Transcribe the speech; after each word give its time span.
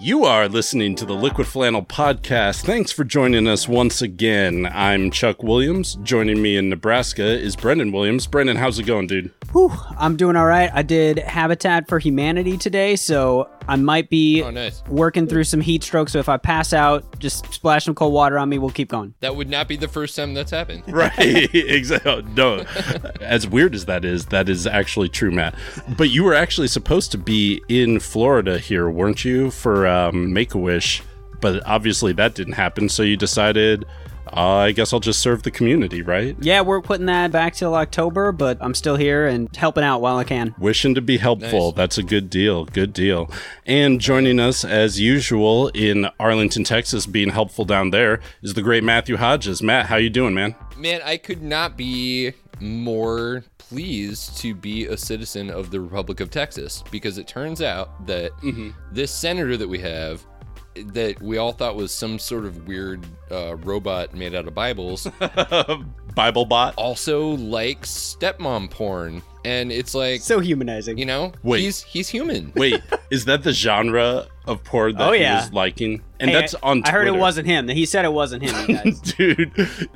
You 0.00 0.24
are 0.24 0.48
listening 0.48 0.94
to 0.96 1.04
the 1.04 1.12
Liquid 1.14 1.48
Flannel 1.48 1.82
Podcast. 1.84 2.62
Thanks 2.64 2.92
for 2.92 3.02
joining 3.02 3.48
us 3.48 3.66
once 3.66 4.00
again. 4.00 4.68
I'm 4.72 5.10
Chuck 5.10 5.42
Williams. 5.42 5.96
Joining 6.04 6.40
me 6.40 6.56
in 6.56 6.68
Nebraska 6.68 7.24
is 7.26 7.56
Brendan 7.56 7.90
Williams. 7.90 8.26
Brendan, 8.28 8.56
how's 8.56 8.78
it 8.78 8.84
going, 8.84 9.08
dude? 9.08 9.32
Whew, 9.52 9.72
I'm 9.98 10.16
doing 10.16 10.36
all 10.36 10.46
right. 10.46 10.70
I 10.72 10.82
did 10.82 11.18
Habitat 11.18 11.88
for 11.88 11.98
Humanity 11.98 12.56
today, 12.58 12.94
so 12.96 13.48
I 13.66 13.76
might 13.76 14.08
be 14.08 14.42
Oh, 14.42 14.50
nice. 14.50 14.84
working 14.88 15.26
through 15.26 15.44
some 15.44 15.60
heat 15.60 15.82
stroke. 15.82 16.10
So 16.10 16.18
if 16.18 16.28
I 16.28 16.36
pass 16.36 16.72
out, 16.72 17.18
just 17.18 17.52
splash 17.52 17.86
some 17.86 17.94
cold 17.94 18.12
water 18.12 18.38
on 18.38 18.48
me. 18.50 18.58
We'll 18.58 18.70
keep 18.70 18.90
going. 18.90 19.14
That 19.20 19.34
would 19.36 19.48
not 19.48 19.66
be 19.66 19.76
the 19.76 19.88
first 19.88 20.14
time 20.14 20.32
that's 20.34 20.50
happened. 20.52 20.84
Right, 20.98 21.12
exactly. 21.54 22.12
Oh, 22.12 22.20
no, 22.36 22.64
as 23.20 23.48
weird 23.48 23.74
as 23.74 23.86
that 23.86 24.04
is, 24.04 24.26
that 24.26 24.48
is 24.48 24.66
actually 24.66 25.08
true, 25.08 25.30
Matt. 25.32 25.54
But 25.96 26.10
you 26.10 26.22
were 26.24 26.34
actually 26.34 26.68
supposed 26.68 27.10
to 27.12 27.18
be 27.18 27.60
in 27.68 27.98
Florida 28.00 28.58
here, 28.58 28.88
weren't 28.90 29.24
you, 29.24 29.50
for 29.50 29.86
uh, 29.86 29.97
um, 29.98 30.32
Make 30.32 30.54
a 30.54 30.58
Wish? 30.58 31.02
But 31.40 31.64
obviously 31.66 32.12
that 32.14 32.34
didn't 32.34 32.54
happen, 32.54 32.88
so 32.88 33.04
you 33.04 33.16
decided, 33.16 33.84
uh, 34.26 34.56
I 34.56 34.72
guess 34.72 34.92
I'll 34.92 34.98
just 34.98 35.20
serve 35.20 35.44
the 35.44 35.52
community, 35.52 36.02
right? 36.02 36.36
Yeah, 36.40 36.62
we're 36.62 36.82
putting 36.82 37.06
that 37.06 37.30
back 37.30 37.54
till 37.54 37.76
October, 37.76 38.32
but 38.32 38.58
I'm 38.60 38.74
still 38.74 38.96
here 38.96 39.28
and 39.28 39.54
helping 39.54 39.84
out 39.84 40.00
while 40.00 40.16
I 40.16 40.24
can. 40.24 40.54
Wishing 40.58 40.96
to 40.96 41.00
be 41.00 41.18
helpful. 41.18 41.68
Nice. 41.68 41.76
That's 41.76 41.98
a 41.98 42.02
good 42.02 42.28
deal. 42.28 42.64
Good 42.64 42.92
deal. 42.92 43.30
And 43.66 44.00
joining 44.00 44.40
us 44.40 44.64
as 44.64 44.98
usual 44.98 45.68
in 45.68 46.08
Arlington, 46.18 46.64
Texas, 46.64 47.06
being 47.06 47.30
helpful 47.30 47.64
down 47.64 47.90
there 47.90 48.20
is 48.42 48.54
the 48.54 48.62
great 48.62 48.82
Matthew 48.82 49.16
Hodges. 49.16 49.62
Matt, 49.62 49.86
how 49.86 49.96
you 49.96 50.10
doing, 50.10 50.34
man? 50.34 50.56
Man, 50.76 51.00
I 51.04 51.18
could 51.18 51.42
not 51.42 51.76
be 51.76 52.32
more 52.60 53.44
pleased 53.68 54.36
to 54.38 54.54
be 54.54 54.86
a 54.86 54.96
citizen 54.96 55.50
of 55.50 55.70
the 55.70 55.80
Republic 55.80 56.20
of 56.20 56.30
Texas 56.30 56.82
because 56.90 57.18
it 57.18 57.26
turns 57.26 57.60
out 57.62 58.06
that 58.06 58.30
this 58.92 59.12
senator 59.12 59.56
that 59.56 59.68
we 59.68 59.78
have 59.78 60.24
that 60.92 61.20
we 61.20 61.38
all 61.38 61.50
thought 61.52 61.74
was 61.74 61.92
some 61.92 62.18
sort 62.18 62.44
of 62.44 62.68
weird 62.68 63.04
uh, 63.32 63.56
robot 63.56 64.14
made 64.14 64.34
out 64.34 64.46
of 64.46 64.54
Bibles 64.54 65.08
Bible 66.14 66.44
bot. 66.44 66.74
also 66.76 67.30
likes 67.30 67.90
stepmom 68.16 68.70
porn 68.70 69.20
and 69.44 69.72
it's 69.72 69.94
like 69.94 70.20
So 70.20 70.38
humanizing. 70.40 70.96
you 70.98 71.04
know 71.04 71.32
Wait. 71.42 71.60
he's 71.62 71.82
he's 71.82 72.08
human 72.08 72.52
Wait, 72.54 72.80
is 73.10 73.24
that 73.24 73.42
the 73.42 73.52
genre 73.52 74.26
of 74.48 74.64
porn 74.64 74.96
that 74.96 75.08
Oh, 75.08 75.12
he 75.12 75.20
yeah. 75.20 75.40
was 75.42 75.52
liking? 75.52 76.02
And 76.18 76.30
Hey, 76.30 76.40
that's 76.40 76.54
on 76.54 76.82
I 76.84 76.90
heard 76.90 77.06
it 77.06 77.14
wasn't 77.14 77.46
him. 77.46 77.68
He 77.68 77.86
said 77.86 78.04
it 78.04 78.12
wasn't 78.12 78.42
him, 78.42 78.68
you 78.68 78.76
guys. 78.82 79.00
Dude, 79.00 79.52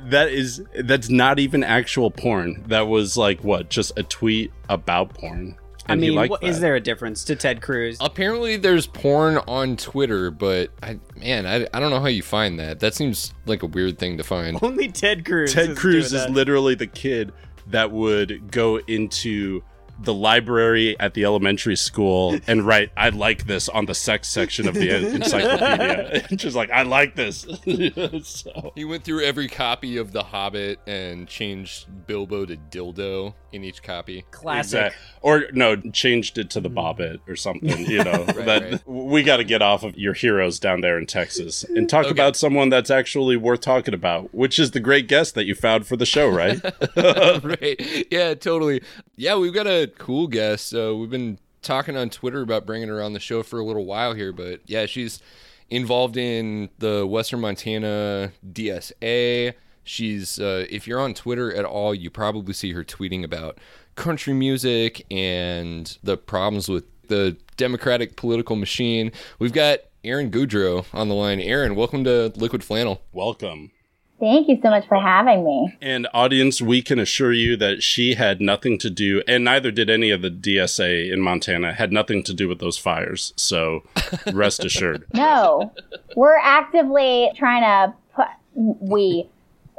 that 0.09 0.29
is 0.29 0.63
that's 0.79 1.09
not 1.09 1.39
even 1.39 1.63
actual 1.63 2.09
porn. 2.11 2.63
That 2.67 2.87
was 2.87 3.17
like 3.17 3.43
what, 3.43 3.69
just 3.69 3.97
a 3.97 4.03
tweet 4.03 4.51
about 4.69 5.13
porn. 5.13 5.57
I 5.85 5.91
And 5.93 6.01
he 6.01 6.09
mean, 6.11 6.15
liked 6.15 6.31
what, 6.31 6.43
is 6.43 6.61
there 6.61 6.75
a 6.75 6.79
difference 6.79 7.25
to 7.25 7.35
Ted 7.35 7.61
Cruz? 7.61 7.97
Apparently, 7.99 8.55
there's 8.55 8.87
porn 8.87 9.37
on 9.49 9.75
Twitter, 9.75 10.31
but 10.31 10.69
I, 10.81 10.97
man, 11.17 11.45
I, 11.45 11.67
I 11.73 11.81
don't 11.81 11.89
know 11.89 11.99
how 11.99 12.07
you 12.07 12.23
find 12.23 12.57
that. 12.61 12.79
That 12.79 12.93
seems 12.93 13.33
like 13.45 13.63
a 13.63 13.65
weird 13.65 13.99
thing 13.99 14.15
to 14.17 14.23
find. 14.23 14.57
Only 14.63 14.87
Ted 14.87 15.25
Cruz. 15.25 15.53
Ted 15.53 15.75
Cruz 15.75 16.11
doing 16.11 16.21
is 16.21 16.27
that. 16.27 16.31
literally 16.31 16.75
the 16.75 16.87
kid 16.87 17.33
that 17.67 17.91
would 17.91 18.49
go 18.49 18.77
into 18.77 19.61
the 20.03 20.13
library 20.13 20.99
at 20.99 21.13
the 21.13 21.25
elementary 21.25 21.75
school 21.75 22.37
and 22.47 22.65
write, 22.65 22.91
I 22.95 23.09
like 23.09 23.45
this 23.45 23.69
on 23.69 23.85
the 23.85 23.95
sex 23.95 24.27
section 24.27 24.67
of 24.67 24.75
the 24.75 24.89
encyclopedia. 25.15 26.27
Just 26.35 26.55
like, 26.55 26.71
I 26.71 26.83
like 26.83 27.15
this. 27.15 27.41
so, 28.23 28.71
He 28.75 28.85
went 28.85 29.03
through 29.03 29.23
every 29.23 29.47
copy 29.47 29.97
of 29.97 30.11
The 30.11 30.23
Hobbit 30.23 30.79
and 30.87 31.27
changed 31.27 31.87
Bilbo 32.07 32.45
to 32.45 32.57
dildo 32.57 33.33
in 33.53 33.63
each 33.63 33.81
copy. 33.83 34.25
classic. 34.31 34.79
exact- 34.79 34.95
Or 35.21 35.45
no, 35.53 35.75
changed 35.77 36.37
it 36.37 36.49
to 36.51 36.59
the 36.59 36.69
Bobbit 36.69 37.19
or 37.27 37.35
something, 37.35 37.85
you 37.85 38.03
know. 38.03 38.23
that 38.25 38.71
right. 38.71 38.87
we 38.87 39.23
got 39.23 39.37
to 39.37 39.43
get 39.43 39.61
off 39.61 39.83
of 39.83 39.97
your 39.97 40.13
heroes 40.13 40.59
down 40.59 40.81
there 40.81 40.97
in 40.97 41.05
Texas 41.05 41.63
and 41.63 41.87
talk 41.89 42.05
Okay. 42.05 42.11
about 42.11 42.35
someone 42.35 42.69
that's 42.69 42.89
actually 42.89 43.37
worth 43.37 43.61
talking 43.61 43.93
about, 43.93 44.33
which 44.33 44.57
is 44.59 44.71
the 44.71 44.79
great 44.79 45.07
guest 45.07 45.35
that 45.35 45.45
you 45.45 45.55
found 45.55 45.85
for 45.87 45.95
the 45.95 46.05
show, 46.05 46.27
right? 46.27 46.59
right. 47.43 48.07
Yeah, 48.11 48.33
totally. 48.33 48.81
Yeah, 49.15 49.37
we've 49.37 49.53
got 49.53 49.67
a 49.67 49.87
cool 49.97 50.27
guest. 50.27 50.73
Uh, 50.73 50.95
we've 50.95 51.09
been 51.09 51.37
talking 51.61 51.95
on 51.95 52.09
Twitter 52.09 52.41
about 52.41 52.65
bringing 52.65 52.89
her 52.89 53.01
on 53.01 53.13
the 53.13 53.19
show 53.19 53.43
for 53.43 53.59
a 53.59 53.63
little 53.65 53.85
while 53.85 54.13
here, 54.13 54.33
but 54.33 54.59
yeah, 54.65 54.85
she's 54.85 55.21
involved 55.69 56.17
in 56.17 56.69
the 56.79 57.05
Western 57.07 57.39
Montana 57.39 58.31
DSA. 58.51 59.53
She's, 59.83 60.39
uh, 60.39 60.65
if 60.69 60.87
you're 60.87 60.99
on 60.99 61.13
Twitter 61.13 61.53
at 61.53 61.65
all, 61.65 61.93
you 61.93 62.09
probably 62.09 62.53
see 62.53 62.73
her 62.73 62.83
tweeting 62.83 63.23
about 63.23 63.57
country 63.95 64.33
music 64.33 65.05
and 65.11 65.97
the 66.03 66.17
problems 66.17 66.69
with 66.69 66.85
the 67.07 67.37
Democratic 67.57 68.15
political 68.15 68.55
machine. 68.55 69.11
We've 69.39 69.53
got 69.53 69.79
Erin 70.03 70.31
Goudreau 70.31 70.85
on 70.93 71.09
the 71.09 71.15
line. 71.15 71.39
Erin, 71.39 71.75
welcome 71.75 72.03
to 72.05 72.31
Liquid 72.35 72.63
Flannel. 72.63 73.01
Welcome. 73.11 73.71
Thank 74.19 74.47
you 74.47 74.57
so 74.63 74.69
much 74.69 74.87
for 74.87 74.97
having 74.97 75.43
me. 75.43 75.77
And 75.81 76.07
audience, 76.13 76.61
we 76.61 76.81
can 76.81 76.97
assure 76.97 77.33
you 77.33 77.57
that 77.57 77.83
she 77.83 78.13
had 78.13 78.39
nothing 78.39 78.77
to 78.77 78.89
do, 78.89 79.21
and 79.27 79.43
neither 79.43 79.69
did 79.69 79.89
any 79.89 80.11
of 80.11 80.21
the 80.21 80.29
DSA 80.29 81.11
in 81.11 81.19
Montana, 81.19 81.73
had 81.73 81.91
nothing 81.91 82.23
to 82.23 82.33
do 82.33 82.47
with 82.47 82.59
those 82.59 82.77
fires. 82.77 83.33
So 83.35 83.83
rest 84.31 84.63
assured. 84.65 85.05
No, 85.13 85.73
we're 86.15 86.37
actively 86.37 87.31
trying 87.35 87.63
to 87.63 87.93
put 88.15 88.27
we 88.55 89.29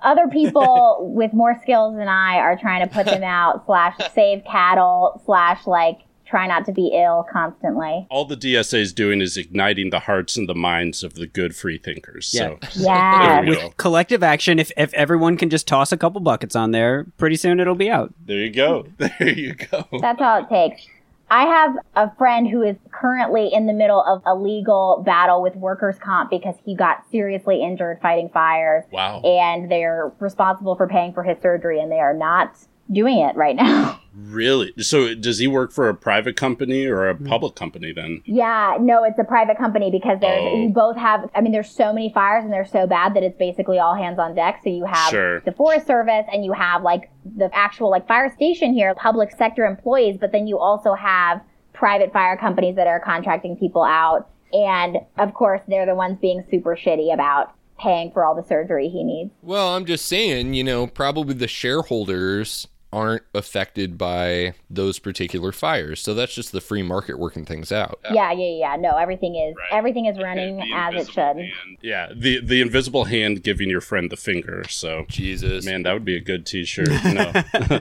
other 0.04 0.28
people 0.28 0.98
with 1.15 1.32
more 1.32 1.59
skills 1.62 1.97
than 1.97 2.09
I 2.09 2.37
are 2.37 2.56
trying 2.59 2.87
to 2.87 2.92
put 2.92 3.06
them 3.06 3.22
out 3.25 3.65
slash 3.66 3.97
save 4.15 4.44
cattle 4.44 5.20
slash 5.25 5.66
like 5.66 6.00
try 6.26 6.47
not 6.47 6.65
to 6.66 6.72
be 6.72 6.88
ill 6.88 7.26
constantly. 7.31 8.06
All 8.10 8.25
the 8.25 8.37
DSA 8.37 8.81
is 8.81 8.92
doing 8.92 9.20
is 9.20 9.37
igniting 9.37 9.91
the 9.91 10.00
hearts 10.00 10.37
and 10.37 10.48
the 10.48 10.54
minds 10.54 11.04
of 11.04 11.15
the 11.15 11.26
good 11.26 11.54
free 11.54 11.78
thinkers. 11.78 12.26
So 12.26 12.59
Yeah. 12.72 13.42
there 13.44 13.54
you. 13.54 13.70
Collective 13.76 14.22
action. 14.22 14.59
If 14.59 14.72
if 14.76 14.92
everyone 14.94 15.37
can 15.37 15.50
just 15.50 15.69
toss 15.69 15.92
a 15.92 15.97
couple 15.97 16.21
buckets 16.21 16.56
on 16.56 16.71
there, 16.71 17.06
pretty 17.19 17.36
soon 17.36 17.60
it'll 17.60 17.75
be 17.75 17.91
out. 17.91 18.15
There 18.25 18.38
you 18.38 18.50
go. 18.50 18.86
There 18.98 19.28
you 19.28 19.54
go. 19.54 19.86
That's 20.00 20.21
all 20.21 20.42
it 20.42 20.48
takes. 20.48 20.86
I 21.34 21.47
have 21.47 21.77
a 21.97 22.15
friend 22.15 22.49
who 22.49 22.62
is 22.62 22.77
currently 22.93 23.53
in 23.53 23.67
the 23.67 23.72
middle 23.72 24.00
of 24.00 24.22
a 24.25 24.37
legal 24.37 25.03
battle 25.05 25.43
with 25.43 25.56
workers' 25.56 25.99
comp 25.99 26.31
because 26.31 26.55
he 26.65 26.77
got 26.77 27.11
seriously 27.11 27.61
injured 27.61 27.99
fighting 28.00 28.31
fires. 28.33 28.84
Wow. 28.93 29.21
and 29.22 29.69
they're 29.69 30.12
responsible 30.21 30.77
for 30.77 30.87
paying 30.87 31.12
for 31.12 31.25
his 31.25 31.37
surgery 31.43 31.81
and 31.81 31.91
they 31.91 31.99
are 31.99 32.15
not 32.15 32.56
doing 32.93 33.19
it 33.19 33.37
right 33.37 33.56
now. 33.56 34.00
Really? 34.17 34.72
So 34.78 35.12
does 35.15 35.41
he 35.41 35.49
work 35.49 35.72
for 35.72 35.89
a 35.89 35.95
private 35.95 36.37
company 36.37 36.87
or 36.87 37.09
a 37.09 37.15
mm-hmm. 37.15 37.27
public 37.27 37.56
company 37.56 37.93
then? 37.93 38.22
yeah, 38.27 38.77
no, 38.81 39.03
it's 39.03 39.19
a 39.19 39.25
private 39.25 39.59
company 39.59 39.91
because 39.91 40.21
there's 40.21 40.41
Oh. 40.41 40.56
you 40.56 40.69
both 40.69 40.97
have 40.97 41.28
I 41.34 41.41
mean 41.41 41.50
there's 41.50 41.71
so 41.71 41.93
many 41.93 42.12
fires 42.12 42.45
and 42.45 42.53
they're 42.53 42.65
so 42.65 42.87
bad 42.87 43.15
that 43.15 43.25
it's 43.25 43.37
basically 43.37 43.81
all 43.81 43.97
hands 43.97 44.21
on 44.21 44.37
deck. 44.37 44.61
So 44.62 44.71
you 44.71 44.84
have 44.84 45.11
Sure. 45.11 45.41
the 45.41 45.50
Forest 45.50 45.89
Service 45.89 46.27
and 46.33 46.45
you 46.45 46.53
have 46.53 46.83
like 46.83 47.11
the 47.25 47.50
actual 47.53 47.91
like 47.91 48.06
fire 48.06 48.33
station 48.33 48.72
here, 48.72 48.95
public 48.95 49.33
sector 49.33 49.65
employees, 49.65 50.16
but 50.21 50.31
then 50.31 50.47
you 50.47 50.61
also 50.61 50.95
have 50.95 51.41
private 51.72 52.12
fire 52.12 52.37
companies 52.37 52.77
that 52.77 52.87
are 52.87 53.01
contracting 53.01 53.56
people 53.56 53.83
out. 53.83 54.28
And 54.53 54.99
of 55.19 55.34
course 55.34 55.62
they're 55.66 55.87
the 55.87 55.97
ones 55.97 56.19
being 56.21 56.45
super 56.53 56.77
shitty 56.77 57.12
about 57.12 57.53
paying 57.81 58.12
for 58.12 58.25
all 58.25 58.37
the 58.37 58.45
surgery 58.47 58.89
he 58.89 59.03
needs. 59.03 59.33
Well, 59.43 59.75
I'm 59.75 59.84
just 59.87 60.06
saying, 60.06 60.55
you 60.55 60.62
know, 60.62 60.87
probably 60.87 61.34
the 61.34 61.49
shareholders 61.49 62.69
aren't 62.94 63.25
affected 63.34 63.99
by 63.99 64.55
those 64.71 64.99
particular 65.00 65.50
fires. 65.50 66.00
So 66.00 66.15
that's 66.15 66.34
just 66.34 66.53
the 66.53 66.60
free 66.60 66.82
market 66.82 67.19
working 67.19 67.44
things 67.44 67.72
out. 67.72 67.99
Yeah, 68.12 68.31
yeah, 68.32 68.59
yeah. 68.59 68.77
No, 68.77 68.97
everything 68.97 69.34
is 69.34 69.55
everything 69.72 70.06
is 70.06 70.16
running 70.19 70.62
as 70.72 70.94
it 70.94 71.12
should. 71.12 71.19
hand. 71.37 71.78
Yeah, 71.83 72.12
the 72.15 72.41
the 72.41 72.60
invisible 72.60 73.04
hand 73.04 73.43
giving 73.43 73.69
your 73.69 73.81
friend 73.81 74.10
the 74.10 74.16
finger. 74.16 74.65
So 74.69 75.06
Jesus. 75.09 75.65
man, 75.66 75.83
that 75.83 75.93
would 75.93 76.04
be 76.04 76.16
a 76.16 76.21
good 76.21 76.47
T-shirt. 76.47 76.88
No, 77.04 77.33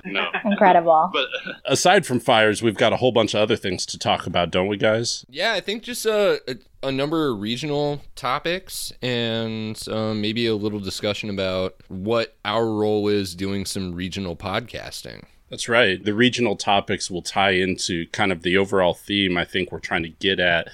no. 0.05 0.29
Incredible. 0.43 1.09
But 1.13 1.27
aside 1.65 2.05
from 2.05 2.19
fires, 2.19 2.61
we've 2.63 2.75
got 2.77 2.91
a 2.93 2.97
whole 2.97 3.11
bunch 3.11 3.33
of 3.33 3.41
other 3.41 3.55
things 3.55 3.85
to 3.87 3.99
talk 3.99 4.25
about, 4.25 4.49
don't 4.51 4.67
we, 4.67 4.77
guys? 4.77 5.25
Yeah, 5.29 5.53
I 5.53 5.59
think 5.59 5.83
just 5.83 6.05
a, 6.05 6.41
a, 6.83 6.91
number 6.91 7.29
of 7.29 7.39
regional 7.39 8.01
topics 8.15 8.91
and 9.01 9.81
um, 9.89 10.21
maybe 10.21 10.47
a 10.47 10.55
little 10.55 10.79
discussion 10.79 11.29
about 11.29 11.75
what 11.87 12.35
our 12.45 12.67
role 12.69 13.07
is 13.07 13.35
doing 13.35 13.65
some 13.65 13.93
regional 13.93 14.35
podcasting. 14.35 15.23
That's 15.49 15.69
right. 15.69 16.03
The 16.03 16.13
regional 16.13 16.55
topics 16.55 17.11
will 17.11 17.21
tie 17.21 17.51
into 17.51 18.07
kind 18.07 18.31
of 18.31 18.41
the 18.41 18.57
overall 18.57 18.93
theme 18.93 19.37
I 19.37 19.45
think 19.45 19.71
we're 19.71 19.79
trying 19.79 20.03
to 20.03 20.09
get 20.09 20.39
at. 20.39 20.67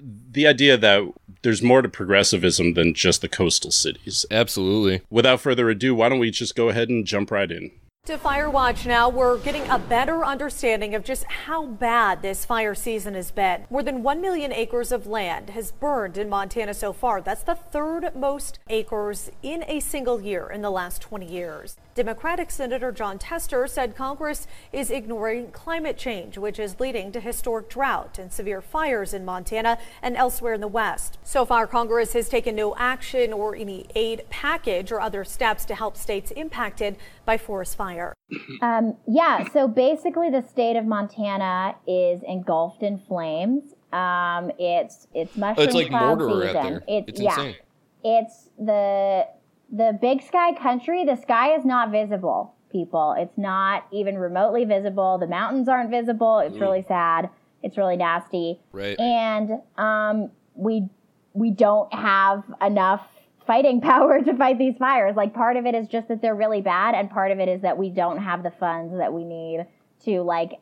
The 0.00 0.46
idea 0.46 0.76
that 0.76 1.02
there's 1.42 1.62
more 1.62 1.82
to 1.82 1.88
progressivism 1.88 2.74
than 2.74 2.94
just 2.94 3.20
the 3.20 3.28
coastal 3.28 3.70
cities. 3.70 4.26
Absolutely. 4.30 5.02
Without 5.08 5.40
further 5.40 5.70
ado, 5.70 5.94
why 5.94 6.08
don't 6.08 6.18
we 6.18 6.30
just 6.30 6.56
go 6.56 6.68
ahead 6.68 6.88
and 6.88 7.06
jump 7.06 7.30
right 7.30 7.50
in? 7.50 7.70
To 8.06 8.18
Fire 8.18 8.50
Watch 8.50 8.84
now, 8.84 9.08
we're 9.08 9.38
getting 9.38 9.66
a 9.70 9.78
better 9.78 10.26
understanding 10.26 10.94
of 10.94 11.04
just 11.04 11.24
how 11.24 11.64
bad 11.64 12.20
this 12.20 12.44
fire 12.44 12.74
season 12.74 13.14
has 13.14 13.30
been. 13.30 13.64
More 13.70 13.82
than 13.82 14.02
1 14.02 14.20
million 14.20 14.52
acres 14.52 14.92
of 14.92 15.06
land 15.06 15.48
has 15.48 15.72
burned 15.72 16.18
in 16.18 16.28
Montana 16.28 16.74
so 16.74 16.92
far. 16.92 17.22
That's 17.22 17.44
the 17.44 17.54
third 17.54 18.14
most 18.14 18.58
acres 18.68 19.30
in 19.42 19.64
a 19.66 19.80
single 19.80 20.20
year 20.20 20.50
in 20.50 20.60
the 20.60 20.70
last 20.70 21.00
20 21.00 21.24
years. 21.24 21.78
Democratic 21.94 22.50
Senator 22.50 22.92
Jon 22.92 23.18
Tester 23.18 23.66
said 23.66 23.96
Congress 23.96 24.46
is 24.70 24.90
ignoring 24.90 25.50
climate 25.52 25.96
change, 25.96 26.36
which 26.36 26.58
is 26.58 26.80
leading 26.80 27.10
to 27.12 27.20
historic 27.20 27.70
drought 27.70 28.18
and 28.18 28.30
severe 28.30 28.60
fires 28.60 29.14
in 29.14 29.24
Montana 29.24 29.78
and 30.02 30.14
elsewhere 30.16 30.52
in 30.52 30.60
the 30.60 30.68
West. 30.68 31.16
So 31.22 31.46
far, 31.46 31.66
Congress 31.66 32.12
has 32.12 32.28
taken 32.28 32.54
no 32.54 32.74
action 32.76 33.32
or 33.32 33.54
any 33.54 33.86
aid 33.94 34.24
package 34.28 34.92
or 34.92 35.00
other 35.00 35.24
steps 35.24 35.64
to 35.66 35.74
help 35.74 35.96
states 35.96 36.32
impacted 36.32 36.96
by 37.24 37.38
forest 37.38 37.76
fire. 37.94 38.14
Um, 38.62 38.96
yeah, 39.06 39.46
so 39.52 39.68
basically, 39.68 40.30
the 40.30 40.42
state 40.42 40.76
of 40.76 40.86
Montana 40.86 41.74
is 41.86 42.22
engulfed 42.26 42.82
in 42.82 42.98
flames. 42.98 43.74
Um, 43.92 44.50
it's 44.58 45.06
it's 45.14 45.36
mushroom 45.36 45.66
it's 45.66 45.74
like 45.74 45.88
cloud 45.88 46.18
Mordor 46.18 46.42
season. 46.46 46.56
out 46.56 46.62
there. 46.64 46.82
It's, 46.88 47.08
It's 47.10 47.20
yeah, 47.20 47.30
insane. 47.40 47.54
it's 48.02 48.50
the 48.58 49.26
the 49.70 49.98
big 50.00 50.22
sky 50.22 50.54
country. 50.54 51.04
The 51.04 51.16
sky 51.16 51.54
is 51.54 51.64
not 51.64 51.90
visible, 51.90 52.54
people. 52.72 53.14
It's 53.18 53.36
not 53.36 53.86
even 53.92 54.16
remotely 54.18 54.64
visible. 54.64 55.18
The 55.18 55.26
mountains 55.28 55.68
aren't 55.68 55.90
visible. 55.90 56.38
It's 56.38 56.56
really 56.58 56.82
sad. 56.82 57.28
It's 57.62 57.76
really 57.76 57.96
nasty. 57.96 58.60
Right. 58.72 58.98
And 58.98 59.60
um, 59.76 60.30
we 60.54 60.88
we 61.34 61.50
don't 61.50 61.92
have 61.92 62.44
enough 62.62 63.06
fighting 63.46 63.80
power 63.82 64.20
to 64.20 64.36
fight 64.36 64.58
these 64.58 64.76
fires. 64.78 65.16
Like 65.16 65.34
part 65.34 65.56
of 65.56 65.66
it 65.66 65.74
is 65.74 65.88
just 65.88 66.08
that 66.08 66.22
they're 66.22 66.34
really 66.34 66.60
bad, 66.60 66.94
and 66.94 67.10
part 67.10 67.30
of 67.30 67.38
it 67.38 67.48
is 67.48 67.62
that 67.62 67.78
we 67.78 67.90
don't 67.90 68.18
have 68.18 68.42
the 68.42 68.50
funds 68.50 68.96
that 68.96 69.12
we 69.12 69.24
need 69.24 69.66
to 70.04 70.22
like 70.22 70.60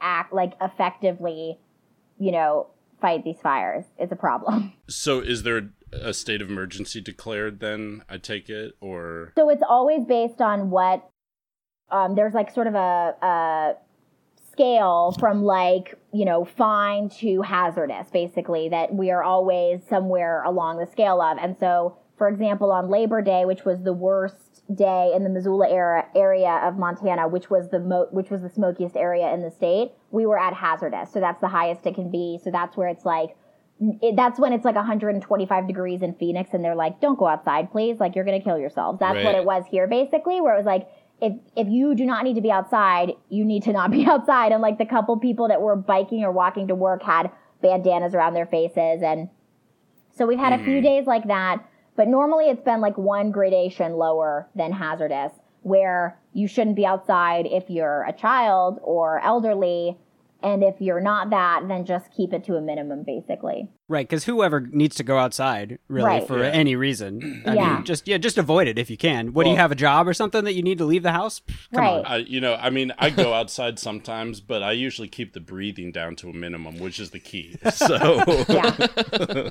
act 0.00 0.32
like 0.32 0.54
effectively, 0.60 1.58
you 2.18 2.32
know, 2.32 2.68
fight 3.00 3.24
these 3.24 3.40
fires. 3.42 3.84
It's 3.98 4.12
a 4.12 4.16
problem. 4.16 4.72
So, 4.90 5.20
is 5.20 5.44
there 5.44 5.70
a 5.92 6.12
state 6.12 6.42
of 6.42 6.50
emergency 6.50 7.00
declared 7.00 7.60
then? 7.60 8.02
I 8.08 8.18
take 8.18 8.50
it, 8.50 8.72
or 8.80 9.32
So 9.36 9.48
it's 9.48 9.62
always 9.66 10.04
based 10.04 10.40
on 10.40 10.70
what 10.70 11.08
um, 11.92 12.16
there's 12.16 12.34
like 12.34 12.52
sort 12.52 12.66
of 12.66 12.74
a, 12.74 13.14
a 13.22 13.74
scale 14.50 15.14
from 15.18 15.44
like 15.44 15.94
you 16.12 16.24
know 16.24 16.44
fine 16.44 17.08
to 17.08 17.40
hazardous 17.42 18.10
basically 18.10 18.68
that 18.68 18.92
we 18.92 19.10
are 19.10 19.22
always 19.22 19.80
somewhere 19.88 20.42
along 20.42 20.78
the 20.78 20.86
scale 20.90 21.20
of 21.20 21.38
and 21.38 21.56
so 21.58 21.96
for 22.20 22.28
example 22.28 22.70
on 22.70 22.90
labor 22.90 23.22
day 23.22 23.46
which 23.46 23.64
was 23.64 23.82
the 23.82 23.94
worst 23.94 24.62
day 24.76 25.10
in 25.16 25.24
the 25.24 25.30
missoula 25.30 25.66
era, 25.70 26.06
area 26.14 26.60
of 26.62 26.76
montana 26.76 27.26
which 27.26 27.48
was 27.48 27.70
the 27.70 27.80
mo- 27.80 28.08
which 28.10 28.28
was 28.28 28.42
the 28.42 28.50
smokiest 28.50 28.94
area 28.94 29.32
in 29.32 29.40
the 29.40 29.50
state 29.50 29.92
we 30.10 30.26
were 30.26 30.38
at 30.38 30.52
hazardous 30.52 31.10
so 31.10 31.18
that's 31.18 31.40
the 31.40 31.48
highest 31.48 31.86
it 31.86 31.94
can 31.94 32.10
be 32.10 32.38
so 32.44 32.50
that's 32.50 32.76
where 32.76 32.88
it's 32.88 33.06
like 33.06 33.34
it, 34.02 34.14
that's 34.16 34.38
when 34.38 34.52
it's 34.52 34.66
like 34.66 34.74
125 34.74 35.66
degrees 35.66 36.02
in 36.02 36.12
Phoenix, 36.16 36.50
and 36.52 36.62
they're 36.62 36.74
like, 36.74 37.00
"Don't 37.00 37.18
go 37.18 37.26
outside, 37.26 37.72
please. 37.72 37.98
Like 37.98 38.14
you're 38.14 38.26
gonna 38.26 38.42
kill 38.42 38.58
yourselves." 38.58 39.00
That's 39.00 39.24
what 39.24 39.34
it 39.34 39.46
was 39.46 39.64
here, 39.70 39.86
basically, 39.86 40.42
where 40.42 40.52
it 40.52 40.58
was 40.58 40.66
like, 40.66 40.86
if 41.22 41.32
if 41.56 41.66
you 41.66 41.94
do 41.94 42.04
not 42.04 42.24
need 42.24 42.34
to 42.34 42.42
be 42.42 42.50
outside, 42.50 43.14
you 43.30 43.42
need 43.42 43.62
to 43.62 43.72
not 43.72 43.90
be 43.90 44.04
outside. 44.12 44.52
And 44.52 44.60
like 44.60 44.76
the 44.76 44.84
couple 44.84 45.18
people 45.18 45.48
that 45.48 45.62
were 45.62 45.76
biking 45.76 46.24
or 46.24 46.30
walking 46.30 46.68
to 46.68 46.74
work 46.74 47.02
had 47.02 47.30
bandanas 47.62 48.14
around 48.14 48.34
their 48.34 48.44
faces, 48.44 49.02
and 49.02 49.30
so 50.12 50.26
we've 50.26 50.38
had 50.38 50.52
a 50.52 50.58
few 50.58 50.74
mm-hmm. 50.74 50.84
days 50.84 51.06
like 51.06 51.26
that. 51.28 51.64
But 52.00 52.08
normally 52.08 52.46
it's 52.46 52.62
been 52.62 52.80
like 52.80 52.96
one 52.96 53.30
gradation 53.30 53.92
lower 53.92 54.48
than 54.54 54.72
hazardous, 54.72 55.32
where 55.60 56.18
you 56.32 56.48
shouldn't 56.48 56.74
be 56.76 56.86
outside 56.86 57.44
if 57.44 57.68
you're 57.68 58.04
a 58.08 58.12
child 58.14 58.80
or 58.82 59.20
elderly. 59.20 59.98
And 60.42 60.64
if 60.64 60.76
you're 60.80 61.02
not 61.02 61.28
that, 61.28 61.68
then 61.68 61.84
just 61.84 62.10
keep 62.16 62.32
it 62.32 62.42
to 62.44 62.54
a 62.56 62.60
minimum, 62.62 63.02
basically. 63.02 63.68
Right, 63.86 64.08
because 64.08 64.24
whoever 64.24 64.60
needs 64.60 64.96
to 64.96 65.02
go 65.02 65.18
outside, 65.18 65.78
really, 65.88 66.06
Right. 66.06 66.26
for 66.26 66.38
Yeah. 66.42 66.48
any 66.48 66.74
reason, 66.74 67.42
I 67.44 67.52
Yeah. 67.52 67.74
mean, 67.74 67.84
just 67.84 68.08
yeah, 68.08 68.16
just 68.16 68.38
avoid 68.38 68.66
it 68.66 68.78
if 68.78 68.88
you 68.88 68.96
can. 68.96 69.34
What 69.34 69.44
do 69.44 69.50
you 69.50 69.56
have 69.56 69.70
a 69.70 69.74
job 69.74 70.08
or 70.08 70.14
something 70.14 70.44
that 70.44 70.54
you 70.54 70.62
need 70.62 70.78
to 70.78 70.86
leave 70.86 71.02
the 71.02 71.12
house? 71.12 71.40
Pff, 71.40 71.68
Come 71.74 71.84
Right. 71.84 71.98
on. 71.98 72.06
I, 72.06 72.16
you 72.16 72.40
know, 72.40 72.54
I 72.54 72.70
mean, 72.70 72.94
I 72.98 73.10
go 73.10 73.34
outside 73.34 73.78
sometimes, 73.78 74.40
but 74.40 74.62
I 74.62 74.72
usually 74.72 75.08
keep 75.08 75.34
the 75.34 75.40
breathing 75.40 75.92
down 75.92 76.16
to 76.16 76.30
a 76.30 76.32
minimum, 76.32 76.78
which 76.78 76.98
is 76.98 77.10
the 77.10 77.20
key. 77.20 77.58
So, 77.70 78.46
Yeah. 78.48 78.74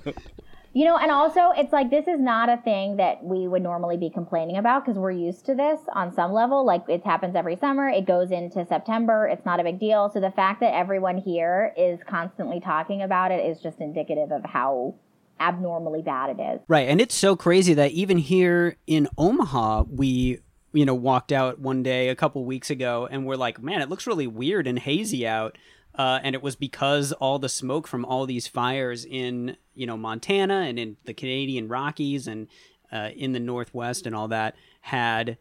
you 0.74 0.86
know, 0.86 0.98
and 0.98 1.12
also 1.12 1.52
it's 1.58 1.74
like 1.74 1.90
this 1.90 2.08
is 2.08 2.20
not 2.20 2.50
a 2.50 2.58
thing 2.58 2.98
that 2.98 3.24
we 3.24 3.48
would 3.48 3.64
normally 3.64 3.98
be 3.98 4.10
complaining 4.10 4.58
about 4.58 4.86
because 4.86 5.00
we're 5.00 5.12
used 5.12 5.46
to 5.48 5.56
this 5.56 5.80
on 5.94 6.14
some 6.14 6.32
level. 6.32 6.66
Like 6.66 6.84
it 6.88 7.04
happens 7.06 7.36
every 7.36 7.56
summer, 7.56 7.90
it 7.90 8.06
goes 8.06 8.32
into 8.32 8.66
September, 8.66 9.28
it's 9.28 9.46
not 9.46 9.60
a 9.60 9.64
big 9.64 9.80
deal. 9.80 10.12
So 10.14 10.20
the 10.20 10.32
fact 10.32 10.60
that 10.62 10.76
everyone 10.76 11.18
here 11.18 11.74
is 11.76 12.00
constantly 12.08 12.60
talking 12.60 13.02
about 13.02 13.32
it 13.32 13.46
is 13.46 13.60
just 13.60 13.80
indicative 13.80 14.32
of 14.32 14.46
how 14.46 14.96
abnormally 15.40 16.02
bad 16.02 16.38
it 16.38 16.42
is. 16.42 16.62
Right, 16.68 16.88
and 16.88 17.02
it's 17.02 17.16
so 17.16 17.36
crazy 17.36 17.74
that 17.74 17.92
even 17.92 18.18
here 18.18 18.78
in 18.86 19.08
Omaha, 19.18 19.86
we 19.90 20.40
you 20.72 20.86
know 20.86 20.94
walked 20.94 21.32
out 21.32 21.60
one 21.60 21.82
day 21.82 22.10
a 22.10 22.16
couple 22.16 22.46
weeks 22.46 22.70
ago, 22.70 23.08
and 23.10 23.26
we're 23.26 23.38
like, 23.38 23.62
man, 23.62 23.82
it 23.82 23.90
looks 23.90 24.06
really 24.06 24.28
weird 24.28 24.68
and 24.68 24.78
hazy 24.78 25.26
out. 25.26 25.58
Uh, 26.00 26.18
and 26.24 26.34
it 26.34 26.42
was 26.42 26.56
because 26.56 27.12
all 27.12 27.40
the 27.40 27.50
smoke 27.50 27.86
from 27.86 28.06
all 28.06 28.26
these 28.26 28.48
fires 28.48 29.04
in 29.04 29.58
you 29.76 29.86
know 29.86 29.98
Montana 29.98 30.62
and 30.62 30.80
in 30.80 30.96
the 31.04 31.14
Canadian 31.14 31.68
Rockies 31.68 32.26
and 32.26 32.48
uh, 32.92 33.10
in 33.16 33.34
the 33.34 33.40
Northwest 33.40 34.08
and 34.08 34.16
all 34.16 34.30
that 34.30 34.56
had 34.82 35.38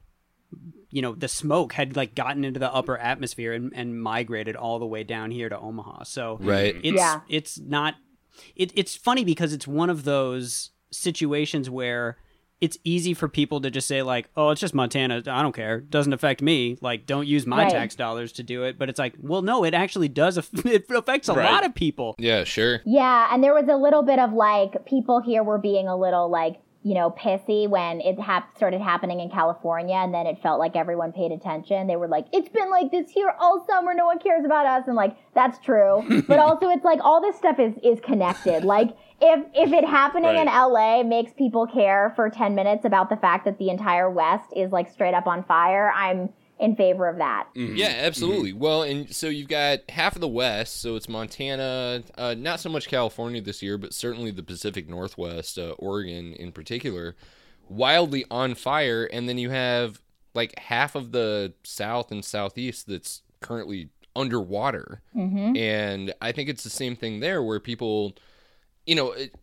you 0.91 1.01
know 1.01 1.15
the 1.15 1.29
smoke 1.29 1.75
had 1.75 1.95
like 1.95 2.17
gotten 2.17 2.45
into 2.45 2.59
the 2.59 2.73
upper 2.75 2.99
atmosphere 2.99 3.53
and, 3.53 3.73
and 3.73 4.03
migrated 4.03 4.57
all 4.57 4.81
the 4.81 4.87
way 4.87 5.05
down 5.05 5.31
here 5.31 5.49
to 5.49 5.57
Omaha. 5.59 6.03
So 6.05 6.39
Right. 6.41 6.75
it's 6.83 6.97
Yeah. 6.97 7.21
it's 7.29 7.59
not 7.61 7.95
it, 8.57 8.73
it's 8.75 8.97
funny 8.97 9.25
because 9.25 9.53
it's 9.53 9.69
one 9.69 9.91
of 9.91 10.03
those 10.05 10.71
situations 10.91 11.71
where 11.71 12.17
it's 12.61 12.77
easy 12.85 13.15
for 13.15 13.29
people 13.29 13.61
to 13.61 13.71
just 13.71 13.87
say 13.87 14.03
like 14.03 14.29
oh 14.37 14.51
it's 14.51 14.61
just 14.61 14.75
montana 14.75 15.23
i 15.29 15.43
don't 15.43 15.55
care 15.55 15.81
doesn't 15.81 16.13
affect 16.13 16.43
me 16.43 16.77
like 16.81 17.07
don't 17.07 17.27
use 17.27 17.47
my 17.47 17.63
Right. 17.65 17.71
tax 17.71 17.95
dollars 17.95 18.33
to 18.33 18.43
do 18.43 18.65
it 18.65 18.79
but 18.79 18.89
it's 18.89 18.99
like 18.99 19.15
well 19.21 19.43
no 19.43 19.65
it 19.65 19.75
actually 19.75 20.09
does 20.09 20.37
aff- 20.39 20.51
it 20.67 20.87
affects 20.91 21.29
a 21.29 21.35
Right. 21.35 21.51
lot 21.51 21.65
of 21.65 21.75
people 21.75 22.15
Yeah, 22.19 22.45
sure. 22.45 22.81
Yeah, 22.85 23.29
and 23.33 23.43
there 23.45 23.55
was 23.55 23.69
a 23.69 23.77
little 23.77 24.03
bit 24.03 24.19
of 24.19 24.33
like 24.33 24.85
people 24.87 25.21
here 25.21 25.43
were 25.45 25.59
being 25.59 25.87
a 25.89 25.97
little 25.97 26.29
like 26.31 26.61
you 26.89 26.95
know 26.95 27.11
pissy 27.11 27.69
when 27.69 28.01
it 28.01 28.19
hap- 28.19 28.57
started 28.57 28.81
happening 28.81 29.21
in 29.21 29.29
California, 29.29 29.97
and 29.97 30.15
then 30.15 30.27
it 30.27 30.39
felt 30.43 30.59
like 30.59 30.75
everyone 30.75 31.13
paid 31.13 31.33
attention. 31.33 31.87
They 31.87 31.97
were 31.97 32.09
like, 32.09 32.25
"It's 32.33 32.49
been 32.49 32.71
like 32.71 32.91
this 32.91 33.11
here 33.11 33.35
all 33.39 33.63
summer. 33.69 33.93
No 33.93 34.07
one 34.07 34.19
cares 34.19 34.43
about 34.47 34.65
us," 34.65 34.85
and 34.87 34.97
like 34.97 35.15
that's 35.35 35.59
true. 35.59 36.03
but 36.27 36.39
also, 36.39 36.71
it's 36.71 36.87
like 36.87 37.01
all 37.05 37.21
this 37.21 37.37
stuff 37.37 37.59
is 37.59 37.75
is 37.83 38.01
connected. 38.01 38.65
Like 38.65 38.97
if 39.21 39.45
if 39.55 39.71
it 39.75 39.85
happening 39.85 40.35
in 40.37 40.47
LA 40.47 41.03
makes 41.03 41.35
people 41.35 41.67
care 41.67 42.15
for 42.17 42.31
ten 42.31 42.55
minutes 42.55 42.87
about 42.87 43.11
the 43.11 43.17
fact 43.17 43.45
that 43.45 43.59
the 43.59 43.69
entire 43.69 44.09
West 44.09 44.51
is 44.57 44.73
like 44.73 44.91
straight 44.91 45.15
up 45.15 45.27
on 45.27 45.45
fire, 45.45 45.93
I'm 45.95 46.31
in 46.61 46.77
favor 46.77 47.09
of 47.09 47.19
that. 47.19 47.49
Yeah, 47.55 47.95
absolutely. 47.99 48.53
Well, 48.53 48.83
and 48.83 49.15
so 49.15 49.29
you've 49.29 49.49
got 49.49 49.89
half 49.91 50.15
of 50.15 50.21
the 50.21 50.29
West, 50.29 50.81
so 50.81 50.97
it's 50.97 51.09
Montana, 51.09 52.03
uh, 52.17 52.35
not 52.37 52.61
so 52.61 52.69
much 52.69 52.89
California 52.89 53.41
this 53.41 53.63
year, 53.63 53.79
but 53.79 53.95
certainly 53.95 54.31
the 54.31 54.43
Pacific 54.43 54.89
Northwest, 54.89 55.59
uh, 55.59 55.71
Oregon 55.79 56.33
in 56.33 56.53
particular, 56.53 57.17
wildly 57.69 58.25
on 58.31 58.55
fire. 58.55 59.05
And 59.05 59.29
then 59.29 59.39
you 59.39 59.51
have 59.51 60.01
like 60.35 60.59
half 60.59 60.95
of 60.95 61.13
the 61.13 61.53
South 61.63 62.11
and 62.11 62.25
Southeast 62.25 62.87
that's 62.89 63.23
currently 63.41 63.91
underwater. 64.17 65.03
And 65.57 66.15
I 66.21 66.33
think 66.33 66.49
it's 66.49 66.65
the 66.65 66.71
same 66.71 66.97
thing 66.97 67.21
there 67.21 67.43
where 67.43 67.61
people, 67.61 68.17
you 68.87 68.95
know, 68.95 69.13
it, 69.13 69.35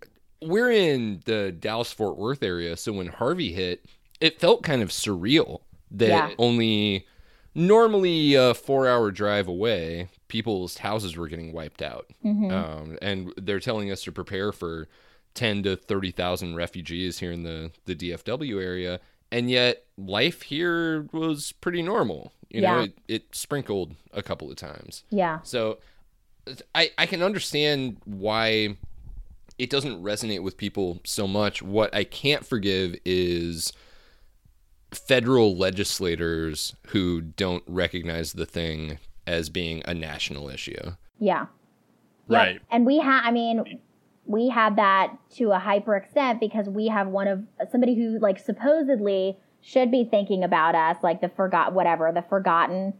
we're 0.42 0.72
in 0.72 1.22
the 1.26 1.52
Dallas 1.52 1.92
Fort 1.92 2.18
Worth 2.18 2.44
area. 2.44 2.76
So 2.78 2.92
when 2.94 3.08
Harvey 3.08 3.54
hit, 3.54 3.86
it 4.20 4.40
felt 4.40 4.64
kind 4.64 4.82
of 4.82 4.90
surreal 4.90 5.62
that 5.98 6.08
Yeah. 6.10 6.30
only 6.38 7.06
normally 7.54 8.36
a 8.36 8.54
four 8.54 8.88
hour 8.88 9.12
drive 9.12 9.48
away, 9.48 10.10
people's 10.28 10.80
houses 10.80 11.16
were 11.16 11.28
getting 11.28 11.54
wiped 11.54 11.82
out. 11.82 12.08
Um, 12.52 12.98
and 13.02 13.34
they're 13.38 13.60
telling 13.60 13.92
us 13.92 14.04
to 14.04 14.12
prepare 14.12 14.52
for 14.52 14.88
10 15.36 15.64
to 15.64 15.76
30,000 15.76 16.56
refugees 16.56 17.20
here 17.20 17.32
in 17.32 17.44
the, 17.44 17.72
the 17.86 17.96
DFW 17.96 18.62
area. 18.62 19.00
And 19.32 19.50
yet 19.50 19.86
life 19.98 20.44
here 20.44 21.08
was 21.12 21.52
pretty 21.54 21.82
normal. 21.82 22.32
You 22.50 22.62
know, 22.62 22.80
it, 22.84 22.98
it 23.08 23.36
sprinkled 23.36 23.96
a 24.14 24.22
couple 24.24 24.50
of 24.50 24.56
times. 24.56 25.04
Yeah. 25.10 25.40
So 25.44 25.80
I, 26.74 26.92
I 26.98 27.06
can 27.06 27.22
understand 27.22 27.98
why 28.06 28.78
it 29.58 29.70
doesn't 29.70 30.02
resonate 30.04 30.42
with 30.44 30.58
people 30.58 31.00
so 31.06 31.28
much. 31.28 31.62
What 31.62 31.94
I 31.94 32.04
can't 32.04 32.46
forgive 32.46 32.96
is 33.04 33.74
federal 34.96 35.56
legislators 35.56 36.76
who 36.88 37.22
don't 37.22 37.64
recognize 37.68 38.34
the 38.34 38.46
thing 38.46 39.00
as 39.28 39.50
being 39.50 39.82
a 39.86 39.94
national 39.94 40.50
issue. 40.50 40.94
Yeah. 41.20 41.42
Yep. 41.42 41.50
Right. 42.28 42.62
And 42.72 42.86
we 42.86 43.00
had, 43.00 43.22
I 43.24 43.32
mean, 43.32 43.80
we 44.26 44.50
had 44.50 44.78
that 44.78 45.16
to 45.36 45.52
a 45.52 45.60
hyper 45.60 45.96
extent 45.96 46.40
because 46.40 46.68
we 46.68 46.88
have 46.88 47.08
one 47.08 47.28
of 47.28 47.44
somebody 47.72 47.96
who 47.96 48.20
like 48.20 48.40
supposedly 48.40 49.38
should 49.62 49.92
be 49.92 50.04
thinking 50.04 50.44
about 50.44 50.76
us, 50.76 50.98
like 51.04 51.22
the 51.22 51.30
forgot 51.30 51.74
whatever, 51.74 52.12
the 52.12 52.24
forgotten 52.24 52.94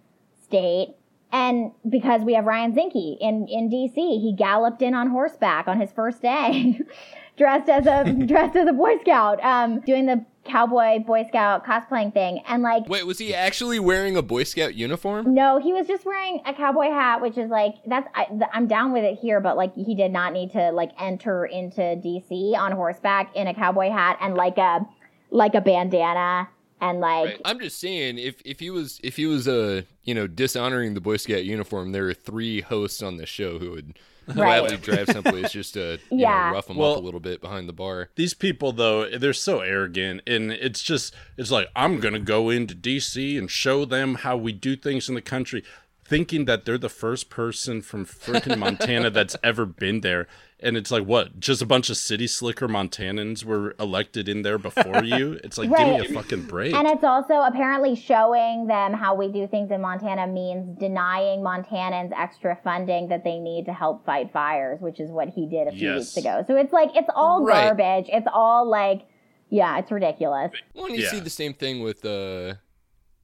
state. 0.44 0.96
And 1.32 1.72
because 1.90 2.22
we 2.22 2.34
have 2.36 2.46
Ryan 2.46 2.74
Zinke 2.74 3.18
in, 3.20 3.48
in 3.48 3.70
DC, 3.70 3.96
he 3.96 4.34
galloped 4.38 4.82
in 4.82 4.94
on 4.94 5.10
horseback 5.10 5.68
on 5.68 5.80
his 5.80 5.92
first 5.92 6.22
day, 6.22 6.80
dressed 7.38 7.70
as 7.70 7.88
a 7.88 8.12
dressed 8.26 8.56
as 8.56 8.68
a 8.68 8.74
Boy 8.74 8.98
Scout, 9.02 9.44
um, 9.44 9.82
doing 9.82 10.06
the 10.06 10.24
cowboy 10.46 11.00
Boy 11.00 11.26
Scout 11.28 11.66
cosplaying 11.66 12.14
thing. 12.14 12.42
And 12.48 12.64
like 12.64 12.88
Wait, 12.88 13.06
was 13.06 13.18
he 13.18 13.34
actually 13.34 13.80
wearing 13.80 14.16
a 14.16 14.22
Boy 14.22 14.44
Scout 14.44 14.76
uniform? 14.76 15.34
no, 15.34 15.60
he 15.60 15.74
was 15.74 15.88
just 15.88 16.06
wearing 16.06 16.42
a 16.46 16.54
cowboy 16.54 16.90
hat, 16.90 17.22
which 17.22 17.38
is 17.38 17.50
like 17.50 17.76
that's 17.86 18.08
I, 18.16 18.26
th- 18.26 18.50
I'm 18.54 18.68
down 18.68 18.94
with 18.94 19.04
it 19.04 19.18
here, 19.20 19.40
but 19.42 19.58
like 19.58 19.76
he 19.76 19.96
did 19.96 20.12
not 20.12 20.34
need 20.34 20.52
to 20.52 20.72
like 20.72 20.92
enter 21.00 21.46
into 21.46 21.82
DC 21.82 22.56
on 22.56 22.72
horseback 22.72 23.36
in 23.36 23.48
a 23.48 23.54
cowboy 23.54 23.90
hat 23.90 24.18
and 24.22 24.36
like 24.36 24.58
a 24.58 24.88
like 25.32 25.56
a 25.56 25.62
bandana 25.62 26.48
and 26.82 27.00
like 27.00 27.26
Right. 27.26 27.42
I'm 27.46 27.60
just 27.60 27.80
saying, 27.80 28.18
if 28.20 28.42
if 28.46 28.60
he 28.60 28.70
was 28.70 29.00
if 29.04 29.16
he 29.16 29.26
was 29.26 29.48
uh 29.48 29.82
you 30.04 30.14
know 30.14 30.28
dishonoring 30.28 30.94
the 30.94 31.02
Boy 31.02 31.18
Scout 31.18 31.44
uniform, 31.44 31.92
there 31.92 32.08
are 32.08 32.14
three 32.14 32.62
hosts 32.62 33.02
on 33.02 33.18
the 33.18 33.26
show 33.26 33.60
who 33.60 33.72
would 33.72 33.98
gladly 34.34 34.78
drive 34.78 35.08
someplace 35.10 35.52
just 35.52 35.74
to 35.76 36.00
you 36.12 36.20
Yeah. 36.20 36.48
know, 36.50 36.54
rough 36.56 36.68
them 36.68 36.78
Well- 36.78 36.94
up 36.94 36.98
a 36.98 37.02
little 37.02 37.20
bit 37.20 37.42
behind 37.42 37.68
the 37.70 37.74
bar. 37.74 38.10
These 38.16 38.34
people, 38.34 38.72
though, 38.72 39.10
they're 39.18 39.34
so 39.34 39.60
arrogant, 39.62 40.22
and 40.28 40.52
it's 40.52 40.82
just, 40.82 41.14
it's 41.38 41.52
like, 41.52 41.68
I'm 41.76 42.00
going 42.00 42.14
to 42.14 42.20
go 42.20 42.50
into 42.50 42.76
DC 42.76 43.38
and 43.38 43.50
show 43.50 43.86
them 43.86 44.16
how 44.16 44.36
we 44.38 44.52
do 44.52 44.76
things 44.76 45.08
in 45.10 45.16
the 45.16 45.22
country, 45.22 45.64
thinking 46.08 46.46
that 46.46 46.66
they're 46.66 46.78
the 46.78 46.88
first 46.90 47.30
person 47.32 47.82
from 47.82 48.06
freaking 48.06 48.58
Montana 48.60 49.10
that's 49.10 49.36
ever 49.44 49.66
been 49.66 50.02
there. 50.02 50.28
And 50.60 50.78
it's 50.78 50.92
like, 50.92 51.04
what? 51.04 51.40
Just 51.40 51.62
a 51.62 51.66
bunch 51.66 51.90
of 51.90 51.98
city 51.98 52.28
slicker 52.28 52.68
Montanans 52.68 53.44
were 53.44 53.76
elected 53.80 54.30
in 54.30 54.44
there 54.44 54.58
before 54.60 55.04
you? 55.04 55.40
It's 55.44 55.58
like, 55.58 55.70
Right. 55.70 55.80
give 56.00 56.10
me 56.10 56.18
a 56.18 56.22
fucking 56.22 56.44
break. 56.44 56.74
And 56.76 56.88
it's 56.88 57.04
also 57.04 57.34
apparently 57.42 57.96
showing 57.96 58.68
them 58.68 58.94
how 58.94 59.16
we 59.16 59.32
do 59.32 59.48
things 59.48 59.72
in 59.72 59.82
Montana 59.82 60.28
means 60.28 60.78
denying 60.80 61.42
Montanans 61.42 62.12
extra 62.18 62.58
funding 62.64 63.10
that 63.10 63.24
they 63.24 63.40
need 63.40 63.66
to 63.66 63.74
help 63.74 64.06
fight 64.06 64.32
fires, 64.32 64.80
which 64.82 65.00
is 65.00 65.10
what 65.10 65.30
he 65.30 65.48
did 65.48 65.68
a 65.68 65.72
few 65.72 65.90
Yes. 65.90 66.16
weeks 66.16 66.18
ago. 66.18 66.44
So 66.48 66.56
it's 66.56 66.72
like 66.72 66.92
it's 66.96 67.10
all 67.16 67.44
Right. 67.44 67.76
garbage. 67.76 68.06
It's 68.10 68.28
all 68.32 68.66
like 68.70 69.02
yeah, 69.50 69.78
it's 69.80 69.92
ridiculous. 69.92 70.52
Well, 70.74 70.86
and 70.88 70.96
you 70.96 71.04
Yeah. 71.04 71.10
see 71.12 71.20
the 71.20 71.30
same 71.30 71.54
thing 71.54 71.82
with 71.84 72.04
uh, 72.06 72.56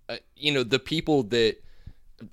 uh, 0.10 0.18
you 0.36 0.52
know, 0.52 0.64
the 0.64 0.80
people 0.80 1.24
that 1.24 1.58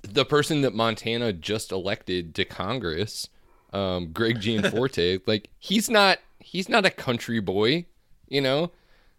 the 0.02 0.24
person 0.24 0.62
that 0.62 0.74
Montana 0.74 1.32
just 1.32 1.72
elected 1.72 2.34
to 2.36 2.44
Congress, 2.44 3.28
um, 3.72 4.12
Greg 4.12 4.40
Gianforte, 4.40 5.20
like 5.26 5.50
he's 5.58 5.88
not 5.90 6.18
he's 6.38 6.68
not 6.68 6.86
a 6.86 6.90
country 6.90 7.40
boy, 7.40 7.86
you 8.28 8.40
know, 8.40 8.72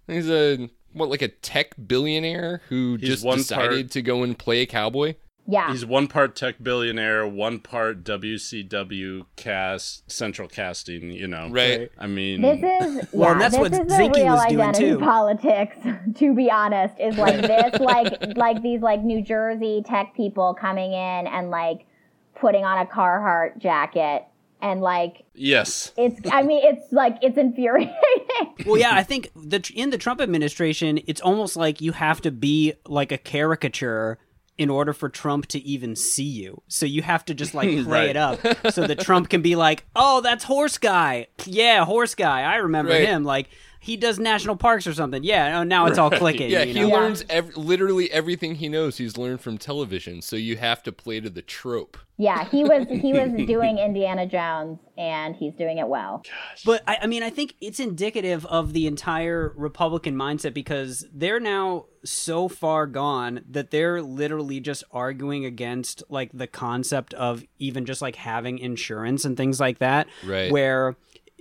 he's 0.08 0.30
a 0.30 0.70
what 0.94 1.10
like 1.10 1.22
a 1.22 1.28
tech 1.28 1.76
billionaire 1.88 2.62
who 2.70 2.98
He's 3.00 3.22
just 3.22 3.38
decided 3.38 3.86
part- 3.86 3.92
to 3.92 4.02
go 4.02 4.24
and 4.24 4.38
play 4.38 4.62
a 4.62 4.66
cowboy. 4.66 5.16
Yeah. 5.50 5.72
He's 5.72 5.86
one 5.86 6.08
part 6.08 6.36
tech 6.36 6.56
billionaire, 6.62 7.28
one 7.28 7.60
part 7.60 8.04
WCW 8.04 9.26
cast, 9.36 10.10
central 10.10 10.48
casting, 10.48 11.12
you 11.12 11.28
know. 11.28 11.50
Right. 11.50 11.92
I 11.98 12.06
mean, 12.06 12.42
This 12.42 12.58
is 12.58 13.08
Well, 13.12 13.30
yeah, 13.30 13.32
and 13.32 13.42
that's 13.42 13.54
this 13.54 13.60
what 13.60 13.72
is 13.74 13.80
the 13.80 13.98
real 13.98 14.10
was 14.10 14.46
doing, 14.46 14.62
identity 14.62 14.90
too. 14.92 15.00
politics. 15.00 15.76
To 16.20 16.34
be 16.34 16.52
honest, 16.52 16.96
is 17.00 17.18
like 17.18 17.42
this, 17.42 17.80
like 17.80 18.38
like 18.38 18.62
these 18.62 18.82
like 18.82 19.04
New 19.04 19.22
Jersey 19.22 19.84
tech 19.86 20.16
people 20.16 20.54
coming 20.54 20.92
in 20.92 21.28
and 21.28 21.50
like 21.50 21.86
putting 22.36 22.64
on 22.64 22.80
a 22.80 22.86
Carhartt 22.86 23.58
jacket 23.58 24.26
and 24.62 24.82
like 24.82 25.26
yes. 25.34 25.92
it's. 25.98 26.20
I 26.32 26.42
mean, 26.44 26.62
it's 26.64 26.92
like 26.92 27.18
it's 27.22 27.38
infuriating. 27.38 27.94
well, 28.66 28.78
yeah, 28.78 28.92
I 28.94 29.04
think 29.04 29.32
the 29.36 29.64
in 29.74 29.90
the 29.90 29.98
Trump 29.98 30.22
administration, 30.22 31.00
it's 31.08 31.22
almost 31.22 31.56
like 31.56 31.82
you 31.82 31.94
have 31.94 32.22
to 32.22 32.32
be 32.32 32.74
like 32.86 33.12
a 33.12 33.18
caricature 33.18 34.20
in 34.60 34.70
order 34.70 34.92
for 34.94 35.08
Trump 35.10 35.46
to 35.48 35.60
even 35.62 35.96
see 35.96 36.24
you. 36.24 36.62
So 36.68 36.86
you 36.86 37.02
have 37.02 37.24
to 37.26 37.34
just 37.34 37.54
like 37.56 37.70
play 37.84 37.84
Right. 37.84 38.10
it 38.10 38.18
up 38.18 38.40
so 38.74 38.86
that 38.86 39.00
Trump 39.00 39.30
can 39.30 39.42
be 39.42 39.56
like, 39.56 39.86
"Oh, 39.96 40.20
that's 40.22 40.44
horse 40.44 40.78
guy. 40.78 41.28
Yeah, 41.46 41.86
horse 41.86 42.14
guy. 42.14 42.42
I 42.42 42.58
remember 42.58 42.92
Right. 42.92 43.06
him. 43.08 43.24
Like 43.24 43.50
he 43.82 43.96
does 43.96 44.20
national 44.20 44.56
parks 44.58 44.86
or 44.86 44.94
something. 44.94 45.24
Yeah, 45.24 45.60
oh, 45.60 45.64
now 45.64 45.86
it's 45.86 45.98
all 45.98 46.12
clicking. 46.12 46.50
Yeah, 46.50 46.64
you 46.64 46.74
he 46.74 46.80
know? 46.82 46.90
learns 46.90 47.24
ev- 47.30 47.56
literally 47.56 48.12
everything 48.12 48.56
he 48.56 48.68
knows. 48.70 48.98
He's 48.98 49.18
learned 49.18 49.42
from 49.42 49.58
television, 49.58 50.22
so 50.22 50.36
you 50.36 50.58
have 50.58 50.84
to 50.84 50.92
play 50.92 51.20
to 51.22 51.30
the 51.30 51.42
trope. 51.42 51.98
yeah, 52.18 52.44
he 52.44 52.64
was 52.64 52.86
he 52.90 53.14
was 53.14 53.32
doing 53.48 53.78
Indiana 53.78 54.26
Jones 54.26 54.80
and 54.98 55.36
he's 55.36 55.54
doing 55.54 55.78
it 55.78 55.88
well. 55.88 56.24
But 56.66 56.84
I, 56.88 57.00
I 57.04 57.08
mean, 57.08 57.24
I 57.24 57.30
think 57.30 57.56
it's 57.62 57.80
indicative 57.80 58.46
of 58.48 58.74
the 58.74 58.86
entire 58.88 59.54
Republican 59.56 60.16
mindset 60.16 60.54
because 60.54 61.06
they're 61.14 61.40
now 61.40 61.86
so 62.04 62.48
far 62.50 62.86
gone 62.88 63.42
that 63.50 63.72
they're 63.72 64.02
literally 64.02 64.60
just 64.60 64.84
arguing 64.92 65.46
against 65.46 66.04
like 66.10 66.32
the 66.34 66.48
concept 66.48 67.14
of 67.14 67.44
even 67.60 67.86
just 67.86 68.02
like 68.02 68.18
having 68.18 68.58
insurance 68.60 69.24
and 69.24 69.38
things 69.38 69.60
like 69.60 69.80
that. 69.80 70.08
Right. 70.26 70.52
Where 70.52 70.98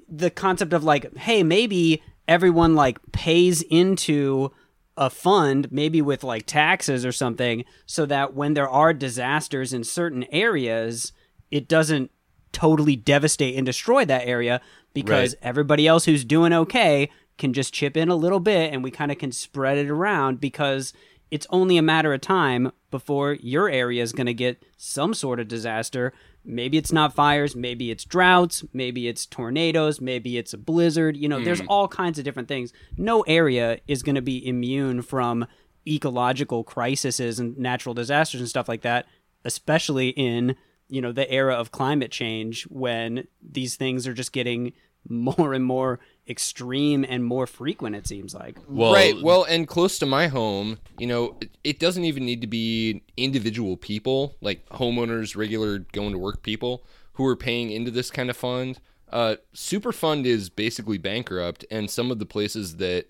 the 0.08 0.30
concept 0.30 0.72
of 0.72 0.84
like, 0.84 1.16
hey, 1.16 1.42
maybe 1.42 2.02
everyone 2.28 2.74
like 2.74 2.98
pays 3.10 3.62
into 3.62 4.52
a 4.96 5.08
fund, 5.10 5.68
maybe 5.72 6.02
with 6.02 6.22
like 6.22 6.44
taxes 6.46 7.04
or 7.04 7.12
something, 7.12 7.64
so 7.86 8.04
that 8.06 8.34
when 8.34 8.54
there 8.54 8.68
are 8.68 8.92
disasters 8.92 9.72
in 9.72 9.82
certain 9.84 10.24
areas, 10.30 11.12
it 11.50 11.68
doesn't 11.68 12.10
totally 12.52 12.96
devastate 12.96 13.56
and 13.56 13.64
destroy 13.66 14.04
that 14.04 14.26
area 14.26 14.60
because 14.94 15.34
Right. 15.34 15.38
everybody 15.42 15.86
else 15.86 16.04
who's 16.04 16.24
doing 16.24 16.52
okay 16.52 17.08
can 17.36 17.52
just 17.52 17.72
chip 17.72 17.96
in 17.96 18.08
a 18.08 18.16
little 18.16 18.40
bit 18.40 18.72
and 18.72 18.82
we 18.82 18.90
kind 18.90 19.12
of 19.12 19.18
can 19.18 19.30
spread 19.30 19.78
it 19.78 19.88
around 19.88 20.40
because 20.40 20.92
it's 21.30 21.46
only 21.50 21.76
a 21.76 21.82
matter 21.82 22.12
of 22.12 22.20
time 22.20 22.72
before 22.90 23.34
your 23.34 23.68
area 23.68 24.02
is 24.02 24.12
going 24.12 24.26
to 24.26 24.34
get 24.34 24.62
some 24.76 25.14
sort 25.14 25.38
of 25.38 25.46
disaster. 25.46 26.12
Maybe 26.50 26.78
it's 26.78 26.92
not 26.92 27.14
fires, 27.14 27.54
maybe 27.54 27.90
it's 27.90 28.04
droughts, 28.04 28.64
maybe 28.72 29.06
it's 29.06 29.26
tornadoes, 29.26 30.00
maybe 30.00 30.38
it's 30.38 30.54
a 30.54 30.58
blizzard. 30.58 31.14
You 31.14 31.28
know, 31.28 31.44
there's 31.44 31.60
hmm. 31.60 31.68
all 31.68 31.88
kinds 31.88 32.18
of 32.18 32.24
different 32.24 32.48
things. 32.48 32.72
No 32.96 33.20
area 33.22 33.80
is 33.86 34.02
going 34.02 34.14
to 34.14 34.22
be 34.22 34.46
immune 34.48 35.02
from 35.02 35.46
ecological 35.86 36.64
crises 36.64 37.38
and 37.38 37.58
natural 37.58 37.94
disasters 37.94 38.40
and 38.40 38.48
stuff 38.48 38.66
like 38.66 38.80
that, 38.80 39.04
especially 39.44 40.08
in, 40.08 40.56
you 40.88 41.02
know, 41.02 41.12
the 41.12 41.30
era 41.30 41.52
of 41.54 41.70
climate 41.70 42.10
change 42.10 42.62
when 42.64 43.26
these 43.42 43.76
things 43.76 44.06
are 44.06 44.14
just 44.14 44.32
getting 44.32 44.72
more 45.08 45.52
and 45.52 45.66
more 45.66 46.00
extreme 46.28 47.04
and 47.08 47.24
more 47.24 47.46
frequent 47.46 47.96
it 47.96 48.06
seems 48.06 48.34
like. 48.34 48.58
Well, 48.68 48.92
right. 48.92 49.20
Well, 49.20 49.44
and 49.44 49.66
close 49.66 49.98
to 50.00 50.06
my 50.06 50.28
home, 50.28 50.78
you 50.98 51.06
know, 51.06 51.36
it, 51.40 51.50
it 51.64 51.78
doesn't 51.78 52.04
even 52.04 52.24
need 52.24 52.40
to 52.42 52.46
be 52.46 53.02
individual 53.16 53.76
people, 53.76 54.36
like 54.40 54.68
homeowners, 54.68 55.36
regular 55.36 55.78
going 55.92 56.12
to 56.12 56.18
work 56.18 56.42
people 56.42 56.84
who 57.14 57.26
are 57.26 57.36
paying 57.36 57.70
into 57.70 57.90
this 57.90 58.10
kind 58.10 58.30
of 58.30 58.36
fund. 58.36 58.80
Uh, 59.10 59.36
Superfund 59.54 60.26
is 60.26 60.50
basically 60.50 60.98
bankrupt, 60.98 61.64
and 61.70 61.90
some 61.90 62.10
of 62.10 62.18
the 62.18 62.26
places 62.26 62.76
that 62.76 63.06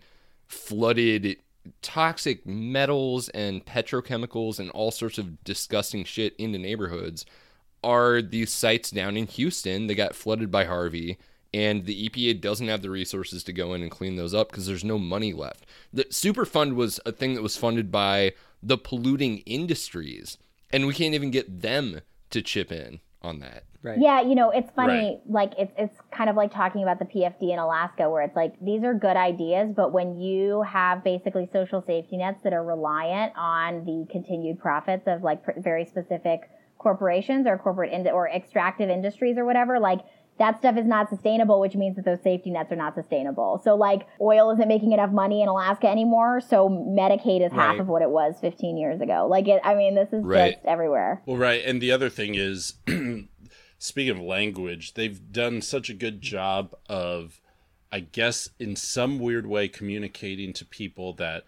flooded 0.46 1.36
toxic 1.82 2.46
metals 2.46 3.28
and 3.30 3.66
petrochemicals 3.66 4.58
and 4.58 4.70
all 4.70 4.90
sorts 4.90 5.18
of 5.18 5.42
disgusting 5.44 6.04
shit 6.04 6.34
into 6.36 6.58
neighborhoods 6.58 7.26
are 7.84 8.22
these 8.22 8.50
sites 8.50 8.90
down 8.90 9.16
in 9.16 9.26
Houston 9.26 9.86
that 9.86 9.94
got 9.94 10.14
flooded 10.14 10.50
by 10.50 10.64
Harvey, 10.64 11.18
and 11.54 11.86
the 11.86 12.08
EPA 12.08 12.40
doesn't 12.40 12.68
have 12.68 12.82
the 12.82 12.90
resources 12.90 13.42
to 13.44 13.52
go 13.52 13.74
in 13.74 13.82
and 13.82 13.90
clean 13.90 14.16
those 14.16 14.34
up 14.34 14.50
because 14.50 14.66
there's 14.66 14.84
no 14.84 14.98
money 14.98 15.32
left. 15.32 15.66
The 15.92 16.04
Superfund 16.04 16.74
was 16.74 17.00
a 17.06 17.12
thing 17.12 17.34
that 17.34 17.42
was 17.42 17.56
funded 17.56 17.90
by 17.90 18.32
the 18.62 18.76
polluting 18.76 19.38
industries, 19.38 20.38
and 20.72 20.86
we 20.86 20.94
can't 20.94 21.14
even 21.14 21.30
get 21.30 21.62
them 21.62 22.00
to 22.30 22.42
chip 22.42 22.70
in 22.70 23.00
on 23.22 23.40
that. 23.40 23.64
Right. 23.80 23.98
Yeah, 24.00 24.20
you 24.20 24.34
know, 24.34 24.50
it's 24.50 24.70
funny. 24.72 24.92
Right. 24.92 25.20
Like 25.28 25.52
it's 25.56 25.72
it's 25.78 25.96
kind 26.10 26.28
of 26.28 26.34
like 26.34 26.52
talking 26.52 26.82
about 26.82 26.98
the 26.98 27.04
PFD 27.04 27.52
in 27.52 27.58
Alaska, 27.60 28.10
where 28.10 28.22
it's 28.22 28.34
like 28.34 28.54
these 28.60 28.82
are 28.82 28.92
good 28.92 29.16
ideas, 29.16 29.72
but 29.74 29.92
when 29.92 30.18
you 30.18 30.62
have 30.62 31.04
basically 31.04 31.48
social 31.52 31.80
safety 31.80 32.16
nets 32.16 32.42
that 32.42 32.52
are 32.52 32.64
reliant 32.64 33.32
on 33.36 33.84
the 33.84 34.06
continued 34.10 34.58
profits 34.58 35.04
of 35.06 35.22
like 35.22 35.44
pr- 35.44 35.52
very 35.58 35.84
specific 35.84 36.50
corporations 36.78 37.46
or 37.46 37.56
corporate 37.56 37.92
ind- 37.92 38.08
or 38.08 38.28
extractive 38.28 38.90
industries 38.90 39.38
or 39.38 39.44
whatever, 39.44 39.78
like 39.78 40.00
that 40.38 40.58
stuff 40.58 40.76
is 40.76 40.86
not 40.86 41.08
sustainable, 41.10 41.60
which 41.60 41.74
means 41.74 41.96
that 41.96 42.04
those 42.04 42.22
safety 42.22 42.50
nets 42.50 42.70
are 42.72 42.76
not 42.76 42.94
sustainable. 42.94 43.60
So 43.64 43.74
like 43.74 44.06
oil 44.20 44.50
isn't 44.52 44.68
making 44.68 44.92
enough 44.92 45.10
money 45.10 45.42
in 45.42 45.48
Alaska 45.48 45.88
anymore, 45.88 46.40
so 46.40 46.68
Medicaid 46.68 47.44
is 47.44 47.52
half 47.52 47.78
of 47.78 47.88
what 47.88 48.02
it 48.02 48.10
was 48.10 48.36
15 48.40 48.76
years 48.76 49.00
ago. 49.00 49.26
Like 49.28 49.48
it, 49.48 49.60
I 49.64 49.74
mean, 49.74 49.94
this 49.94 50.12
is 50.12 50.24
Right. 50.24 50.54
just 50.54 50.64
everywhere. 50.66 51.22
Well, 51.26 51.36
right. 51.36 51.62
And 51.64 51.80
the 51.80 51.90
other 51.92 52.08
thing 52.08 52.34
is, 52.36 52.74
speaking 53.78 54.10
of 54.10 54.20
language, 54.20 54.94
they've 54.94 55.32
done 55.32 55.62
such 55.62 55.88
a 55.90 55.94
good 55.94 56.20
job 56.20 56.74
of, 56.88 57.40
I 57.90 58.00
guess, 58.00 58.50
in 58.58 58.76
some 58.76 59.18
weird 59.18 59.46
way, 59.46 59.68
communicating 59.68 60.52
to 60.54 60.64
people 60.64 61.12
that 61.14 61.44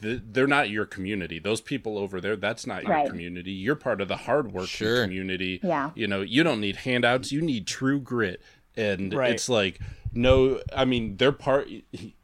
th- 0.00 0.20
they're 0.24 0.46
not 0.46 0.70
your 0.70 0.84
community. 0.84 1.38
Those 1.38 1.60
people 1.60 1.96
over 1.98 2.20
there, 2.20 2.36
that's 2.36 2.66
not 2.66 2.82
your 2.82 2.92
Right. 2.92 3.08
community. 3.08 3.52
You're 3.52 3.76
part 3.76 4.00
of 4.00 4.08
the 4.08 4.16
hardworking 4.16 4.66
Sure. 4.68 5.04
community. 5.04 5.60
Yeah. 5.62 5.90
You 5.94 6.06
know, 6.06 6.20
you 6.22 6.42
don't 6.42 6.60
need 6.60 6.76
handouts. 6.76 7.32
You 7.32 7.40
need 7.40 7.66
true 7.66 8.00
grit. 8.00 8.42
And 8.76 9.12
Right. 9.12 9.30
it's 9.32 9.48
like, 9.48 9.78
no, 10.12 10.60
I 10.74 10.84
mean, 10.84 11.16
they're 11.18 11.32
part, 11.32 11.68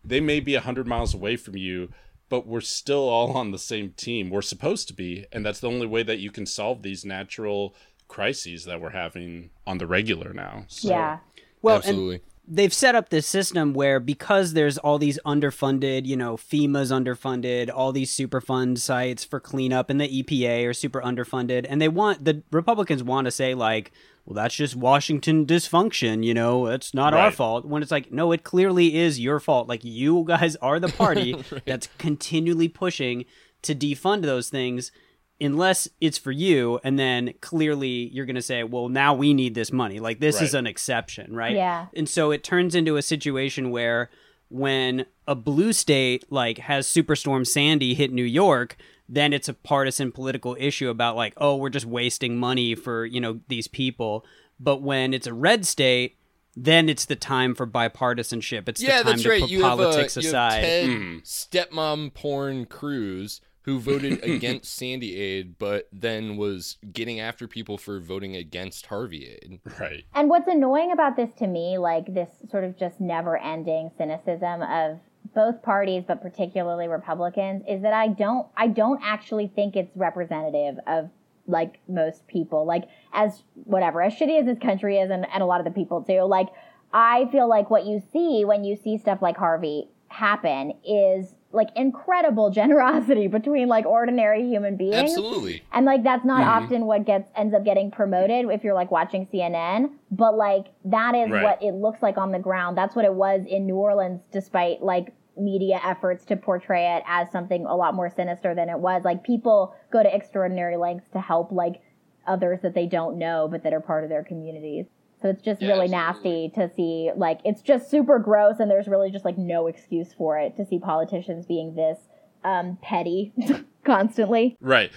they 0.05 0.21
may 0.21 0.41
be 0.41 0.55
100 0.57 0.87
miles 0.87 1.15
away 1.15 1.37
from 1.37 1.57
you, 1.57 1.91
but 2.29 2.47
we're 2.47 2.61
still 2.61 3.09
all 3.09 3.33
on 3.37 3.51
the 3.53 3.59
same 3.59 3.91
team. 3.93 4.29
We're 4.31 4.43
supposed 4.43 4.89
to 4.89 4.95
be, 4.95 5.27
and 5.33 5.45
that's 5.47 5.61
the 5.61 5.69
only 5.69 5.87
way 5.87 6.03
that 6.03 6.19
you 6.19 6.31
can 6.31 6.47
solve 6.47 6.83
these 6.83 7.05
natural 7.05 7.75
crises 8.09 8.65
that 8.65 8.81
we're 8.81 8.91
having 8.91 9.51
on 9.67 9.79
the 9.79 9.87
regular 9.87 10.33
now. 10.33 10.65
So, 10.69 10.89
yeah. 10.89 11.19
Well, 11.63 11.77
Absolutely. 11.77 12.21
They've 12.51 12.73
set 12.73 12.95
up 12.95 13.11
this 13.11 13.27
system 13.27 13.75
where 13.75 14.01
because 14.01 14.55
there's 14.55 14.79
all 14.79 14.99
these 14.99 15.19
underfunded, 15.25 16.07
you 16.07 16.17
know, 16.17 16.37
FEMA's 16.37 16.91
underfunded, 16.91 17.71
all 17.73 17.93
these 17.93 18.15
Superfund 18.17 18.79
sites 18.79 19.25
for 19.25 19.39
cleanup, 19.39 19.91
and 19.91 20.01
the 20.01 20.23
EPA 20.23 20.69
are 20.69 20.73
super 20.73 21.01
underfunded, 21.01 21.67
and 21.69 21.81
they 21.81 21.89
want 21.89 22.25
the 22.25 22.43
Republicans 22.51 23.03
want 23.03 23.27
to 23.27 23.31
say 23.31 23.55
like, 23.55 23.93
well, 24.25 24.35
that's 24.35 24.55
just 24.55 24.77
Washington 24.77 25.47
dysfunction, 25.47 26.25
you 26.25 26.35
know, 26.35 26.67
it's 26.67 26.93
not 26.93 27.15
our 27.15 27.31
fault. 27.31 27.65
When 27.65 27.83
it's 27.83 27.91
like, 27.91 28.13
no, 28.13 28.33
it 28.33 28.45
clearly 28.45 28.97
is 28.97 29.19
your 29.19 29.41
fault. 29.41 29.69
Like 29.69 29.85
you 29.85 30.25
guys 30.27 30.57
are 30.57 30.79
the 30.79 30.89
party 30.89 31.43
that's 31.67 31.89
continually 31.99 32.69
pushing 32.69 33.25
to 33.63 33.75
defund 33.75 34.23
those 34.23 34.51
things 34.51 34.93
unless 35.41 35.89
it's 36.01 36.19
for 36.19 36.33
you 36.33 36.81
and 36.83 36.99
then 36.99 37.33
clearly 37.41 38.09
you're 38.13 38.27
going 38.27 38.35
to 38.37 38.43
say 38.43 38.65
well 38.65 38.89
now 38.89 39.15
we 39.15 39.33
need 39.33 39.55
this 39.55 39.71
money 39.73 40.01
like 40.01 40.19
this 40.21 40.41
is 40.43 40.53
an 40.55 40.67
exception 40.67 41.35
right 41.35 41.55
Yeah. 41.55 41.87
and 41.95 42.09
so 42.09 42.31
it 42.33 42.43
turns 42.43 42.75
into 42.75 42.97
a 42.97 43.03
situation 43.03 43.71
where 43.71 44.11
when 44.49 45.07
a 45.27 45.35
blue 45.35 45.73
state 45.73 46.25
like 46.33 46.59
has 46.59 46.87
superstorm 46.89 47.47
sandy 47.47 47.95
hit 47.95 48.13
new 48.13 48.25
york 48.25 48.77
then 49.09 49.33
it's 49.33 49.49
a 49.49 49.55
partisan 49.55 50.11
political 50.11 50.57
issue 50.59 50.89
about 50.89 51.15
like 51.17 51.35
oh 51.37 51.55
we're 51.57 51.69
just 51.71 51.87
wasting 51.87 52.37
money 52.37 52.75
for 52.75 53.05
you 53.07 53.21
know 53.21 53.41
these 53.49 53.69
people 53.69 54.25
but 54.59 54.83
when 54.83 55.15
it's 55.15 55.27
a 55.29 55.35
red 55.35 55.65
state 55.67 56.17
then 56.57 56.89
it's 56.89 57.05
the 57.05 57.15
time 57.15 57.55
for 57.55 57.65
bipartisanship 57.67 58.69
it's 58.69 58.83
yeah, 58.83 58.99
the 58.99 59.05
time 59.05 59.13
that's 59.13 59.23
to 59.23 59.29
right. 59.31 59.41
put 59.43 59.51
You 59.51 59.63
have, 59.63 59.79
uh, 59.79 59.85
politics 59.85 60.17
you 60.17 60.23
have 60.23 60.29
aside 60.31 60.61
Ted 60.63 60.89
Mm. 60.89 61.23
stepmom 61.23 62.15
porn 62.15 62.65
Cruz 62.67 63.41
who 63.69 63.79
voted 63.79 64.23
against 64.25 64.75
Sandy 64.75 65.15
Aid, 65.15 65.59
but 65.59 65.89
then 65.93 66.39
was 66.39 66.79
getting 66.91 67.21
after 67.21 67.47
people 67.47 67.77
for 67.77 68.01
voting 68.01 68.35
against 68.35 68.87
Harvey 68.87 69.29
Aid. 69.29 69.61
right. 69.79 70.05
And 70.15 70.31
what's 70.31 70.49
annoying 70.49 70.91
about 70.91 71.17
this 71.17 71.29
to 71.39 71.47
me, 71.47 71.77
like 71.77 72.15
this 72.15 72.31
sort 72.51 72.65
of 72.65 72.79
just 72.79 72.99
never 72.99 73.37
ending 73.37 73.91
cynicism 73.99 74.63
of 74.63 75.01
both 75.35 75.61
parties, 75.63 76.05
but 76.09 76.23
particularly 76.23 76.89
Republicans, 76.89 77.63
is 77.69 77.83
that 77.83 77.93
I 77.93 78.09
don't 78.09 78.47
I 78.57 78.69
don't 78.69 79.03
actually 79.05 79.49
think 79.49 79.77
it's 79.77 79.95
representative 79.95 80.79
of 80.87 81.11
like 81.47 81.79
most 81.89 82.27
people. 82.27 82.65
Like 82.65 82.85
as 83.13 83.43
whatever, 83.65 84.01
as 84.01 84.15
shitty 84.15 84.41
as 84.41 84.47
this 84.47 84.59
country 84.59 84.99
is 84.99 85.11
and, 85.11 85.27
and 85.31 85.43
a 85.43 85.47
lot 85.47 85.61
of 85.61 85.67
the 85.67 85.73
people 85.73 86.03
too, 86.03 86.23
like 86.23 86.49
I 86.95 87.29
feel 87.31 87.47
like 87.47 87.69
what 87.69 87.85
you 87.85 88.03
see 88.15 88.47
when 88.47 88.65
you 88.65 88.77
see 88.77 88.97
stuff 88.97 89.21
like 89.21 89.37
Harvey 89.37 89.89
happen 90.09 90.73
is 90.87 91.35
like 91.53 91.69
incredible 91.77 92.51
generosity 92.61 93.27
between 93.27 93.69
like 93.69 93.87
ordinary 93.87 94.47
human 94.49 94.77
beings. 94.77 94.95
Absolutely. 94.95 95.63
And 95.73 95.87
like 95.87 96.03
that's 96.05 96.25
not 96.25 96.43
Mm-hmm. 96.43 96.65
often 96.65 96.87
what 96.87 97.05
gets 97.07 97.31
ends 97.37 97.55
up 97.55 97.65
getting 97.65 97.91
promoted 97.91 98.47
if 98.51 98.65
you're 98.65 98.75
like 98.75 98.91
watching 98.91 99.27
CNN, 99.27 99.91
but 100.11 100.37
like 100.37 100.67
that 100.85 101.15
is 101.15 101.31
Right. 101.31 101.43
what 101.43 101.63
it 101.63 101.73
looks 101.75 102.03
like 102.03 102.19
on 102.19 102.33
the 102.33 102.39
ground. 102.39 102.77
That's 102.77 102.95
what 102.95 103.05
it 103.05 103.15
was 103.15 103.43
in 103.49 103.67
New 103.67 103.77
Orleans 103.77 104.21
despite 104.33 104.83
like 104.83 105.15
media 105.37 105.81
efforts 105.85 106.25
to 106.27 106.37
portray 106.37 106.97
it 106.97 107.05
as 107.07 107.31
something 107.31 107.65
a 107.65 107.75
lot 107.77 107.95
more 107.95 108.11
sinister 108.11 108.55
than 108.55 108.69
it 108.69 108.79
was. 108.79 109.03
Like 109.05 109.23
people 109.25 109.75
go 109.93 110.03
to 110.03 110.15
extraordinary 110.15 110.77
lengths 110.77 111.09
to 111.13 111.21
help 111.21 111.53
like 111.53 111.81
others 112.27 112.61
that 112.63 112.75
they 112.75 112.87
don't 112.87 113.17
know 113.19 113.49
but 113.51 113.63
that 113.63 113.73
are 113.73 113.81
part 113.81 114.05
of 114.05 114.11
their 114.11 114.25
communities. 114.25 114.85
So 115.21 115.29
it's 115.29 115.43
just 115.43 115.61
Yeah, 115.61 115.69
really 115.75 115.93
absolutely. 115.93 116.49
nasty 116.49 116.53
to 116.55 116.71
see 116.77 117.11
like 117.17 117.41
it's 117.45 117.63
just 117.63 117.91
super 117.91 118.19
gross 118.19 118.61
and 118.61 118.71
there's 118.71 118.89
really 118.89 119.11
just 119.11 119.25
like 119.25 119.37
no 119.39 119.67
excuse 119.67 120.13
for 120.13 120.39
it 120.39 120.57
to 120.57 120.65
see 120.67 120.79
politicians 120.79 121.47
being 121.47 121.75
this 121.75 121.99
um 122.45 122.79
petty 122.83 123.33
constantly. 123.85 124.57
Right. 124.61 124.93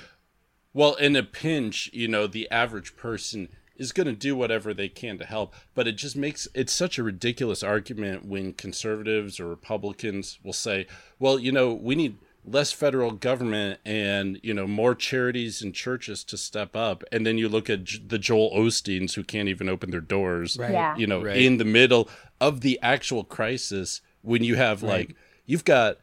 Well, 0.73 0.95
in 0.95 1.15
a 1.15 1.23
pinch, 1.23 1.89
you 1.91 2.07
know, 2.07 2.27
the 2.27 2.49
average 2.49 2.95
person 2.95 3.49
is 3.75 3.91
going 3.91 4.07
to 4.07 4.13
do 4.13 4.35
whatever 4.35 4.73
they 4.73 4.87
can 4.87 5.17
to 5.17 5.25
help, 5.25 5.53
but 5.73 5.87
it 5.87 5.93
just 5.93 6.15
makes 6.15 6.47
it's 6.53 6.71
such 6.71 6.99
a 6.99 7.03
ridiculous 7.03 7.63
argument 7.63 8.25
when 8.25 8.53
conservatives 8.53 9.39
or 9.39 9.47
Republicans 9.47 10.39
will 10.43 10.53
say, 10.53 10.85
"Well, 11.19 11.39
you 11.39 11.51
know, 11.51 11.73
we 11.73 11.95
need 11.95 12.17
less 12.43 12.71
federal 12.71 13.12
government 13.12 13.79
and, 13.86 14.39
you 14.41 14.53
know, 14.53 14.65
more 14.67 14.95
charities 14.95 15.62
and 15.62 15.74
churches 15.74 16.24
to 16.25 16.38
step 16.38 16.75
up." 16.75 17.03
And 17.12 17.25
then 17.25 17.38
you 17.38 17.48
look 17.50 17.69
at 17.69 17.83
J- 17.83 18.01
the 18.05 18.17
Joel 18.19 18.51
Osteens 18.55 19.13
who 19.13 19.23
can't 19.23 19.49
even 19.49 19.69
open 19.69 19.91
their 19.91 20.01
doors, 20.01 20.58
Right. 20.58 20.71
Yeah. 20.71 20.97
you 20.97 21.08
know, 21.08 21.21
Right. 21.23 21.38
in 21.38 21.58
the 21.58 21.65
middle 21.65 22.10
of 22.39 22.62
the 22.62 22.80
actual 22.82 23.23
crisis 23.23 24.01
when 24.21 24.43
you 24.43 24.56
have 24.56 24.82
like 24.84 25.15
you've 25.45 25.65
got 25.65 25.97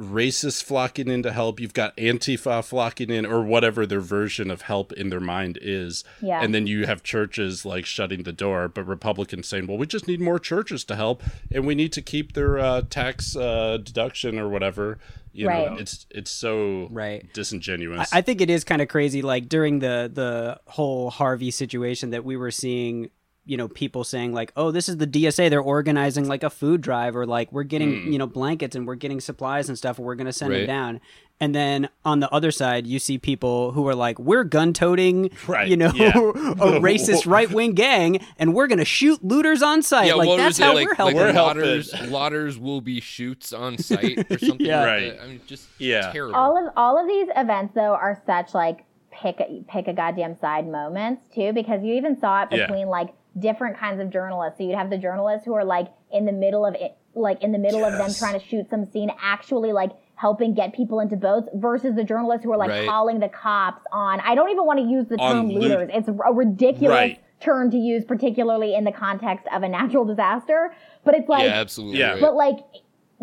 racists 0.00 0.62
flocking 0.64 1.08
in 1.08 1.22
to 1.22 1.32
help, 1.32 1.60
you've 1.60 1.74
got 1.74 1.94
Antifa 1.96 2.64
flocking 2.64 3.10
in, 3.10 3.26
or 3.26 3.42
whatever 3.42 3.84
their 3.86 4.00
version 4.00 4.50
of 4.50 4.62
help 4.62 4.92
in 4.94 5.10
their 5.10 5.20
mind 5.20 5.58
is. 5.60 6.02
Yeah. 6.22 6.42
And 6.42 6.54
then 6.54 6.66
you 6.66 6.86
have 6.86 7.02
churches 7.02 7.64
like 7.66 7.84
shutting 7.84 8.22
the 8.22 8.32
door, 8.32 8.66
but 8.68 8.84
Republicans 8.84 9.46
saying, 9.46 9.66
well, 9.66 9.76
we 9.76 9.86
just 9.86 10.08
need 10.08 10.20
more 10.20 10.38
churches 10.38 10.84
to 10.84 10.96
help, 10.96 11.22
and 11.52 11.66
we 11.66 11.74
need 11.74 11.92
to 11.92 12.02
keep 12.02 12.32
their 12.32 12.58
uh, 12.58 12.82
tax 12.88 13.36
uh, 13.36 13.76
deduction 13.82 14.38
or 14.38 14.48
whatever. 14.48 14.98
You 15.32 15.46
know, 15.46 15.76
it's 15.78 16.06
it's 16.10 16.30
so 16.30 16.88
Right. 16.90 17.32
disingenuous. 17.32 18.12
I 18.12 18.18
I 18.18 18.20
think 18.20 18.40
it 18.40 18.50
is 18.50 18.64
kind 18.64 18.82
of 18.82 18.88
crazy. 18.88 19.22
Like 19.22 19.48
during 19.48 19.78
the 19.78 20.10
the 20.12 20.58
whole 20.66 21.10
Harvey 21.10 21.52
situation, 21.52 22.10
that 22.10 22.24
we 22.24 22.36
were 22.36 22.50
seeing, 22.50 23.10
you 23.46 23.56
know, 23.56 23.68
people 23.68 24.04
saying 24.04 24.32
like, 24.32 24.52
"Oh, 24.56 24.70
this 24.70 24.88
is 24.88 24.98
the 24.98 25.06
DSA. 25.06 25.48
They're 25.50 25.60
organizing 25.60 26.28
like 26.28 26.42
a 26.42 26.50
food 26.50 26.80
drive, 26.80 27.16
or 27.16 27.26
like 27.26 27.50
we're 27.52 27.62
getting 27.64 28.02
hmm. 28.02 28.12
you 28.12 28.18
know 28.18 28.26
blankets 28.26 28.76
and 28.76 28.86
we're 28.86 28.94
getting 28.96 29.20
supplies 29.20 29.68
and 29.68 29.76
stuff, 29.76 29.98
and 29.98 30.06
we're 30.06 30.14
gonna 30.14 30.32
send 30.32 30.52
Right. 30.52 30.62
it 30.62 30.66
down." 30.66 31.00
And 31.42 31.54
then 31.54 31.88
on 32.04 32.20
the 32.20 32.28
other 32.30 32.50
side, 32.50 32.86
you 32.86 32.98
see 32.98 33.16
people 33.16 33.72
who 33.72 33.88
are 33.88 33.94
like, 33.94 34.18
"We're 34.18 34.44
gun-toting, 34.44 35.30
Right, 35.48 35.68
you 35.68 35.76
know, 35.76 35.90
yeah. 35.94 36.08
a 36.10 36.12
racist 36.80 37.26
right-wing 37.26 37.72
gang, 37.72 38.20
and 38.38 38.52
we're 38.52 38.66
gonna 38.66 38.84
shoot 38.84 39.24
looters 39.24 39.62
on 39.62 39.80
site." 39.82 40.08
Yeah, 40.08 40.14
like 40.14 40.28
what 40.28 40.36
that's 40.36 40.58
how 40.58 40.74
like, 40.74 40.86
we're 40.86 40.94
helping. 40.94 41.16
Like 41.16 41.26
We're 41.28 41.32
helping. 41.32 41.62
Lauders, 41.62 42.10
Lauders 42.10 42.58
will 42.58 42.82
be 42.82 43.00
shoots 43.00 43.54
on 43.54 43.78
site 43.78 44.30
or 44.30 44.38
something 44.38 44.66
Yeah. 44.66 44.80
like 44.80 44.86
Right. 44.86 45.16
I 45.22 45.26
mean, 45.28 45.40
just 45.46 45.68
Yeah. 45.78 46.12
terrible. 46.12 46.36
all 46.36 46.58
of 46.58 46.72
all 46.76 47.00
of 47.00 47.08
these 47.08 47.28
events 47.34 47.74
though 47.74 47.94
are 47.94 48.20
such 48.26 48.52
like 48.54 48.84
pick 49.10 49.40
a, 49.40 49.64
pick 49.66 49.88
a 49.88 49.92
goddamn 49.94 50.36
side 50.36 50.68
moments 50.68 51.24
too 51.34 51.52
because 51.54 51.82
you 51.82 51.94
even 51.94 52.18
saw 52.20 52.42
it 52.42 52.48
Yeah. 52.52 52.66
between 52.66 52.88
like 52.88 53.14
different 53.38 53.78
kinds 53.78 54.00
of 54.00 54.10
journalists 54.10 54.58
so 54.58 54.64
you'd 54.64 54.76
have 54.76 54.90
the 54.90 54.98
journalists 54.98 55.44
who 55.44 55.54
are 55.54 55.64
like 55.64 55.88
in 56.12 56.24
the 56.26 56.32
middle 56.32 56.64
of 56.66 56.74
it 56.74 56.96
like 57.14 57.42
in 57.42 57.52
the 57.52 57.58
middle 57.58 57.84
of 57.84 57.92
them 57.96 58.12
trying 58.14 58.38
to 58.38 58.44
shoot 58.44 58.68
some 58.70 58.84
scene 58.84 59.10
actually 59.22 59.72
like 59.72 59.90
helping 60.16 60.52
get 60.54 60.74
people 60.74 61.00
into 61.00 61.16
boats 61.16 61.48
versus 61.54 61.94
the 61.94 62.04
journalists 62.04 62.44
who 62.44 62.52
are 62.52 62.56
like 62.58 62.70
Right. 62.70 62.88
calling 62.88 63.20
the 63.20 63.28
cops 63.28 63.82
on 63.92 64.20
i 64.20 64.34
don't 64.34 64.50
even 64.50 64.66
want 64.66 64.78
to 64.80 64.84
use 64.84 65.06
the 65.08 65.16
term 65.16 65.48
loot- 65.48 65.62
looters 65.62 65.90
it's 65.92 66.08
a 66.08 66.12
ridiculous 66.12 66.94
Right. 66.96 67.20
term 67.40 67.70
to 67.70 67.76
use 67.78 68.04
particularly 68.04 68.74
in 68.74 68.84
the 68.84 68.92
context 68.92 69.46
of 69.52 69.62
a 69.62 69.68
natural 69.68 70.04
disaster 70.04 70.72
but 71.04 71.14
it's 71.14 71.28
like 71.28 71.44
yeah, 71.44 71.54
absolutely. 71.60 72.00
Yeah. 72.00 72.18
but 72.20 72.34
like, 72.34 72.58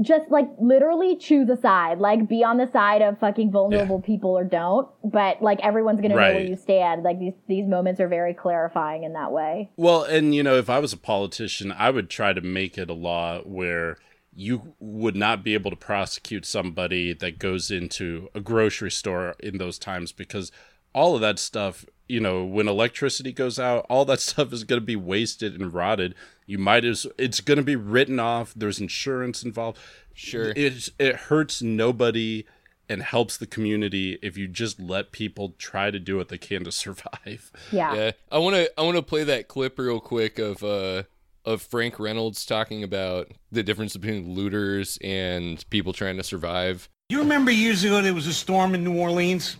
just 0.01 0.29
like 0.29 0.47
literally 0.59 1.15
choose 1.15 1.49
a 1.49 1.57
side. 1.57 1.99
Like, 1.99 2.27
be 2.27 2.43
on 2.43 2.57
the 2.57 2.69
side 2.71 3.01
of 3.01 3.19
fucking 3.19 3.51
vulnerable 3.51 4.01
people 4.01 4.31
or 4.31 4.43
don't. 4.43 4.87
But 5.03 5.41
like, 5.41 5.59
everyone's 5.61 6.01
gonna 6.01 6.15
know 6.15 6.21
where 6.21 6.41
you 6.41 6.55
stand. 6.55 7.03
Like 7.03 7.19
these 7.19 7.33
these 7.47 7.67
moments 7.67 7.99
are 7.99 8.07
very 8.07 8.33
clarifying 8.33 9.03
in 9.03 9.13
that 9.13 9.31
way. 9.31 9.69
Well, 9.77 10.03
and 10.03 10.33
you 10.35 10.43
know, 10.43 10.55
if 10.55 10.69
I 10.69 10.79
was 10.79 10.93
a 10.93 10.97
politician, 10.97 11.71
I 11.71 11.89
would 11.89 12.09
try 12.09 12.33
to 12.33 12.41
make 12.41 12.77
it 12.77 12.89
a 12.89 12.93
law 12.93 13.39
where 13.41 13.97
you 14.33 14.75
would 14.79 15.15
not 15.15 15.43
be 15.43 15.55
able 15.55 15.71
to 15.71 15.77
prosecute 15.77 16.45
somebody 16.45 17.11
that 17.11 17.39
goes 17.39 17.71
into 17.71 18.29
a 18.35 18.39
grocery 18.39 18.91
store 18.91 19.35
in 19.39 19.57
those 19.57 19.79
times 19.79 20.11
because 20.11 20.51
all 20.93 21.15
of 21.15 21.21
that 21.21 21.39
stuff, 21.39 21.85
you 22.07 22.19
know, 22.19 22.45
when 22.45 22.67
electricity 22.67 23.31
goes 23.31 23.59
out, 23.59 23.85
all 23.89 24.05
that 24.05 24.19
stuff 24.21 24.53
is 24.53 24.63
going 24.63 24.81
to 24.81 24.85
be 24.85 24.95
wasted 24.95 25.59
and 25.59 25.73
rotted. 25.73 26.15
You 26.45 26.57
might 26.57 26.85
as 26.85 27.05
it's 27.17 27.41
going 27.41 27.57
to 27.57 27.63
be 27.63 27.75
written 27.75 28.19
off. 28.19 28.53
There's 28.55 28.79
insurance 28.79 29.43
involved. 29.43 29.79
Sure. 30.13 30.51
It 30.55 30.89
it 30.97 31.15
hurts 31.15 31.61
nobody 31.61 32.45
and 32.89 33.03
helps 33.03 33.37
the 33.37 33.45
community 33.45 34.17
if 34.21 34.37
you 34.37 34.47
just 34.47 34.79
let 34.79 35.11
people 35.11 35.55
try 35.57 35.91
to 35.91 35.99
do 35.99 36.17
what 36.17 36.29
they 36.29 36.37
can 36.37 36.63
to 36.63 36.71
survive. 36.71 37.51
Yeah. 37.71 37.93
Yeah, 37.93 38.11
I 38.31 38.37
want 38.39 38.55
to 38.55 38.79
I 38.79 38.83
want 38.83 38.97
to 38.97 39.03
play 39.03 39.23
that 39.25 39.47
clip 39.47 39.77
real 39.77 39.99
quick 39.99 40.39
of 40.39 40.63
uh 40.63 41.03
of 41.45 41.61
Frank 41.61 41.97
Reynolds 41.97 42.45
talking 42.45 42.83
about 42.83 43.31
the 43.51 43.63
difference 43.63 43.95
between 43.95 44.33
looters 44.33 44.97
and 45.01 45.63
people 45.69 45.93
trying 45.93 46.17
to 46.17 46.23
survive. 46.23 46.89
You 47.09 47.19
remember 47.19 47.51
years 47.51 47.85
ago 47.85 48.01
there 48.01 48.13
was 48.13 48.27
a 48.27 48.33
storm 48.33 48.75
in 48.75 48.83
New 48.83 48.97
Orleans? 48.97 49.55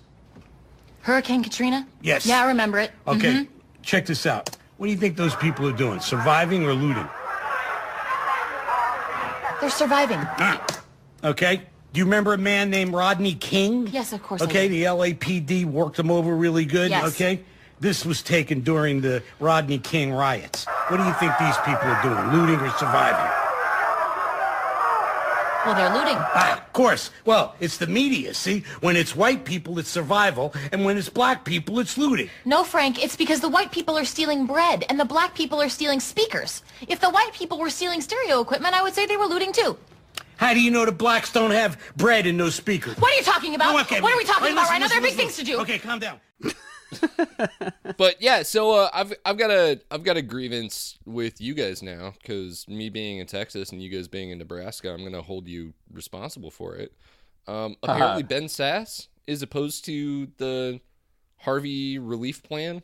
Hurricane 1.08 1.42
Katrina? 1.42 1.88
Yes. 2.02 2.26
Yeah, 2.26 2.44
I 2.44 2.48
remember 2.48 2.80
it. 2.80 2.92
Okay, 3.08 3.48
check 3.82 4.06
this 4.06 4.26
out. 4.26 4.58
What 4.76 4.88
do 4.88 4.92
you 4.92 4.98
think 4.98 5.16
those 5.16 5.34
people 5.38 5.66
are 5.66 5.72
doing? 5.72 6.02
Surviving 6.02 6.66
or 6.66 6.74
looting? 6.74 7.08
They're 9.62 9.70
surviving. 9.70 10.20
Ah, 10.20 10.82
okay. 11.24 11.62
Do 11.94 12.00
you 12.00 12.04
remember 12.04 12.34
a 12.34 12.38
man 12.38 12.70
named 12.70 12.94
Rodney 12.94 13.36
King? 13.36 13.88
Yes, 13.88 14.12
of 14.12 14.22
course 14.22 14.42
Okay, 14.42 14.68
the 14.68 14.84
LAPD 14.84 15.64
worked 15.64 15.98
him 15.98 16.12
over 16.12 16.36
really 16.36 16.66
good. 16.66 16.90
Yes. 16.90 17.16
Okay. 17.16 17.40
This 17.80 18.06
was 18.06 18.22
taken 18.22 18.60
during 18.60 19.00
the 19.00 19.24
Rodney 19.40 19.78
King 19.78 20.12
riots. 20.12 20.66
What 20.90 20.98
do 20.98 21.06
you 21.06 21.14
think 21.14 21.32
these 21.40 21.58
people 21.60 21.88
are 21.88 22.04
doing? 22.04 22.38
Looting 22.38 22.60
or 22.60 22.70
surviving? 22.72 23.32
Well, 25.68 25.76
they're 25.76 25.94
looting. 25.94 26.16
Ah, 26.18 26.66
of 26.66 26.72
course. 26.72 27.12
Well, 27.26 27.54
it's 27.60 27.76
the 27.76 27.88
media, 27.88 28.34
see? 28.34 28.64
When 28.80 28.96
it's 28.96 29.18
white 29.18 29.44
people, 29.44 29.78
it's 29.80 29.90
survival, 29.90 30.54
and 30.72 30.86
when 30.86 30.98
it's 30.98 31.10
black 31.10 31.44
people, 31.44 31.80
it's 31.80 31.98
looting. 31.98 32.30
No, 32.46 32.64
Frank, 32.64 33.04
it's 33.04 33.18
because 33.18 33.42
the 33.42 33.50
white 33.50 33.70
people 33.74 33.98
are 33.98 34.06
stealing 34.06 34.46
bread 34.46 34.86
and 34.88 34.98
the 34.98 35.04
black 35.04 35.36
people 35.36 35.62
are 35.62 35.68
stealing 35.68 36.00
speakers. 36.00 36.64
If 36.88 37.02
the 37.02 37.10
white 37.10 37.34
people 37.34 37.60
were 37.60 37.70
stealing 37.70 38.00
stereo 38.00 38.40
equipment, 38.40 38.76
I 38.76 38.82
would 38.82 38.94
say 38.94 39.08
they 39.08 39.18
were 39.18 39.26
looting 39.26 39.52
too. 39.52 39.78
How 40.38 40.54
do 40.54 40.62
you 40.62 40.72
know 40.72 40.86
the 40.86 40.94
blacks 40.94 41.34
don't 41.34 41.52
have 41.52 41.78
bread 41.98 42.28
and 42.28 42.38
no 42.38 42.50
speakers? 42.50 42.96
What 42.98 43.12
are 43.12 43.18
you 43.18 43.24
talking 43.24 43.54
about? 43.54 43.76
Oh, 43.76 43.82
okay, 43.82 44.00
what 44.00 44.14
are 44.14 44.18
we 44.18 44.24
talking 44.24 44.44
wait, 44.44 44.52
about 44.54 44.62
listen, 44.62 44.74
right 44.74 44.80
now? 44.80 44.88
There 44.88 45.00
are 45.00 45.02
big 45.02 45.18
listen. 45.18 45.26
things 45.26 45.36
to 45.36 45.44
do. 45.44 45.60
Okay, 45.60 45.80
calm 45.80 46.00
down. 46.00 46.22
But 47.98 48.22
yeah, 48.22 48.44
so 48.44 48.72
uh, 48.72 48.90
I've 48.94 49.14
I've 49.26 49.38
got 49.38 49.50
a 49.50 49.80
I've 49.90 50.04
got 50.04 50.18
a 50.18 50.22
grievance 50.22 50.98
with 51.06 51.42
you 51.42 51.54
guys 51.54 51.82
now 51.82 52.14
because 52.22 52.68
me 52.68 52.90
being 52.90 53.18
in 53.18 53.26
Texas 53.26 53.72
and 53.72 53.82
you 53.82 53.90
guys 53.90 54.08
being 54.08 54.30
in 54.30 54.38
Nebraska, 54.38 54.94
I'm 54.94 55.04
gonna 55.04 55.22
hold 55.22 55.48
you 55.48 55.74
responsible 55.92 56.52
for 56.52 56.76
it. 56.76 56.94
Um, 57.48 57.76
apparently, 57.82 58.24
Ben 58.24 58.44
Sasse 58.44 59.08
is 59.26 59.42
opposed 59.42 59.86
to 59.86 60.28
the 60.38 60.80
Harvey 61.40 61.98
relief 61.98 62.44
plan. 62.44 62.84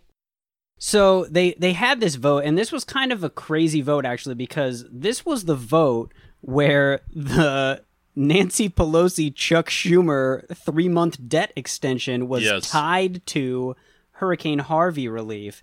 So 0.80 1.26
they 1.26 1.54
they 1.60 1.74
had 1.74 2.00
this 2.00 2.16
vote, 2.16 2.44
and 2.46 2.58
this 2.58 2.72
was 2.72 2.84
kind 2.84 3.12
of 3.12 3.24
a 3.24 3.30
crazy 3.30 3.82
vote 3.82 4.06
actually, 4.06 4.36
because 4.36 4.86
this 4.92 5.26
was 5.26 5.46
the 5.46 5.56
vote 5.56 6.12
where 6.42 7.02
the 7.14 7.84
Nancy 8.16 8.68
Pelosi 8.70 9.34
Chuck 9.36 9.70
Schumer 9.70 10.44
three 10.56 10.90
month 10.90 11.18
debt 11.28 11.52
extension 11.56 12.28
was 12.28 12.44
Yes. 12.44 12.70
tied 12.72 13.26
to 13.28 13.76
Hurricane 14.24 14.60
Harvey 14.60 15.10
relief, 15.10 15.62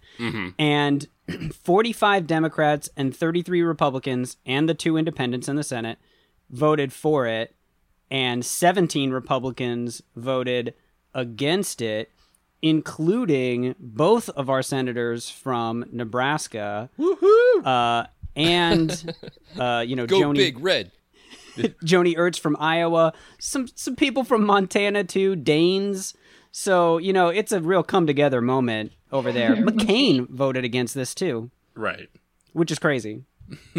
and 0.59 1.09
45 1.64 2.27
Democrats 2.27 2.90
and 2.94 3.16
33 3.16 3.62
Republicans 3.62 4.37
and 4.44 4.68
the 4.68 4.75
two 4.75 4.99
independents 4.99 5.49
in 5.49 5.57
the 5.57 5.62
Senate 5.62 5.99
voted 6.51 6.92
for 6.92 7.27
it, 7.27 7.55
and 8.11 8.44
17 8.44 9.12
Republicans 9.12 10.03
voted 10.14 10.75
against 11.14 11.81
it, 11.81 12.11
including 12.61 13.75
both 13.79 14.29
of 14.31 14.51
our 14.51 14.62
senators 14.62 15.31
from 15.31 15.87
Nebraska. 15.90 16.90
Woohoo! 16.99 17.64
Uh, 17.64 18.07
and 18.37 19.14
uh, 19.59 19.83
you 19.87 19.96
know, 19.96 20.07
Go 20.07 20.20
Joni 20.20 20.35
big 20.35 20.61
red. 20.61 20.92
Joni 21.85 22.14
Ernst 22.16 22.40
from 22.40 22.57
Iowa, 22.61 23.12
some 23.38 23.68
some 23.75 23.96
people 23.96 24.25
from 24.25 24.44
Montana 24.44 25.05
too, 25.05 25.35
Daines. 25.35 26.14
So 26.53 26.99
you 26.99 27.13
know, 27.13 27.29
it's 27.29 27.53
a 27.53 27.61
real 27.61 27.83
come 27.83 28.07
together 28.07 28.41
moment 28.41 28.93
over 29.13 29.33
there. 29.33 29.57
McCain 29.57 30.29
voted 30.31 30.65
against 30.65 30.95
this 30.95 31.15
too, 31.15 31.51
Right. 31.75 32.09
which 32.53 32.71
is 32.71 32.79
crazy. 32.79 33.25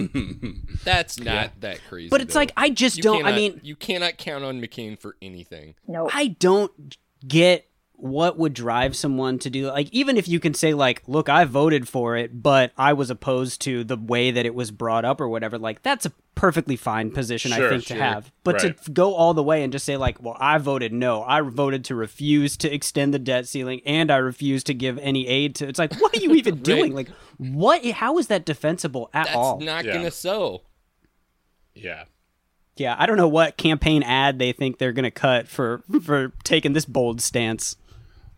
That's 0.84 1.20
not 1.20 1.52
that 1.62 1.80
crazy. 1.88 2.10
But 2.10 2.22
it's 2.22 2.34
though. 2.34 2.40
like 2.42 2.52
I 2.58 2.70
just 2.70 2.98
You 2.98 3.04
don't. 3.04 3.26
I 3.26 3.34
mean, 3.36 3.60
you 3.64 3.76
cannot 3.76 4.18
count 4.18 4.44
on 4.44 4.62
McCain 4.62 5.00
for 5.00 5.16
anything. 5.22 5.76
No. 5.88 6.10
I 6.14 6.28
don't 6.28 6.98
get 7.26 7.70
what 8.02 8.38
would 8.38 8.54
drive 8.54 8.96
someone 8.96 9.38
to 9.40 9.50
do 9.50 9.68
like 9.68 9.88
even 9.92 10.18
if 10.18 10.28
you 10.28 10.40
can 10.40 10.54
say 10.54 10.74
like 10.74 11.02
look 11.08 11.30
I 11.30 11.46
voted 11.46 11.88
for 11.88 12.18
it 12.18 12.42
but 12.42 12.72
I 12.78 12.94
was 12.94 13.10
opposed 13.10 13.62
to 13.62 13.84
the 13.84 13.96
way 13.98 14.32
that 14.32 14.46
it 14.46 14.56
was 14.56 14.72
brought 14.72 15.06
up 15.06 15.22
or 15.22 15.30
whatever 15.30 15.58
like 15.60 15.82
that's 15.84 16.06
a 16.06 16.12
perfectly 16.34 16.76
fine 16.76 17.12
position 17.12 17.54
I 17.54 17.58
think 17.70 17.84
sure. 17.84 17.98
to 17.98 18.04
have 18.04 18.32
but 18.44 18.56
Right. 18.64 18.82
to 18.84 18.92
go 18.92 19.14
all 19.14 19.34
the 19.34 19.44
way 19.44 19.64
and 19.64 19.72
just 19.72 19.86
say 19.86 19.98
like 19.98 20.22
well 20.24 20.36
I 20.40 20.58
voted 20.58 20.92
no 20.94 21.24
I 21.24 21.42
voted 21.42 21.86
to 21.86 21.96
refuse 21.96 22.58
to 22.58 22.74
extend 22.74 23.14
the 23.14 23.20
debt 23.20 23.48
ceiling 23.48 23.82
and 23.86 24.10
I 24.10 24.18
refuse 24.18 24.64
to 24.66 24.74
give 24.74 24.98
any 25.00 25.28
aid 25.28 25.56
to 25.56 25.68
it's 25.68 25.78
like 25.80 25.94
what 26.02 26.16
are 26.18 26.20
you 26.22 26.34
even 26.36 26.58
doing 26.64 26.96
like 26.96 27.10
what 27.38 27.86
how 27.86 28.18
is 28.18 28.28
that 28.28 28.46
defensible 28.46 29.10
at 29.14 29.28
all? 29.36 29.58
That's 29.58 29.70
all 29.70 29.76
not 29.76 29.86
Yeah. 29.86 29.94
gonna 29.94 30.12
sew. 30.12 30.64
Yeah. 31.76 32.04
yeah 32.78 32.96
I 32.98 33.06
don't 33.06 33.18
know 33.18 33.28
what 33.28 33.58
campaign 33.58 34.04
ad 34.04 34.40
they 34.40 34.52
think 34.54 34.78
they're 34.78 34.92
going 34.92 35.04
to 35.04 35.12
cut 35.12 35.48
for 35.48 35.84
for 36.04 36.32
taking 36.44 36.74
this 36.74 36.86
bold 36.86 37.22
stance 37.22 37.76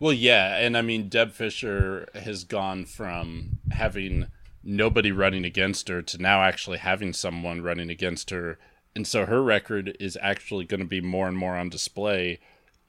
Well, 0.04 0.12
yeah, 0.12 0.58
and 0.58 0.76
I 0.76 0.82
mean, 0.82 1.08
Deb 1.08 1.32
Fischer 1.32 2.10
has 2.14 2.44
gone 2.44 2.84
from 2.84 3.60
having 3.70 4.26
nobody 4.62 5.10
running 5.10 5.46
against 5.46 5.88
her 5.88 6.02
to 6.02 6.20
now 6.20 6.42
actually 6.42 6.76
having 6.76 7.14
someone 7.14 7.62
running 7.62 7.88
against 7.88 8.28
her, 8.28 8.58
and 8.94 9.06
so 9.06 9.24
her 9.24 9.42
record 9.42 9.96
is 9.98 10.18
actually 10.20 10.66
going 10.66 10.80
to 10.80 10.86
be 10.86 11.00
more 11.00 11.26
and 11.26 11.38
more 11.38 11.56
on 11.56 11.70
display 11.70 12.38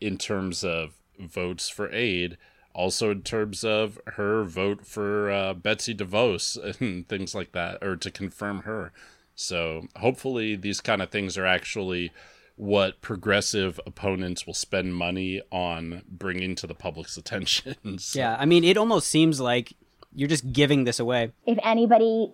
in 0.02 0.18
terms 0.18 0.62
of 0.66 0.96
votes 1.18 1.70
for 1.70 1.90
aid, 1.94 2.38
also 2.74 3.12
in 3.12 3.22
terms 3.22 3.64
of 3.64 3.98
her 4.16 4.44
vote 4.44 4.86
for 4.86 5.32
uh, 5.32 5.54
Betsy 5.54 5.96
DeVos 5.96 6.58
and 6.82 7.08
things 7.08 7.34
like 7.34 7.54
that, 7.54 7.82
or 7.82 7.96
to 7.96 8.12
confirm 8.12 8.64
her. 8.64 8.92
So 9.36 9.88
hopefully, 9.96 10.58
these 10.58 10.82
kind 10.82 11.02
of 11.02 11.12
things 11.12 11.38
are 11.38 11.46
actually 11.46 12.12
what 12.58 13.02
progressive 13.02 13.80
opponents 13.86 14.46
will 14.48 14.54
spend 14.54 14.96
money 14.96 15.42
on 15.52 16.02
bringing 16.08 16.56
to 16.56 16.68
the 16.68 16.76
public's 16.76 17.18
attention. 17.22 17.98
So- 18.00 18.20
Yeah, 18.20 18.36
I 18.40 18.46
mean, 18.46 18.64
it 18.64 18.78
almost 18.78 19.08
seems 19.10 19.40
like 19.40 19.74
you're 20.14 20.30
just 20.30 20.52
giving 20.54 20.86
this 20.86 21.00
away. 21.00 21.32
If 21.46 21.58
anybody 21.64 22.32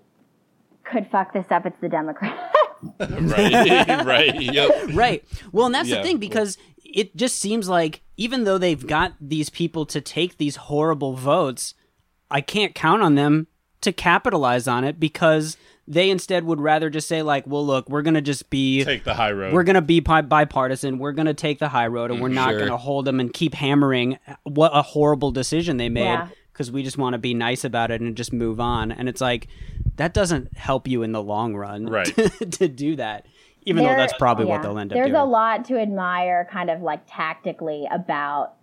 could 0.84 1.08
fuck 1.12 1.34
this 1.34 1.46
up, 1.50 1.66
it's 1.66 1.76
the 1.82 1.90
Democrats. 1.90 2.40
right, 3.00 3.88
right. 4.06 4.42
Yep. 4.42 4.90
Right. 4.94 5.24
Well, 5.52 5.66
and 5.68 5.76
that's 5.76 5.90
Yeah. 5.90 5.98
the 5.98 6.04
thing 6.04 6.18
because 6.18 6.58
it 6.84 7.16
just 7.16 7.38
seems 7.38 7.70
like 7.70 8.02
even 8.18 8.44
though 8.44 8.58
they've 8.58 8.86
got 8.86 9.14
these 9.20 9.50
people 9.50 9.86
to 9.88 10.02
take 10.02 10.38
these 10.38 10.56
horrible 10.58 11.16
votes, 11.16 11.74
I 12.30 12.42
can't 12.42 12.76
count 12.76 13.02
on 13.02 13.16
them 13.16 13.48
to 13.82 13.92
capitalize 13.92 14.68
on 14.68 14.84
it 14.84 15.00
because 15.00 15.58
they 15.92 16.10
instead 16.10 16.46
would 16.46 16.62
rather 16.62 16.90
just 16.90 17.08
say 17.10 17.22
like, 17.22 17.46
"Well, 17.46 17.66
look, 17.66 17.90
we're 17.90 18.02
going 18.02 18.14
to 18.14 18.22
just 18.22 18.50
be 18.50 18.84
Take 18.86 19.04
the 19.04 19.14
high 19.14 19.34
road. 19.34 19.54
we're 19.54 19.64
going 19.64 19.76
to 19.76 19.82
be 19.82 20.00
bi- 20.00 20.22
bipartisan. 20.22 21.00
We're 21.00 21.12
going 21.12 21.26
to 21.26 21.34
take 21.34 21.60
the 21.60 21.68
high 21.68 21.88
road, 21.88 22.12
and 22.12 22.22
we're 22.22 22.30
mm-hmm. 22.30 22.36
not 22.36 22.50
sure. 22.52 22.60
going 22.60 22.72
to 22.72 22.78
hold 22.78 23.06
them 23.06 23.20
and 23.20 23.34
keep 23.34 23.54
hammering 23.54 24.18
what 24.44 24.72
a 24.74 24.82
horrible 24.82 25.32
decision 25.32 25.76
they 25.76 25.90
made 25.90 26.04
Yeah. 26.04 26.30
because 26.54 26.72
we 26.72 26.82
just 26.82 26.98
want 26.98 27.14
to 27.14 27.18
be 27.18 27.34
nice 27.34 27.66
about 27.66 27.92
it 27.92 28.00
and 28.00 28.16
just 28.16 28.32
move 28.32 28.62
on. 28.62 28.94
And 28.94 29.10
it's 29.10 29.20
like 29.20 29.48
that 29.98 30.14
doesn't 30.14 30.58
help 30.58 30.88
you 30.88 31.04
in 31.04 31.12
the 31.12 31.22
long 31.22 31.56
run, 31.56 31.88
Right. 31.88 32.06
to 32.52 32.68
do 32.70 32.96
that. 32.96 33.26
Even 33.64 33.84
though 33.84 33.96
that's 33.96 34.14
probably 34.14 34.46
what 34.46 34.62
they'll 34.64 34.80
end 34.80 34.92
up 34.92 34.96
doing. 34.96 35.04
There's 35.04 35.14
doing. 35.14 35.22
a 35.22 35.26
lot 35.26 35.66
to 35.66 35.78
admire, 35.78 36.48
kind 36.52 36.70
of 36.72 36.82
like 36.82 37.02
tactically 37.06 37.86
about 37.92 38.46
rep- 38.46 38.58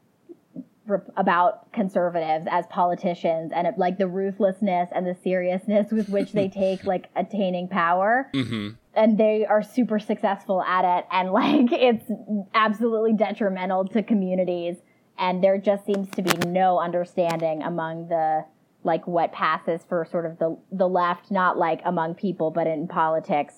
about 1.17 1.73
conservatives 1.73 2.47
as 2.51 2.67
politicians 2.69 3.53
and 3.55 3.69
like 3.77 3.99
the 3.99 4.07
ruthlessness 4.07 4.89
and 4.95 5.07
the 5.07 5.17
seriousness 5.23 5.91
with 5.91 6.09
which 6.09 6.33
they 6.33 6.49
take 6.65 6.85
like 6.85 7.07
attaining 7.17 7.69
power. 7.69 8.31
Mm-hmm. 8.35 8.71
And 8.95 9.19
they 9.19 9.47
are 9.47 9.63
super 9.63 10.01
successful 10.01 10.61
at 10.63 10.85
it, 10.85 11.07
and 11.13 11.31
like 11.31 11.73
it's 11.73 12.11
absolutely 12.55 13.13
detrimental 13.13 13.87
to 13.89 14.03
communities. 14.03 14.77
And 15.19 15.43
there 15.43 15.59
just 15.59 15.85
seems 15.85 16.09
to 16.11 16.23
be 16.23 16.33
no 16.49 16.79
understanding 16.79 17.63
among 17.63 18.09
the 18.09 18.45
like 18.85 19.07
what 19.07 19.33
passes 19.33 19.83
for 19.89 20.07
sort 20.11 20.27
of 20.27 20.39
the 20.39 20.59
the 20.73 20.89
left, 20.89 21.31
not 21.31 21.59
like 21.59 21.81
among 21.85 22.15
people, 22.15 22.51
but 22.51 22.67
in 22.67 22.89
politics 22.89 23.55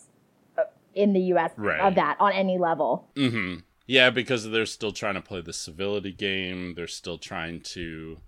uh, 0.58 0.62
in 0.94 1.12
the 1.12 1.20
U.S. 1.34 1.52
Right. 1.56 1.80
of 1.80 1.94
that 1.94 2.16
on 2.20 2.32
any 2.32 2.58
level. 2.58 3.08
Mm-hmm. 3.16 3.60
Yeah, 3.90 4.10
because 4.10 4.48
they're 4.48 4.66
still 4.66 4.92
trying 4.92 5.14
to 5.14 5.20
play 5.20 5.40
the 5.40 5.52
civility 5.52 6.12
game. 6.12 6.74
They're 6.76 6.86
still 6.86 7.18
trying 7.18 7.60
to. 7.74 8.18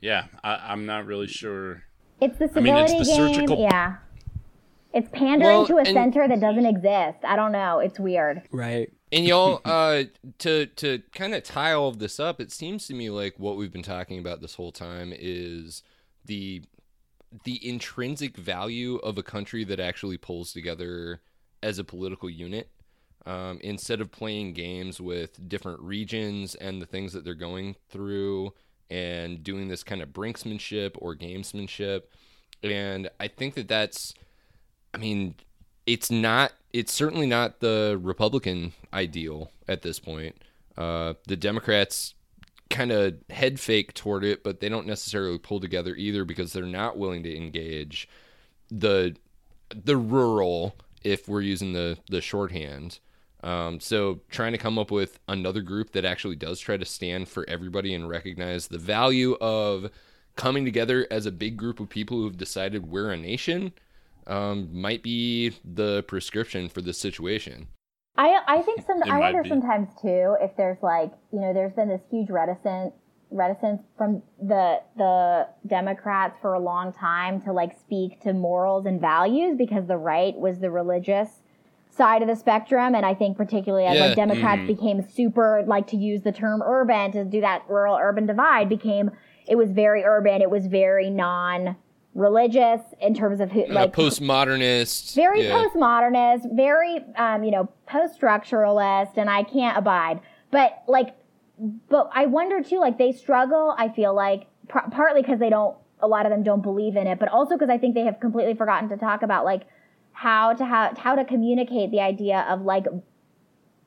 Yeah, 0.00 0.24
I, 0.42 0.54
I'm 0.72 0.86
not 0.86 1.04
really 1.04 1.26
sure. 1.26 1.82
It's 2.22 2.38
the 2.38 2.48
civility 2.48 2.70
I 2.70 2.74
mean, 2.74 2.84
it's 2.84 3.08
the 3.10 3.16
game. 3.16 3.34
surgical- 3.34 3.60
Yeah. 3.60 3.96
It's 4.94 5.10
pandering 5.12 5.42
Well, 5.58 5.66
to 5.66 5.74
a 5.76 5.80
and- 5.80 5.88
center 5.88 6.26
that 6.26 6.40
doesn't 6.40 6.64
exist. 6.64 7.18
I 7.22 7.36
don't 7.36 7.52
know. 7.52 7.80
It's 7.80 8.00
weird. 8.00 8.42
right. 8.50 8.90
And 9.12 9.26
y'all, 9.26 9.60
uh, 9.66 10.04
to 10.38 10.64
to 10.66 11.02
kind 11.12 11.34
of 11.34 11.42
tie 11.42 11.72
all 11.72 11.88
of 11.88 11.98
this 11.98 12.18
up, 12.18 12.40
it 12.40 12.50
seems 12.50 12.86
to 12.86 12.94
me 12.94 13.10
like 13.10 13.34
what 13.38 13.58
we've 13.58 13.72
been 13.72 13.82
talking 13.82 14.18
about 14.18 14.40
this 14.40 14.54
whole 14.54 14.72
time 14.72 15.12
is 15.14 15.82
the 16.24 16.62
the 17.44 17.60
intrinsic 17.68 18.38
value 18.38 18.96
of 18.96 19.18
a 19.18 19.22
country 19.22 19.64
that 19.64 19.80
actually 19.80 20.16
pulls 20.16 20.52
together 20.54 21.20
as 21.62 21.78
a 21.78 21.84
political 21.84 22.30
unit. 22.30 22.70
Um, 23.26 23.58
instead 23.62 24.00
of 24.00 24.10
playing 24.10 24.54
games 24.54 24.98
with 24.98 25.46
different 25.46 25.80
regions 25.80 26.54
and 26.54 26.80
the 26.80 26.86
things 26.86 27.12
that 27.12 27.22
they're 27.22 27.34
going 27.34 27.76
through 27.90 28.54
and 28.88 29.44
doing 29.44 29.68
this 29.68 29.84
kind 29.84 30.00
of 30.00 30.08
brinksmanship 30.08 30.92
or 30.96 31.14
gamesmanship. 31.14 32.04
And 32.62 33.10
I 33.20 33.28
think 33.28 33.54
that 33.54 33.68
that's, 33.68 34.14
I 34.94 34.98
mean, 34.98 35.34
it's 35.86 36.10
not, 36.10 36.52
it's 36.72 36.92
certainly 36.92 37.26
not 37.26 37.60
the 37.60 37.98
Republican 38.02 38.72
ideal 38.92 39.50
at 39.68 39.82
this 39.82 40.00
point. 40.00 40.36
Uh, 40.76 41.14
the 41.26 41.36
Democrats 41.36 42.14
kind 42.70 42.90
of 42.90 43.16
head 43.28 43.60
fake 43.60 43.92
toward 43.92 44.24
it, 44.24 44.42
but 44.42 44.60
they 44.60 44.68
don't 44.68 44.86
necessarily 44.86 45.38
pull 45.38 45.60
together 45.60 45.94
either 45.94 46.24
because 46.24 46.52
they're 46.52 46.64
not 46.64 46.96
willing 46.96 47.22
to 47.24 47.36
engage 47.36 48.08
the 48.70 49.14
the 49.84 49.96
rural, 49.96 50.74
if 51.04 51.28
we're 51.28 51.42
using 51.42 51.74
the 51.74 51.98
the 52.08 52.20
shorthand. 52.20 52.98
Um, 53.42 53.80
so 53.80 54.20
trying 54.30 54.52
to 54.52 54.58
come 54.58 54.78
up 54.78 54.90
with 54.90 55.18
another 55.28 55.62
group 55.62 55.92
that 55.92 56.04
actually 56.04 56.36
does 56.36 56.60
try 56.60 56.76
to 56.76 56.84
stand 56.84 57.28
for 57.28 57.48
everybody 57.48 57.94
and 57.94 58.08
recognize 58.08 58.68
the 58.68 58.78
value 58.78 59.36
of 59.40 59.90
coming 60.36 60.64
together 60.64 61.06
as 61.10 61.26
a 61.26 61.32
big 61.32 61.56
group 61.56 61.80
of 61.80 61.88
people 61.88 62.18
who've 62.18 62.36
decided 62.36 62.90
we're 62.90 63.12
a 63.12 63.16
nation 63.16 63.72
um, 64.26 64.68
might 64.72 65.02
be 65.02 65.52
the 65.64 66.02
prescription 66.04 66.68
for 66.68 66.82
this 66.82 66.98
situation. 66.98 67.66
I 68.16 68.40
I 68.46 68.62
think 68.62 68.84
some 68.86 69.02
I 69.04 69.18
wonder 69.18 69.42
be. 69.42 69.48
sometimes 69.48 69.88
too 70.00 70.36
if 70.40 70.56
there's 70.56 70.82
like 70.82 71.12
you 71.32 71.40
know 71.40 71.54
there's 71.54 71.72
been 71.72 71.88
this 71.88 72.02
huge 72.10 72.28
reticent 72.28 72.92
reticence 73.30 73.82
from 73.96 74.22
the 74.42 74.80
the 74.96 75.48
Democrats 75.66 76.36
for 76.42 76.54
a 76.54 76.60
long 76.60 76.92
time 76.92 77.40
to 77.42 77.52
like 77.52 77.78
speak 77.78 78.20
to 78.22 78.32
morals 78.32 78.86
and 78.86 79.00
values 79.00 79.56
because 79.56 79.86
the 79.86 79.96
right 79.96 80.36
was 80.36 80.58
the 80.58 80.70
religious 80.70 81.30
side 82.00 82.22
of 82.22 82.28
the 82.28 82.34
spectrum 82.36 82.94
and 82.94 83.04
I 83.04 83.14
think 83.14 83.36
particularly 83.36 83.84
as 83.84 83.96
Yeah, 83.96 84.06
like 84.06 84.16
Democrats 84.16 84.62
mhm. 84.62 84.66
became 84.74 84.98
super 85.18 85.62
like 85.66 85.86
to 85.88 85.96
use 85.98 86.22
the 86.22 86.32
term 86.32 86.62
urban 86.62 87.12
to 87.12 87.24
do 87.26 87.40
that 87.42 87.58
rural 87.68 87.96
urban 88.00 88.24
divide 88.26 88.68
became 88.70 89.10
it 89.46 89.56
was 89.56 89.70
very 89.70 90.02
urban 90.04 90.40
it 90.40 90.50
was 90.56 90.66
very 90.66 91.10
non 91.10 91.76
religious 92.14 92.80
in 93.00 93.12
terms 93.14 93.38
of 93.40 93.50
who 93.52 93.62
Uh, 93.66 93.72
like 93.80 93.92
postmodernist. 93.92 95.14
very 95.14 95.46
yeah. 95.46 95.52
postmodernist, 95.56 96.42
very 96.56 97.04
um, 97.16 97.44
you 97.44 97.50
know 97.50 97.68
post-structuralist, 97.86 99.16
and 99.16 99.28
I 99.30 99.42
can't 99.42 99.76
abide. 99.76 100.20
But 100.50 100.82
like, 100.88 101.14
but 101.88 102.10
I 102.12 102.26
wonder 102.26 102.62
too. 102.62 102.78
Like 102.80 102.98
they 102.98 103.12
struggle. 103.12 103.74
I 103.78 103.88
feel 103.88 104.14
like 104.14 104.46
par- 104.68 104.88
partly 104.90 105.22
because 105.22 105.38
they 105.38 105.50
don't. 105.50 105.76
A 106.02 106.08
lot 106.08 106.24
of 106.24 106.30
them 106.30 106.42
don't 106.42 106.62
believe 106.62 106.96
in 106.96 107.06
it, 107.06 107.18
but 107.18 107.28
also 107.28 107.54
because 107.56 107.68
I 107.68 107.76
think 107.76 107.94
they 107.94 108.04
have 108.04 108.18
completely 108.20 108.54
forgotten 108.54 108.88
to 108.88 108.96
talk 108.96 109.22
about 109.22 109.44
like 109.44 109.62
how 110.20 110.52
to 110.52 110.64
how 110.66 110.92
how 110.98 111.14
to 111.14 111.24
communicate 111.24 111.90
the 111.90 112.00
idea 112.00 112.40
of 112.46 112.60
like 112.60 112.84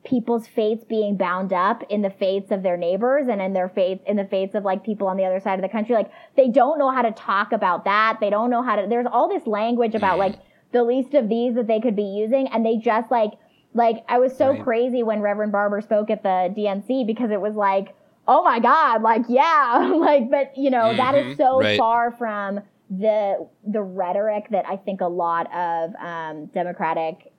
people's 0.03 0.47
fates 0.47 0.83
being 0.83 1.15
bound 1.15 1.53
up 1.53 1.83
in 1.89 2.01
the 2.01 2.09
fates 2.09 2.49
of 2.51 2.63
their 2.63 2.75
neighbors 2.75 3.27
and 3.27 3.39
in 3.39 3.53
their 3.53 3.69
fates 3.69 4.03
in 4.07 4.17
the 4.17 4.25
fates 4.25 4.55
of 4.55 4.63
like 4.63 4.83
people 4.83 5.07
on 5.07 5.15
the 5.15 5.23
other 5.23 5.39
side 5.39 5.59
of 5.59 5.61
the 5.61 5.69
country 5.69 5.93
like 5.93 6.11
they 6.35 6.49
don't 6.49 6.79
know 6.79 6.89
how 6.89 7.03
to 7.03 7.11
talk 7.11 7.51
about 7.51 7.85
that 7.85 8.17
they 8.19 8.31
don't 8.31 8.49
know 8.49 8.63
how 8.63 8.75
to 8.75 8.87
there's 8.89 9.05
all 9.11 9.29
this 9.29 9.45
language 9.45 9.93
about 9.93 10.17
like 10.17 10.33
the 10.71 10.83
least 10.83 11.13
of 11.13 11.29
these 11.29 11.53
that 11.53 11.67
they 11.67 11.79
could 11.79 11.95
be 11.95 12.01
using 12.01 12.47
and 12.47 12.65
they 12.65 12.77
just 12.77 13.11
like 13.11 13.33
like 13.75 14.03
i 14.09 14.17
was 14.17 14.35
so 14.35 14.49
Right. 14.53 14.63
crazy 14.63 15.03
when 15.03 15.21
reverend 15.21 15.51
barber 15.51 15.81
spoke 15.81 16.09
at 16.09 16.23
the 16.23 16.51
dnc 16.57 17.05
because 17.05 17.29
it 17.29 17.39
was 17.39 17.53
like 17.55 17.95
oh 18.27 18.43
my 18.43 18.59
god 18.59 19.03
like 19.03 19.21
yeah 19.29 19.91
like 19.95 20.31
but 20.31 20.51
you 20.57 20.71
know 20.71 20.97
that 20.97 21.13
is 21.13 21.25
mm-hmm. 21.25 21.37
so 21.37 21.59
Right. 21.59 21.77
far 21.77 22.09
from 22.11 22.61
the 22.99 23.47
the 23.65 23.81
rhetoric 23.81 24.45
that 24.51 24.65
i 24.67 24.75
think 24.75 25.01
a 25.01 25.07
lot 25.07 25.45
of 25.53 25.95
um, 25.95 26.45
democratic 26.47 27.31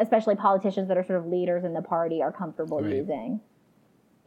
especially 0.00 0.36
politicians 0.36 0.88
that 0.88 0.96
are 0.96 1.04
sort 1.04 1.18
of 1.18 1.26
leaders 1.26 1.64
in 1.64 1.74
the 1.74 1.82
party 1.82 2.22
are 2.22 2.30
comfortable 2.32 2.80
Right. 2.80 2.94
using. 2.96 3.40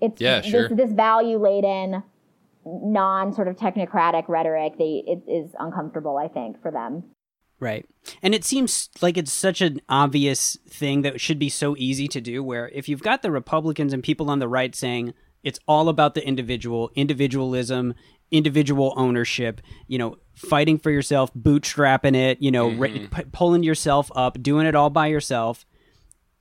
It's 0.01 0.21
Yeah, 0.21 0.41
this, 0.41 0.49
sure. 0.51 0.69
this 0.69 0.91
value 0.91 1.37
laden, 1.37 2.03
non 2.65 3.31
sort 3.33 3.47
of 3.47 3.55
technocratic 3.55 4.27
rhetoric. 4.27 4.77
They 4.77 5.03
it 5.07 5.23
is 5.27 5.55
uncomfortable, 5.57 6.17
I 6.17 6.27
think, 6.27 6.61
for 6.61 6.69
them. 6.69 7.03
Right. 7.59 7.85
And 8.21 8.35
it 8.35 8.43
seems 8.43 8.89
like 9.01 9.17
it's 9.17 9.31
such 9.31 9.61
an 9.61 9.81
obvious 9.89 10.57
thing 10.67 11.01
that 11.03 11.19
should 11.21 11.39
be 11.39 11.49
so 11.49 11.75
easy 11.77 12.07
to 12.09 12.21
do 12.21 12.43
where 12.43 12.69
if 12.69 12.87
you've 12.89 13.01
got 13.01 13.21
the 13.21 13.31
Republicans 13.31 13.93
and 13.93 14.03
people 14.03 14.29
on 14.29 14.39
the 14.39 14.47
right 14.49 14.75
saying 14.75 15.13
it's 15.43 15.59
all 15.67 15.87
about 15.87 16.13
the 16.13 16.27
individual, 16.27 16.91
individualism, 16.93 17.93
individual 18.31 18.93
ownership, 18.97 19.61
you 19.87 19.97
know, 19.97 20.17
fighting 20.35 20.77
for 20.77 20.91
yourself, 20.91 21.33
bootstrapping 21.33 22.15
it, 22.15 22.41
you 22.41 22.51
know, 22.51 22.69
mm-hmm. 22.69 23.05
p- 23.13 23.23
pulling 23.31 23.63
yourself 23.63 24.11
up, 24.15 24.41
doing 24.41 24.65
it 24.67 24.75
all 24.75 24.89
by 24.89 25.07
yourself. 25.07 25.65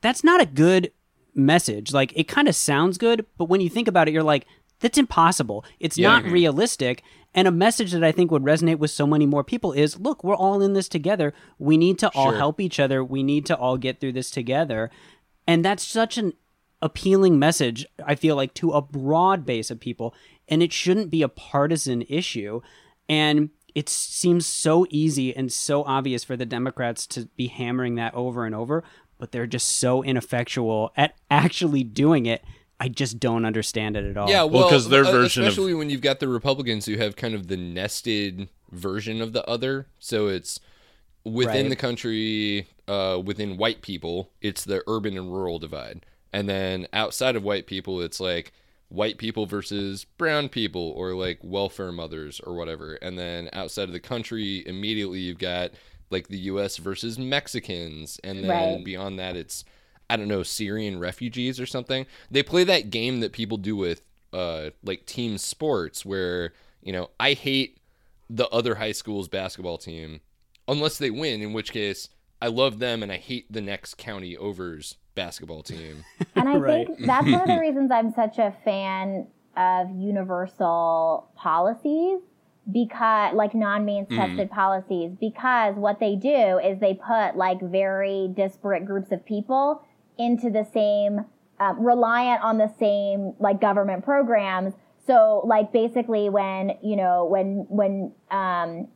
That's 0.01 0.22
not 0.25 0.40
a 0.40 0.46
good 0.46 0.92
message. 1.35 1.92
Like 1.92 2.12
it 2.16 2.29
kind 2.29 2.49
of 2.49 2.55
sounds 2.55 2.99
good, 2.99 3.27
but 3.38 3.49
when 3.49 3.61
you 3.61 3.68
think 3.68 3.88
about 3.88 4.09
it, 4.09 4.14
you're 4.14 4.22
like, 4.22 4.46
that's 4.81 4.99
impossible. 4.99 5.64
It's 5.81 5.96
Yeah. 5.96 6.09
not 6.09 6.25
mm-hmm. 6.25 6.33
realistic. 6.33 7.03
And 7.35 7.46
a 7.46 7.53
message 7.53 7.92
that 7.92 8.05
I 8.05 8.12
think 8.12 8.31
would 8.31 8.42
resonate 8.42 8.79
with 8.79 8.90
so 8.90 9.07
many 9.07 9.27
more 9.27 9.44
people 9.44 9.72
is 9.72 9.99
look, 10.01 10.25
we're 10.25 10.35
all 10.35 10.62
in 10.62 10.72
this 10.72 10.88
together. 10.88 11.35
We 11.59 11.77
need 11.77 11.99
to 12.01 12.09
all 12.14 12.31
Sure. 12.31 12.38
help 12.38 12.61
each 12.61 12.81
other. 12.81 13.05
We 13.05 13.22
need 13.22 13.46
to 13.46 13.57
all 13.57 13.77
get 13.77 14.01
through 14.01 14.12
this 14.12 14.31
together. 14.31 14.90
And 15.46 15.64
that's 15.64 15.85
such 15.87 16.18
an 16.18 16.33
appealing 16.83 17.38
message, 17.38 17.87
I 18.05 18.14
feel 18.14 18.37
like, 18.37 18.55
to 18.55 18.72
a 18.72 18.83
broad 18.83 19.46
base 19.46 19.70
of 19.70 19.81
people. 19.81 20.14
And 20.48 20.62
it 20.62 20.72
shouldn't 20.72 21.11
be 21.11 21.22
a 21.22 21.28
partisan 21.28 22.02
issue. 22.02 22.61
And 23.09 23.50
it 23.74 23.88
seems 23.88 24.46
so 24.46 24.87
easy 24.90 25.35
and 25.37 25.52
so 25.52 25.82
obvious 25.85 26.24
for 26.24 26.37
the 26.37 26.46
Democrats 26.46 27.06
to 27.09 27.26
be 27.37 27.48
hammering 27.48 27.96
that 27.96 28.14
over 28.14 28.46
and 28.46 28.54
over, 28.54 28.82
but 29.18 29.32
they're 29.32 29.46
just 29.46 29.68
so 29.68 30.02
ineffectual 30.02 30.92
at 30.96 31.14
actually 31.30 31.85
doing 31.85 32.26
it. 32.26 32.42
I 32.80 32.88
just 32.88 33.18
don't 33.18 33.44
understand 33.44 33.96
it 33.96 34.04
at 34.04 34.16
all. 34.16 34.28
Yeah, 34.30 34.42
well, 34.44 34.68
'cause 34.68 34.88
their 34.88 35.04
uh, 35.04 35.11
version 35.11 35.42
of- 35.42 35.48
especially 35.48 35.74
when 35.74 35.90
you've 35.90 36.00
got 36.02 36.20
the 36.20 36.28
Republicans 36.28 36.87
who 36.87 36.96
have 36.96 37.16
kind 37.16 37.35
of 37.35 37.48
the 37.48 37.56
nested 37.56 38.48
version 38.70 39.20
of 39.22 39.32
the 39.32 39.44
other. 39.48 39.87
So 39.98 40.26
it's 40.28 40.61
within 41.24 41.66
Right. 41.66 41.68
the 41.70 41.76
country, 41.76 42.68
uh, 42.88 43.20
within 43.24 43.56
white 43.56 43.80
people, 43.82 44.30
it's 44.40 44.64
the 44.64 44.82
urban 44.87 45.16
and 45.18 45.32
rural 45.32 45.59
divide, 45.59 46.04
and 46.32 46.48
then 46.48 46.87
outside 46.92 47.35
of 47.37 47.42
white 47.42 47.66
people, 47.66 48.00
it's 48.02 48.20
like 48.20 48.52
white 48.88 49.18
people 49.18 49.46
versus 49.46 50.05
brown 50.05 50.49
people, 50.49 50.92
or 50.96 51.12
like 51.14 51.38
welfare 51.42 51.92
mothers 51.92 52.40
or 52.40 52.55
whatever. 52.55 52.94
And 52.94 53.18
then 53.18 53.49
outside 53.53 53.85
of 53.85 53.92
the 53.92 54.01
country, 54.01 54.62
immediately 54.66 55.20
you've 55.20 55.38
got 55.38 55.72
like 56.11 56.29
the 56.29 56.38
U.S. 56.38 56.77
versus 56.77 57.18
Mexicans, 57.18 58.20
and 58.22 58.44
then 58.44 58.51
Right. 58.51 58.85
beyond 58.85 59.18
that, 59.18 59.37
it's 59.37 59.64
I 60.09 60.16
don't 60.16 60.29
know 60.29 60.44
Syrian 60.44 61.01
refugees 61.01 61.59
or 61.59 61.66
something. 61.66 62.07
They 62.31 62.42
play 62.44 62.62
that 62.64 62.90
game 62.90 63.20
that 63.20 63.33
people 63.33 63.57
do 63.59 63.75
with 63.77 64.03
uh 64.33 64.70
like 64.85 65.07
team 65.07 65.38
sports 65.38 66.05
where 66.05 66.53
you 66.83 66.92
know 66.92 67.11
I 67.18 67.33
hate 67.33 67.79
the 68.29 68.49
other 68.49 68.77
high 68.77 68.92
school's 68.92 69.29
basketball 69.29 69.79
team 69.79 70.20
unless 70.68 70.99
they 70.99 71.11
win, 71.11 71.42
in 71.42 71.53
which 71.53 71.72
case 71.72 72.09
I 72.42 72.49
love 72.49 72.79
them 72.79 73.03
and 73.03 73.11
I 73.11 73.16
hate 73.16 73.51
the 73.53 73.61
next 73.61 73.96
county 73.99 74.37
over's 74.37 74.96
basketball 75.16 75.62
team. 75.64 76.05
And 76.37 76.48
I 76.48 76.59
Right. 76.59 76.87
think 76.87 77.07
that's 77.07 77.26
one 77.33 77.42
of 77.42 77.48
the 77.48 77.59
reasons 77.61 77.90
I'm 77.90 78.12
such 78.12 78.38
a 78.38 78.55
fan 78.62 79.26
of 79.57 79.88
universal 79.98 81.31
policies 81.35 82.20
because 82.70 83.35
like 83.35 83.55
non-means 83.55 84.09
tested 84.14 84.50
policies 84.50 85.12
because 85.18 85.76
what 85.76 85.98
they 86.00 86.14
do 86.16 86.59
is 86.59 86.79
they 86.81 86.94
put 86.94 87.37
like 87.37 87.61
very 87.62 88.29
disparate 88.37 88.85
groups 88.85 89.12
of 89.12 89.24
people 89.24 89.83
into 90.18 90.50
the 90.50 90.66
same 90.74 91.24
um, 91.59 91.81
reliant 91.81 92.42
on 92.42 92.59
the 92.59 92.70
same 92.79 93.33
like 93.38 93.61
government 93.61 94.05
programs 94.05 94.74
so 95.07 95.42
like 95.46 95.72
basically 95.72 96.29
when 96.29 96.72
you 96.83 96.96
know 96.96 97.24
when 97.24 97.64
when 97.68 98.12
um 98.31 98.88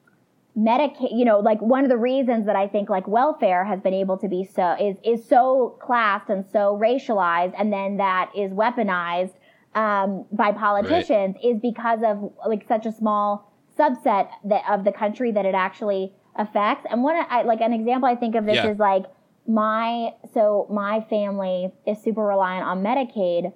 Medicaid, 0.56 1.16
you 1.16 1.24
know, 1.24 1.38
like 1.38 1.60
one 1.62 1.84
of 1.84 1.90
the 1.90 1.96
reasons 1.96 2.46
that 2.46 2.56
I 2.56 2.66
think 2.66 2.90
like 2.90 3.06
welfare 3.06 3.64
has 3.64 3.80
been 3.80 3.94
able 3.94 4.18
to 4.18 4.28
be 4.28 4.44
so 4.44 4.76
is 4.80 4.96
is 5.04 5.26
so 5.28 5.78
classed 5.80 6.28
and 6.28 6.44
so 6.52 6.78
racialized, 6.80 7.54
and 7.58 7.72
then 7.72 7.98
that 7.98 8.30
is 8.36 8.50
weaponized 8.52 9.34
um, 9.74 10.26
by 10.32 10.52
politicians 10.52 11.36
is 11.42 11.58
because 11.60 12.00
of 12.04 12.32
like 12.46 12.66
such 12.66 12.86
a 12.86 12.92
small 12.92 13.52
subset 13.78 14.28
that 14.44 14.62
of 14.68 14.84
the 14.84 14.92
country 14.92 15.30
that 15.32 15.46
it 15.46 15.54
actually 15.54 16.12
affects. 16.36 16.84
And 16.90 17.02
one, 17.02 17.16
I, 17.28 17.42
like 17.42 17.60
an 17.60 17.72
example 17.72 18.08
I 18.08 18.16
think 18.16 18.34
of 18.34 18.44
this 18.44 18.56
Yeah. 18.56 18.70
is 18.72 18.78
like 18.78 19.04
my 19.46 20.14
so 20.34 20.66
my 20.70 21.00
family 21.08 21.72
is 21.86 22.02
super 22.02 22.24
reliant 22.26 22.66
on 22.66 22.82
Medicaid 22.82 23.52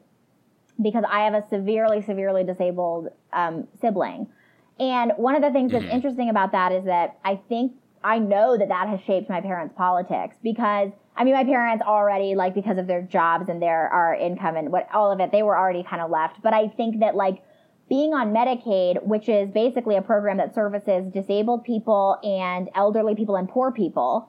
because 0.80 1.04
I 1.08 1.24
have 1.24 1.34
a 1.34 1.42
severely, 1.48 2.02
severely 2.02 2.44
disabled 2.44 3.08
um, 3.32 3.68
sibling. 3.80 4.28
And 4.78 5.12
one 5.16 5.36
of 5.36 5.42
the 5.42 5.50
things 5.50 5.72
that's 5.72 5.84
mm-hmm. 5.84 5.94
interesting 5.94 6.30
about 6.30 6.52
that 6.52 6.72
is 6.72 6.84
that 6.84 7.18
I 7.24 7.36
think 7.48 7.72
I 8.02 8.18
know 8.18 8.58
that 8.58 8.68
that 8.68 8.88
has 8.88 9.00
shaped 9.00 9.30
my 9.30 9.40
parents' 9.40 9.74
politics 9.76 10.36
because 10.42 10.90
I 11.16 11.22
mean, 11.22 11.34
my 11.34 11.44
parents 11.44 11.84
already 11.86 12.34
like 12.34 12.54
because 12.54 12.76
of 12.76 12.86
their 12.86 13.02
jobs 13.02 13.48
and 13.48 13.62
their 13.62 13.88
our 13.88 14.14
income 14.14 14.56
and 14.56 14.72
what 14.72 14.88
all 14.92 15.12
of 15.12 15.20
it, 15.20 15.30
they 15.30 15.42
were 15.42 15.56
already 15.56 15.84
kind 15.84 16.02
of 16.02 16.10
left. 16.10 16.42
But 16.42 16.52
I 16.54 16.68
think 16.68 17.00
that 17.00 17.14
like 17.14 17.42
being 17.88 18.14
on 18.14 18.32
Medicaid, 18.32 19.04
which 19.06 19.28
is 19.28 19.50
basically 19.50 19.96
a 19.96 20.02
program 20.02 20.38
that 20.38 20.54
services 20.54 21.06
disabled 21.12 21.64
people 21.64 22.18
and 22.24 22.68
elderly 22.74 23.14
people 23.14 23.36
and 23.36 23.48
poor 23.48 23.70
people, 23.70 24.28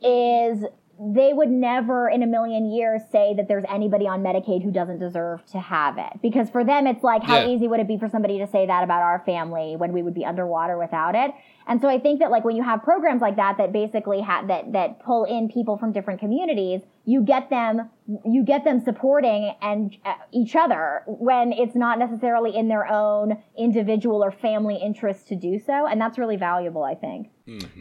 is 0.00 0.64
they 1.00 1.32
would 1.32 1.48
never 1.50 2.08
in 2.08 2.22
a 2.22 2.26
million 2.26 2.70
years 2.70 3.02
say 3.12 3.32
that 3.36 3.46
there's 3.46 3.64
anybody 3.68 4.06
on 4.08 4.20
Medicaid 4.22 4.64
who 4.64 4.72
doesn't 4.72 4.98
deserve 4.98 5.44
to 5.46 5.58
have 5.60 5.96
it. 5.96 6.20
Because 6.20 6.50
for 6.50 6.64
them, 6.64 6.86
it's 6.86 7.04
like, 7.04 7.22
how 7.22 7.38
Yeah. 7.38 7.46
easy 7.46 7.68
would 7.68 7.78
it 7.78 7.86
be 7.86 7.98
for 7.98 8.08
somebody 8.08 8.38
to 8.38 8.46
say 8.48 8.66
that 8.66 8.82
about 8.82 9.02
our 9.02 9.22
family 9.24 9.76
when 9.76 9.92
we 9.92 10.02
would 10.02 10.14
be 10.14 10.24
underwater 10.24 10.76
without 10.76 11.14
it? 11.14 11.30
And 11.68 11.80
so 11.80 11.88
I 11.88 11.98
think 12.00 12.20
that 12.20 12.30
like 12.30 12.44
when 12.44 12.56
you 12.56 12.62
have 12.64 12.82
programs 12.82 13.20
like 13.22 13.36
that 13.36 13.58
that 13.58 13.72
basically 13.72 14.20
have 14.22 14.48
that 14.48 14.72
that 14.72 15.00
pull 15.04 15.24
in 15.24 15.48
people 15.48 15.76
from 15.76 15.92
different 15.92 16.18
communities, 16.18 16.80
you 17.04 17.22
get 17.22 17.50
them 17.50 17.90
you 18.24 18.42
get 18.42 18.64
them 18.64 18.80
supporting 18.80 19.52
and 19.60 19.94
uh, 20.06 20.14
each 20.32 20.56
other 20.56 21.02
when 21.06 21.52
it's 21.52 21.74
not 21.76 21.98
necessarily 21.98 22.56
in 22.56 22.68
their 22.68 22.86
own 22.90 23.36
individual 23.58 24.24
or 24.24 24.30
family 24.30 24.76
interest 24.82 25.28
to 25.28 25.36
do 25.36 25.58
so, 25.58 25.86
and 25.86 26.00
that's 26.00 26.16
really 26.16 26.36
valuable, 26.36 26.82
I 26.82 26.94
think. 26.94 27.28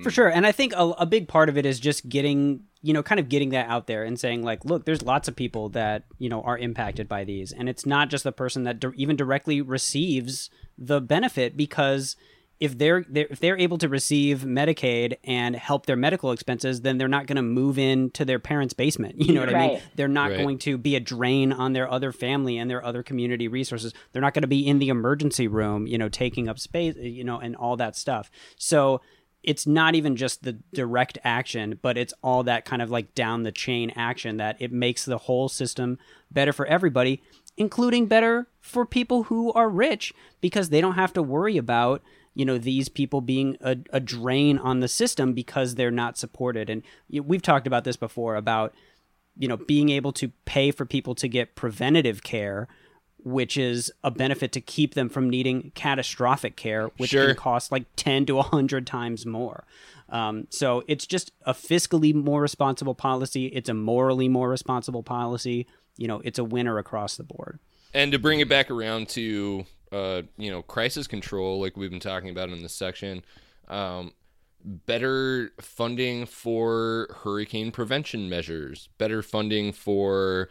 For 0.03 0.11
sure. 0.11 0.27
And 0.27 0.45
I 0.45 0.51
think 0.51 0.73
a, 0.75 0.83
a 0.99 1.05
big 1.05 1.29
part 1.29 1.47
of 1.47 1.57
it 1.57 1.65
is 1.65 1.79
just 1.79 2.09
getting, 2.09 2.63
you 2.81 2.93
know, 2.93 3.01
kind 3.03 3.19
of 3.19 3.27
getting 3.29 3.49
that 3.49 3.67
out 3.69 3.87
there 3.87 4.03
and 4.03 4.19
saying, 4.19 4.43
like, 4.43 4.63
look, 4.65 4.85
there's 4.85 5.01
lots 5.01 5.27
of 5.27 5.35
people 5.35 5.69
that, 5.69 6.03
you 6.19 6.29
know, 6.29 6.41
are 6.43 6.57
impacted 6.57 7.07
by 7.07 7.23
these. 7.23 7.51
And 7.51 7.67
it's 7.67 7.85
not 7.85 8.09
just 8.09 8.23
the 8.23 8.31
person 8.31 8.63
that 8.63 8.79
di- 8.79 8.91
even 8.95 9.15
directly 9.15 9.61
receives 9.61 10.49
the 10.77 11.01
benefit 11.01 11.57
because 11.57 12.15
if 12.59 12.75
they're, 12.75 13.05
they're 13.07 13.27
if 13.29 13.39
they're 13.39 13.57
able 13.59 13.77
to 13.77 13.87
receive 13.87 14.39
Medicaid 14.39 15.17
and 15.23 15.55
help 15.55 15.85
their 15.85 15.95
medical 15.95 16.31
expenses, 16.31 16.81
then 16.81 16.97
they're 16.97 17.07
not 17.07 17.27
going 17.27 17.35
to 17.35 17.43
move 17.43 17.77
into 17.77 18.25
their 18.25 18.39
parents' 18.39 18.73
basement. 18.73 19.15
You 19.19 19.33
know 19.35 19.41
what 19.41 19.53
I 19.55 19.67
mean? 19.67 19.81
They're 19.95 20.07
not 20.07 20.31
Right. 20.31 20.39
going 20.39 20.57
to 20.59 20.77
be 20.77 20.95
a 20.95 20.99
drain 20.99 21.51
on 21.53 21.73
their 21.73 21.87
other 21.91 22.11
family 22.11 22.57
and 22.57 22.67
their 22.69 22.83
other 22.83 23.03
community 23.03 23.47
resources. 23.47 23.93
They're 24.11 24.23
not 24.23 24.33
going 24.33 24.41
to 24.41 24.47
be 24.47 24.65
in 24.65 24.79
the 24.79 24.89
emergency 24.89 25.47
room, 25.47 25.85
you 25.85 25.99
know, 25.99 26.09
taking 26.09 26.47
up 26.47 26.57
space, 26.57 26.95
you 26.97 27.23
know, 27.23 27.39
and 27.39 27.55
all 27.55 27.75
that 27.77 27.95
stuff. 27.95 28.31
So 28.57 29.01
it's 29.43 29.65
not 29.65 29.95
even 29.95 30.15
just 30.15 30.43
the 30.43 30.53
direct 30.73 31.17
action, 31.23 31.79
but 31.81 31.97
it's 31.97 32.13
all 32.21 32.43
that 32.43 32.65
kind 32.65 32.81
of 32.81 32.89
like 32.89 33.15
down 33.15 33.43
the 33.43 33.51
chain 33.51 33.91
action 33.95 34.37
that 34.37 34.57
it 34.59 34.71
makes 34.71 35.05
the 35.05 35.17
whole 35.17 35.47
system 35.47 35.97
better 36.31 36.51
for 36.51 36.65
everybody, 36.65 37.21
including 37.55 38.07
better 38.07 38.47
for 38.59 38.85
people 38.85 39.23
who 39.23 39.53
are 39.53 39.69
rich 39.69 40.13
because 40.41 40.69
they 40.69 40.81
don't 40.81 40.95
have 40.95 41.13
to 41.13 41.23
worry 41.23 41.57
about 41.57 42.03
you 42.33 42.45
know 42.45 42.59
these 42.59 42.87
people 42.87 43.19
being 43.19 43.57
a, 43.61 43.77
a 43.91 43.99
drain 43.99 44.59
on 44.59 44.79
the 44.79 44.87
system 44.87 45.33
because 45.33 45.73
they're 45.73 45.89
not 45.89 46.17
supported. 46.17 46.69
And 46.69 46.83
we've 47.11 47.41
talked 47.41 47.65
about 47.65 47.83
this 47.83 47.97
before 47.97 48.35
about 48.35 48.75
you 49.35 49.47
know 49.47 49.57
being 49.57 49.89
able 49.89 50.11
to 50.13 50.29
pay 50.45 50.69
for 50.71 50.85
people 50.85 51.15
to 51.15 51.27
get 51.27 51.55
preventative 51.55 52.21
care 52.21 52.67
which 53.27 53.57
is 53.57 53.91
a 54.03 54.09
benefit 54.11 54.51
to 54.53 54.61
keep 54.61 54.93
them 54.93 55.09
from 55.09 55.29
needing 55.29 55.71
catastrophic 55.75 56.55
care 56.55 56.87
which 56.97 57.09
Sure. 57.11 57.27
can 57.27 57.35
cost 57.35 57.71
like 57.71 57.85
10 57.95 58.25
to 58.27 58.35
100 58.35 58.87
times 58.87 59.25
more. 59.25 59.65
Um, 60.09 60.47
so 60.49 60.83
it's 60.87 61.05
just 61.05 61.31
a 61.45 61.53
fiscally 61.53 62.13
more 62.13 62.41
responsible 62.41 62.95
policy. 62.95 63.47
It's 63.47 63.69
a 63.69 63.73
morally 63.73 64.29
more 64.29 64.49
responsible 64.49 65.03
policy. 65.03 65.67
You 65.97 66.07
know 66.07 66.21
it's 66.23 66.39
a 66.39 66.43
winner 66.43 66.77
across 66.77 67.17
the 67.17 67.23
board. 67.23 67.59
And 67.93 68.11
to 68.11 68.19
bring 68.19 68.39
it 68.39 68.47
back 68.47 68.71
around 68.71 69.09
to 69.09 69.65
uh, 69.91 70.21
you 70.37 70.49
know 70.49 70.61
crisis 70.61 71.07
control, 71.07 71.59
like 71.59 71.75
we've 71.75 71.91
been 71.91 71.99
talking 71.99 72.29
about 72.29 72.49
in 72.49 72.61
this 72.61 72.73
section, 72.73 73.23
um, 73.67 74.13
better 74.63 75.51
funding 75.59 76.25
for 76.25 77.15
hurricane 77.23 77.71
prevention 77.71 78.29
measures, 78.29 78.89
better 78.97 79.21
funding 79.21 79.71
for 79.71 80.49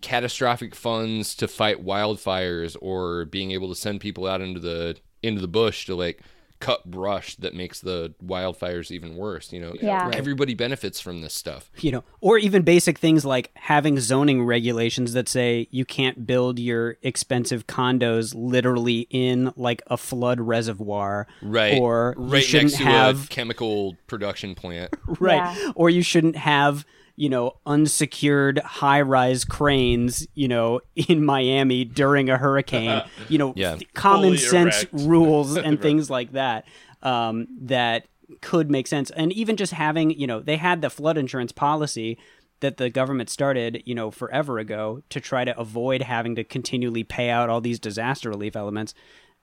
catastrophic 0.00 0.74
funds 0.74 1.34
to 1.36 1.48
fight 1.48 1.84
wildfires, 1.84 2.76
or 2.80 3.24
being 3.26 3.50
able 3.52 3.68
to 3.68 3.74
send 3.74 4.00
people 4.00 4.26
out 4.26 4.40
into 4.40 4.60
the 4.60 4.96
into 5.22 5.40
the 5.40 5.48
bush 5.48 5.86
to 5.86 5.94
like 5.94 6.20
cut 6.58 6.88
brush 6.88 7.34
that 7.36 7.54
makes 7.54 7.80
the 7.80 8.14
wildfires 8.24 8.92
even 8.92 9.16
worse. 9.16 9.52
You 9.52 9.60
know, 9.60 9.74
Yeah. 9.82 10.04
Right. 10.06 10.14
everybody 10.14 10.54
benefits 10.54 11.00
from 11.00 11.20
this 11.20 11.34
stuff. 11.34 11.68
you 11.80 11.90
know, 11.90 12.04
or 12.20 12.38
even 12.38 12.62
basic 12.62 12.98
things 12.98 13.24
like 13.24 13.50
having 13.54 13.98
zoning 13.98 14.44
regulations 14.44 15.12
that 15.14 15.28
say 15.28 15.66
you 15.72 15.84
can't 15.84 16.24
build 16.24 16.60
your 16.60 16.98
expensive 17.02 17.66
condos 17.66 18.32
literally 18.36 19.08
in 19.10 19.52
like 19.56 19.82
a 19.88 19.96
flood 19.96 20.38
reservoir, 20.40 21.26
Right, 21.42 21.80
Or 21.80 22.14
you 22.16 22.24
right 22.26 22.44
shouldn't 22.44 22.70
next 22.72 22.78
to 22.78 22.84
have 22.88 23.24
a 23.24 23.28
chemical 23.28 23.96
production 24.06 24.54
plant. 24.54 24.94
right, 25.20 25.56
Yeah. 25.56 25.72
or 25.74 25.90
you 25.90 26.02
shouldn't 26.02 26.36
have 26.36 26.86
you 27.16 27.28
know 27.28 27.52
unsecured 27.66 28.58
high-rise 28.60 29.44
cranes, 29.44 30.26
you 30.34 30.48
know, 30.48 30.80
in 31.08 31.24
Miami 31.24 31.84
during 31.84 32.30
a 32.30 32.36
hurricane. 32.36 33.02
You 33.28 33.38
know, 33.38 33.52
Yeah. 33.56 33.76
th- 33.76 33.92
common 33.94 34.30
Fully 34.30 34.36
sense 34.38 34.82
erect. 34.84 34.92
rules 35.08 35.56
and 35.56 35.80
things 35.80 36.08
like 36.10 36.32
that 36.32 36.66
um, 37.02 37.46
that 37.62 38.06
could 38.40 38.70
make 38.70 38.86
sense. 38.86 39.10
And 39.10 39.32
even 39.32 39.56
just 39.56 39.72
having, 39.72 40.10
you 40.10 40.26
know, 40.26 40.40
they 40.40 40.56
had 40.56 40.80
the 40.80 40.88
flood 40.90 41.18
insurance 41.18 41.52
policy 41.52 42.18
that 42.60 42.76
the 42.76 42.88
government 42.88 43.28
started, 43.28 43.82
you 43.84 43.94
know, 43.94 44.10
forever 44.10 44.58
ago 44.58 45.02
to 45.10 45.20
try 45.20 45.44
to 45.44 45.58
avoid 45.58 46.00
having 46.02 46.36
to 46.36 46.44
continually 46.44 47.02
pay 47.04 47.28
out 47.28 47.50
all 47.50 47.60
these 47.60 47.78
disaster 47.80 48.30
relief 48.30 48.54
elements. 48.56 48.94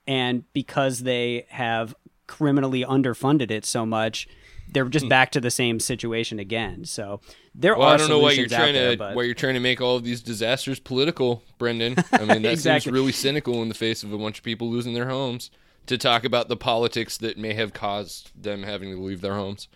And 0.07 0.45
because 0.53 0.99
they 0.99 1.45
have 1.49 1.93
criminally 2.27 2.83
underfunded 2.83 3.51
it 3.51 3.65
so 3.65 3.85
much, 3.85 4.27
they're 4.71 4.85
just 4.89 5.09
back 5.09 5.31
to 5.31 5.41
the 5.41 5.51
same 5.51 5.79
situation 5.79 6.39
again. 6.39 6.85
So 6.85 7.21
there 7.55 7.73
Hmm. 7.73 7.79
Well, 7.79 7.89
are 7.89 7.93
I 7.93 7.97
don't 7.97 8.09
know 8.09 8.19
why 8.19 8.31
you're 8.31 8.47
trying 8.47 8.73
there, 8.73 8.91
to 8.91 8.97
but- 8.97 9.15
why 9.15 9.23
you're 9.23 9.33
trying 9.33 9.55
to 9.55 9.59
make 9.59 9.81
all 9.81 9.95
of 9.95 10.03
these 10.03 10.21
disasters 10.21 10.79
political, 10.79 11.43
Brendan. 11.57 11.95
I 12.11 12.25
mean, 12.25 12.41
that 12.43 12.51
Exactly. 12.53 12.89
seems 12.89 12.93
really 12.93 13.11
cynical 13.11 13.61
in 13.61 13.69
the 13.69 13.75
face 13.75 14.03
of 14.03 14.13
a 14.13 14.17
bunch 14.17 14.37
of 14.39 14.43
people 14.43 14.69
losing 14.69 14.93
their 14.93 15.07
homes. 15.09 15.51
To 15.87 15.97
talk 15.97 16.23
about 16.23 16.49
the 16.49 16.57
politics 16.57 17.17
that 17.17 17.37
may 17.39 17.53
have 17.55 17.73
caused 17.73 18.29
them 18.39 18.61
having 18.61 18.91
to 18.91 19.01
leave 19.01 19.21
their 19.21 19.33
homes. 19.33 19.67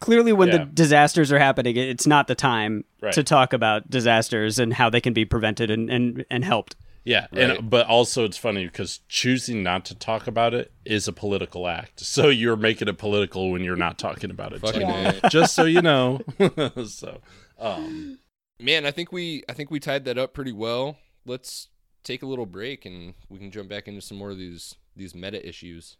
clearly 0.00 0.32
when 0.32 0.48
Yeah. 0.48 0.58
the 0.58 0.64
disasters 0.64 1.30
are 1.30 1.38
happening 1.38 1.76
it's 1.76 2.08
not 2.08 2.26
the 2.26 2.34
time 2.34 2.84
Right. 3.00 3.12
to 3.14 3.22
talk 3.22 3.52
about 3.52 3.88
disasters 3.88 4.58
and 4.58 4.74
how 4.74 4.90
they 4.90 5.00
can 5.00 5.12
be 5.12 5.24
prevented 5.24 5.70
and, 5.70 5.88
and, 5.88 6.24
and 6.28 6.44
helped 6.44 6.74
Yeah, 7.04 7.26
Right. 7.32 7.50
and 7.58 7.68
but 7.70 7.86
also 7.86 8.24
it's 8.24 8.36
funny 8.36 8.64
because 8.66 9.00
choosing 9.08 9.62
not 9.64 9.84
to 9.86 9.94
talk 9.94 10.26
about 10.28 10.54
it 10.54 10.70
is 10.84 11.08
a 11.08 11.12
political 11.12 11.66
act. 11.66 12.00
So 12.04 12.28
you're 12.28 12.56
making 12.56 12.88
it 12.88 12.98
political 12.98 13.50
when 13.50 13.62
you're 13.64 13.74
not 13.76 13.98
talking 13.98 14.30
about 14.30 14.52
it. 14.52 14.60
Fucking 14.60 14.82
Yeah. 14.82 15.18
Just 15.28 15.54
so 15.54 15.64
you 15.64 15.82
know. 15.82 16.20
so, 16.86 17.20
um, 17.58 18.18
Man, 18.60 18.86
I 18.86 18.92
think 18.92 19.10
we 19.10 19.42
I 19.48 19.52
think 19.52 19.70
we 19.72 19.80
tied 19.80 20.04
that 20.04 20.18
up 20.18 20.32
pretty 20.34 20.52
well. 20.52 20.96
Let's 21.26 21.68
take 22.04 22.22
a 22.22 22.26
little 22.26 22.46
break 22.46 22.84
and 22.86 23.14
we 23.28 23.38
can 23.38 23.50
jump 23.50 23.68
back 23.68 23.88
into 23.88 24.00
some 24.00 24.18
more 24.18 24.30
of 24.30 24.38
these 24.38 24.76
these 24.94 25.14
meta 25.14 25.44
issues. 25.48 25.96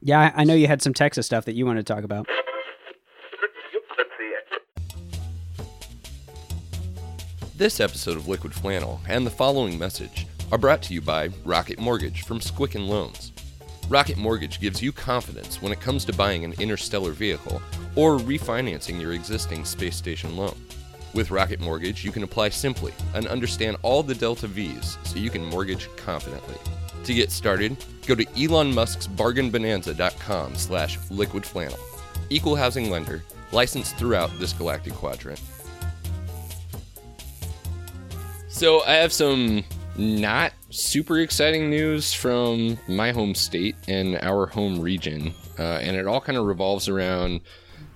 yeah 0.00 0.18
I- 0.34 0.40
i 0.40 0.44
know 0.44 0.54
you 0.54 0.66
had 0.66 0.80
some 0.80 0.94
texas 0.94 1.26
stuff 1.26 1.44
that 1.44 1.54
you 1.54 1.66
wanted 1.66 1.86
to 1.86 1.92
talk 1.92 2.04
about 2.04 2.26
This 7.56 7.80
episode 7.80 8.16
of 8.16 8.26
Liquid 8.28 8.54
Flannel 8.54 9.00
and 9.08 9.26
the 9.26 9.30
following 9.30 9.78
message 9.78 10.26
are 10.52 10.58
brought 10.58 10.82
to 10.82 10.94
you 10.94 11.00
by 11.00 11.28
Rocket 11.44 11.78
Mortgage 11.78 12.22
from 12.22 12.40
Squicken 12.40 12.88
Loans. 12.88 13.32
Rocket 13.88 14.16
Mortgage 14.16 14.60
gives 14.60 14.82
you 14.82 14.92
confidence 14.92 15.62
when 15.62 15.72
it 15.72 15.80
comes 15.80 16.04
to 16.04 16.12
buying 16.12 16.44
an 16.44 16.54
interstellar 16.58 17.12
vehicle 17.12 17.62
or 17.94 18.18
refinancing 18.18 19.00
your 19.00 19.12
existing 19.12 19.64
space 19.64 19.96
station 19.96 20.36
loan. 20.36 20.56
With 21.14 21.30
Rocket 21.30 21.60
Mortgage, 21.60 22.04
you 22.04 22.12
can 22.12 22.22
apply 22.22 22.50
simply 22.50 22.92
and 23.14 23.26
understand 23.26 23.76
all 23.82 24.02
the 24.02 24.14
Delta 24.14 24.46
V's 24.46 24.98
so 25.04 25.18
you 25.18 25.30
can 25.30 25.44
mortgage 25.44 25.88
confidently. 25.96 26.56
To 27.04 27.14
get 27.14 27.30
started, 27.30 27.76
go 28.06 28.14
to 28.14 28.26
Elon 28.40 28.74
Musk's 28.74 29.06
bargainbonanza.com 29.06 30.54
slash 30.56 30.98
liquid 31.10 31.44
flannel. 31.44 31.78
Equal 32.28 32.56
housing 32.56 32.90
lender, 32.90 33.24
licensed 33.52 33.96
throughout 33.96 34.30
this 34.38 34.52
galactic 34.52 34.92
quadrant. 34.94 35.40
So 38.48 38.82
I 38.82 38.94
have 38.94 39.12
some 39.12 39.64
not 39.96 40.52
super 40.70 41.18
exciting 41.18 41.68
news 41.68 42.12
from 42.12 42.78
my 42.88 43.12
home 43.12 43.34
state 43.34 43.76
and 43.88 44.16
our 44.22 44.46
home 44.46 44.80
region, 44.80 45.34
uh, 45.58 45.78
and 45.82 45.96
it 45.96 46.06
all 46.06 46.20
kind 46.20 46.38
of 46.38 46.46
revolves 46.46 46.88
around 46.88 47.40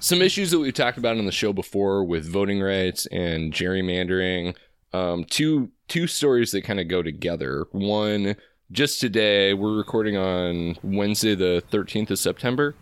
some 0.00 0.20
issues 0.20 0.50
that 0.50 0.58
we've 0.58 0.74
talked 0.74 0.98
about 0.98 1.16
on 1.16 1.24
the 1.24 1.32
show 1.32 1.52
before 1.52 2.04
with 2.04 2.30
voting 2.30 2.60
rights 2.60 3.06
and 3.06 3.52
gerrymandering. 3.52 4.54
Um, 4.92 5.24
two 5.24 5.70
two 5.88 6.06
stories 6.06 6.52
that 6.52 6.62
kind 6.62 6.78
of 6.78 6.88
go 6.88 7.02
together. 7.02 7.66
One, 7.72 8.36
just 8.70 9.00
today, 9.00 9.54
we're 9.54 9.76
recording 9.76 10.16
on 10.16 10.76
Wednesday, 10.82 11.34
the 11.34 11.62
thirteenth 11.70 12.10
of 12.10 12.18
September. 12.18 12.74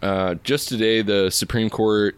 Uh, 0.00 0.36
just 0.42 0.68
today, 0.68 1.02
the 1.02 1.30
Supreme 1.30 1.70
Court 1.70 2.16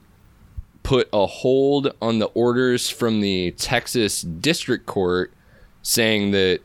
put 0.82 1.08
a 1.12 1.26
hold 1.26 1.92
on 2.00 2.18
the 2.18 2.26
orders 2.26 2.88
from 2.88 3.20
the 3.20 3.50
Texas 3.52 4.22
District 4.22 4.86
Court 4.86 5.32
saying 5.82 6.30
that 6.32 6.60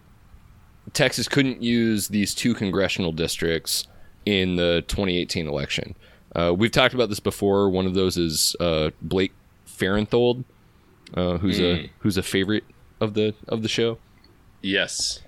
Texas 0.93 1.27
couldn't 1.27 1.61
use 1.61 2.07
these 2.07 2.33
two 2.33 2.53
congressional 2.53 3.11
districts 3.11 3.87
in 4.25 4.55
the 4.55 4.83
2018 4.87 5.47
election. 5.47 5.95
Uh, 6.35 6.53
we've 6.55 6.71
talked 6.71 6.93
about 6.93 7.09
this 7.09 7.19
before. 7.19 7.69
One 7.69 7.85
of 7.85 7.93
those 7.93 8.17
is 8.17 8.55
uh, 8.59 8.91
Blake 9.01 9.33
Farenthold, 9.67 10.43
uh, 11.13 11.37
who's 11.37 11.59
a 11.59 11.89
who's 11.99 12.17
a 12.17 12.23
favorite 12.23 12.63
of 12.99 13.13
the 13.13 13.33
of 13.47 13.61
the 13.61 13.69
show. 13.69 13.97
yes. 14.61 15.21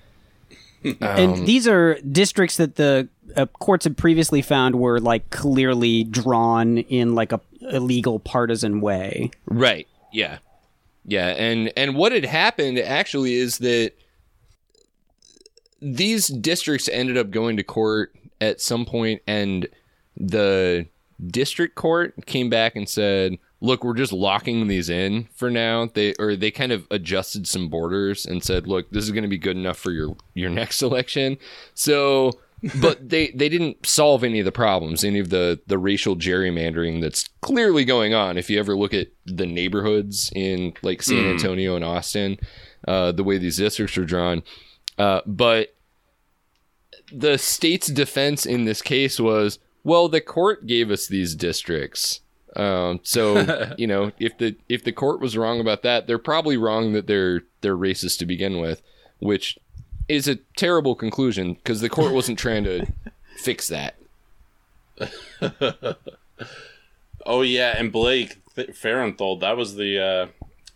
and 1.01 1.47
these 1.47 1.67
are 1.67 1.95
districts 2.01 2.57
that 2.57 2.75
the 2.75 3.09
uh, 3.35 3.45
courts 3.59 3.83
had 3.83 3.97
previously 3.97 4.41
found 4.41 4.75
were 4.75 4.99
like 4.99 5.29
clearly 5.31 6.03
drawn 6.03 6.77
in 6.77 7.15
like 7.15 7.31
a 7.31 7.41
illegal 7.61 8.19
partisan 8.19 8.79
way 8.79 9.31
Right. 9.47 9.87
Yeah. 10.13 10.37
Yeah, 11.07 11.29
and 11.29 11.71
and 11.77 11.95
what 11.95 12.11
had 12.11 12.25
happened 12.25 12.77
actually 12.77 13.35
is 13.35 13.59
that 13.59 13.93
these 15.81 16.27
districts 16.27 16.89
ended 16.89 17.17
up 17.17 17.31
going 17.31 17.55
to 17.57 17.63
court 17.63 18.13
at 18.41 18.59
some 18.59 18.85
point 18.85 19.21
and 19.25 19.67
the 20.17 20.85
district 21.25 21.75
court 21.75 22.25
came 22.25 22.49
back 22.49 22.75
and 22.75 22.89
said, 22.89 23.37
"Look, 23.61 23.85
we're 23.85 23.93
just 23.93 24.11
locking 24.11 24.67
these 24.67 24.89
in 24.89 25.29
for 25.33 25.49
now." 25.49 25.85
They 25.85 26.13
or 26.19 26.35
they 26.35 26.51
kind 26.51 26.73
of 26.73 26.85
adjusted 26.91 27.47
some 27.47 27.69
borders 27.69 28.25
and 28.25 28.43
said, 28.43 28.67
"Look, 28.67 28.89
this 28.91 29.05
is 29.05 29.11
going 29.11 29.23
to 29.23 29.29
be 29.29 29.37
good 29.37 29.55
enough 29.55 29.77
for 29.77 29.91
your 29.91 30.17
your 30.33 30.49
next 30.61 30.81
election." 30.81 31.37
So 31.73 32.33
but 32.81 33.09
they 33.09 33.29
they 33.29 33.49
didn't 33.49 33.85
solve 33.85 34.23
any 34.23 34.39
of 34.39 34.45
the 34.45 34.51
problems, 34.51 35.03
any 35.03 35.19
of 35.19 35.29
the 35.29 35.59
the 35.67 35.77
racial 35.77 36.15
gerrymandering 36.15 37.01
that's 37.01 37.27
clearly 37.41 37.85
going 37.85 38.13
on. 38.13 38.37
If 38.37 38.49
you 38.49 38.59
ever 38.59 38.75
look 38.75 38.93
at 38.93 39.09
the 39.25 39.45
neighborhoods 39.45 40.31
in 40.35 40.73
like 40.81 41.03
San 41.03 41.25
Antonio 41.25 41.75
and 41.75 41.85
Austin, 41.85 42.37
uh, 42.87 43.11
the 43.11 43.23
way 43.23 43.37
these 43.37 43.57
districts 43.57 43.97
are 43.97 44.05
drawn, 44.05 44.43
uh, 44.97 45.21
but 45.25 45.75
the 47.11 47.37
state's 47.37 47.87
defense 47.87 48.45
in 48.45 48.65
this 48.65 48.81
case 48.81 49.19
was, 49.19 49.59
well, 49.83 50.09
the 50.09 50.21
court 50.21 50.65
gave 50.65 50.91
us 50.91 51.07
these 51.07 51.35
districts. 51.35 52.21
Um, 52.55 52.99
so 53.03 53.75
you 53.77 53.87
know, 53.87 54.11
if 54.19 54.37
the 54.37 54.55
if 54.67 54.83
the 54.83 54.91
court 54.91 55.21
was 55.21 55.37
wrong 55.37 55.59
about 55.59 55.83
that, 55.83 56.07
they're 56.07 56.17
probably 56.17 56.57
wrong 56.57 56.93
that 56.93 57.05
they're 57.05 57.43
they're 57.61 57.77
racist 57.77 58.17
to 58.19 58.25
begin 58.25 58.59
with, 58.59 58.81
which 59.19 59.59
is 60.09 60.27
a 60.27 60.35
terrible 60.55 60.95
conclusion 60.95 61.53
because 61.55 61.81
the 61.81 61.89
court 61.89 62.13
wasn't 62.13 62.39
trying 62.39 62.63
to 62.65 62.85
fix 63.37 63.67
that. 63.67 63.95
Oh 67.25 67.41
yeah, 67.41 67.75
and 67.77 67.91
Blake 67.91 68.37
Th- 68.55 68.69
Farenthold, 68.69 69.41
that 69.41 69.57
was 69.57 69.75
the 69.75 69.99
uh, 69.99 70.27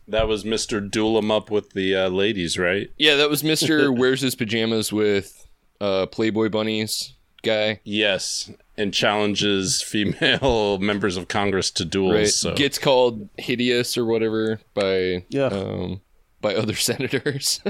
that 0.08 0.28
was 0.28 0.44
Mister 0.44 0.82
Duel 0.82 1.18
'em 1.18 1.32
up 1.32 1.50
with 1.50 1.70
the 1.72 1.96
uh, 1.96 2.10
ladies, 2.10 2.58
right? 2.58 2.90
Yeah, 2.98 3.16
that 3.16 3.30
was 3.30 3.42
Mister 3.44 3.90
wears 3.94 4.20
his 4.22 4.36
pajamas 4.36 4.92
with 4.92 5.48
uh, 5.80 6.08
Playboy 6.08 6.50
bunnies 6.50 7.14
guy. 7.42 7.80
Yes, 7.86 8.52
and 8.78 8.94
challenges 8.94 9.82
female 9.82 10.78
members 10.80 11.16
of 11.16 11.30
Congress 11.30 11.72
to 11.72 11.86
duels. 11.86 12.14
Right, 12.14 12.28
So. 12.28 12.54
gets 12.54 12.78
called 12.78 13.30
hideous 13.38 13.98
or 13.98 14.04
whatever 14.04 14.60
by 14.74 15.24
Yeah. 15.30 15.46
um, 15.46 16.02
by 16.42 16.56
other 16.56 16.76
senators. 16.90 17.62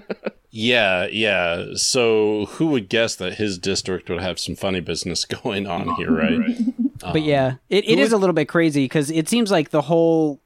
yeah, 0.49 1.07
yeah. 1.07 1.65
So 1.75 2.45
who 2.45 2.67
would 2.67 2.89
guess 2.89 3.15
that 3.15 3.35
his 3.35 3.57
district 3.57 4.09
would 4.09 4.21
have 4.21 4.39
some 4.39 4.55
funny 4.55 4.79
business 4.79 5.25
going 5.43 5.67
on 5.67 5.95
here, 5.95 6.11
right? 6.11 6.57
Um, 7.03 7.13
but 7.13 7.21
yeah, 7.23 7.55
it, 7.69 7.87
it 7.87 7.99
is 7.99 8.11
a 8.11 8.17
little 8.17 8.33
bit 8.33 8.47
crazy 8.47 8.85
because 8.85 9.09
it 9.11 9.27
seems 9.29 9.51
like 9.51 9.69
the 9.69 9.81
whole 9.81 10.39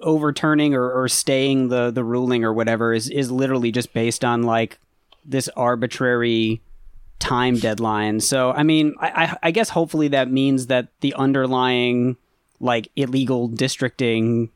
overturning 0.00 0.74
or, 0.74 0.90
or 0.90 1.08
staying 1.08 1.68
the, 1.68 1.90
the 1.90 2.04
ruling 2.04 2.44
or 2.44 2.52
whatever 2.52 2.92
is, 2.92 3.08
is 3.10 3.30
literally 3.30 3.72
just 3.72 3.92
based 3.92 4.24
on 4.24 4.42
like 4.42 4.78
this 5.24 5.48
arbitrary 5.56 6.60
time 7.18 7.56
deadline. 7.56 8.20
So, 8.20 8.52
I 8.52 8.62
mean, 8.62 8.94
I, 9.00 9.08
I, 9.08 9.36
I 9.44 9.50
guess 9.50 9.70
hopefully 9.70 10.08
that 10.08 10.30
means 10.30 10.66
that 10.66 10.88
the 11.00 11.14
underlying 11.14 12.16
like 12.60 12.90
illegal 12.96 13.48
districting 13.48 14.50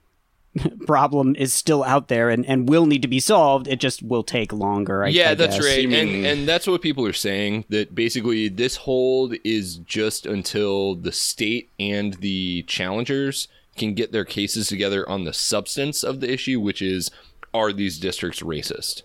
problem 0.86 1.36
is 1.36 1.52
still 1.52 1.84
out 1.84 2.08
there 2.08 2.30
and, 2.30 2.44
and 2.46 2.68
will 2.68 2.86
need 2.86 3.02
to 3.02 3.08
be 3.08 3.20
solved. 3.20 3.68
It 3.68 3.80
just 3.80 4.02
will 4.02 4.22
take 4.22 4.52
longer. 4.52 5.04
I, 5.04 5.08
yeah, 5.08 5.30
I 5.30 5.34
that's 5.34 5.56
guess. 5.56 5.64
right, 5.64 5.84
and 5.84 6.26
and 6.26 6.48
that's 6.48 6.66
what 6.66 6.82
people 6.82 7.06
are 7.06 7.12
saying. 7.12 7.64
That 7.68 7.94
basically 7.94 8.48
this 8.48 8.76
hold 8.76 9.34
is 9.44 9.76
just 9.76 10.26
until 10.26 10.94
the 10.94 11.12
state 11.12 11.70
and 11.78 12.14
the 12.14 12.62
challengers 12.64 13.48
can 13.76 13.94
get 13.94 14.12
their 14.12 14.24
cases 14.24 14.68
together 14.68 15.08
on 15.08 15.24
the 15.24 15.32
substance 15.32 16.02
of 16.02 16.20
the 16.20 16.30
issue, 16.30 16.60
which 16.60 16.82
is 16.82 17.10
are 17.54 17.72
these 17.72 17.98
districts 17.98 18.40
racist? 18.40 19.02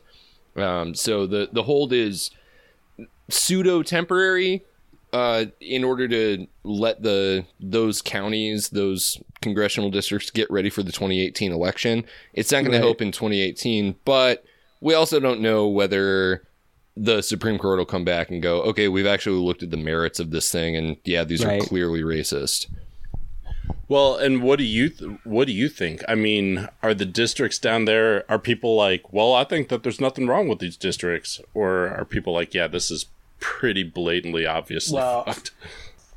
Um, 0.55 0.95
so 0.95 1.25
the 1.25 1.49
the 1.51 1.63
hold 1.63 1.93
is 1.93 2.31
pseudo 3.29 3.83
temporary 3.83 4.63
uh, 5.13 5.45
in 5.61 5.83
order 5.83 6.07
to 6.07 6.47
let 6.63 7.01
the 7.03 7.45
those 7.59 8.01
counties, 8.01 8.69
those 8.69 9.21
congressional 9.41 9.89
districts 9.91 10.31
get 10.31 10.49
ready 10.51 10.69
for 10.69 10.83
the 10.83 10.91
2018 10.91 11.51
election. 11.51 12.03
It's 12.33 12.51
not 12.51 12.61
going 12.61 12.71
to 12.71 12.79
help 12.79 13.01
in 13.01 13.11
2018, 13.11 13.95
but 14.05 14.43
we 14.81 14.93
also 14.93 15.19
don't 15.19 15.39
know 15.39 15.67
whether 15.67 16.43
the 16.97 17.21
Supreme 17.21 17.57
Court 17.57 17.77
will 17.77 17.85
come 17.85 18.03
back 18.05 18.29
and 18.29 18.41
go, 18.41 18.61
okay, 18.63 18.87
we've 18.87 19.07
actually 19.07 19.37
looked 19.39 19.63
at 19.63 19.71
the 19.71 19.77
merits 19.77 20.19
of 20.19 20.31
this 20.31 20.51
thing, 20.51 20.75
and 20.75 20.97
yeah, 21.05 21.23
these 21.23 21.43
Right. 21.45 21.61
are 21.61 21.65
clearly 21.65 22.01
racist. 22.01 22.67
Well, 23.87 24.15
and 24.15 24.41
what 24.41 24.57
do 24.59 24.65
you 24.65 24.89
th- 24.89 25.11
what 25.23 25.45
do 25.45 25.53
you 25.53 25.69
think? 25.69 26.03
I 26.07 26.15
mean, 26.15 26.67
are 26.81 26.93
the 26.93 27.05
districts 27.05 27.59
down 27.59 27.85
there? 27.85 28.23
Are 28.29 28.39
people 28.39 28.75
like, 28.75 29.11
well, 29.13 29.33
I 29.33 29.43
think 29.43 29.69
that 29.69 29.83
there's 29.83 30.01
nothing 30.01 30.27
wrong 30.27 30.47
with 30.47 30.59
these 30.59 30.77
districts, 30.77 31.39
or 31.53 31.89
are 31.89 32.05
people 32.05 32.33
like, 32.33 32.53
yeah, 32.53 32.67
this 32.67 32.89
is 32.89 33.05
pretty 33.43 33.83
blatantly 33.83 34.45
obviously 34.45 34.95
Well- 34.95 35.25
fucked? 35.25 35.51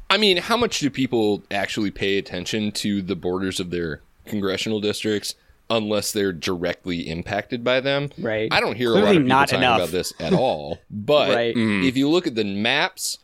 I 0.09 0.17
mean, 0.19 0.37
how 0.37 0.57
much 0.57 0.79
do 0.79 0.89
people 0.89 1.43
actually 1.51 1.91
pay 1.91 2.17
attention 2.17 2.71
to 2.73 3.03
the 3.03 3.17
borders 3.17 3.59
of 3.59 3.71
their 3.71 4.03
congressional 4.25 4.81
districts 4.81 5.35
unless 5.69 6.13
they're 6.13 6.33
directly 6.33 7.11
impacted 7.11 7.65
by 7.65 7.81
them? 7.81 8.11
Right. 8.17 8.49
I 8.53 8.61
don't 8.61 8.77
hear 8.77 8.93
a 8.93 8.95
lot 8.95 9.03
of 9.03 9.09
people 9.15 9.27
not 9.27 9.49
talking 9.49 9.65
enough. 9.65 9.79
about 9.79 9.91
this 9.91 10.13
at 10.21 10.33
all. 10.33 10.79
But 10.91 11.35
Right. 11.35 11.51
if 11.51 11.57
mm. 11.57 11.97
you 11.97 12.09
look 12.09 12.29
at 12.29 12.37
the 12.37 12.45
maps, 12.45 13.19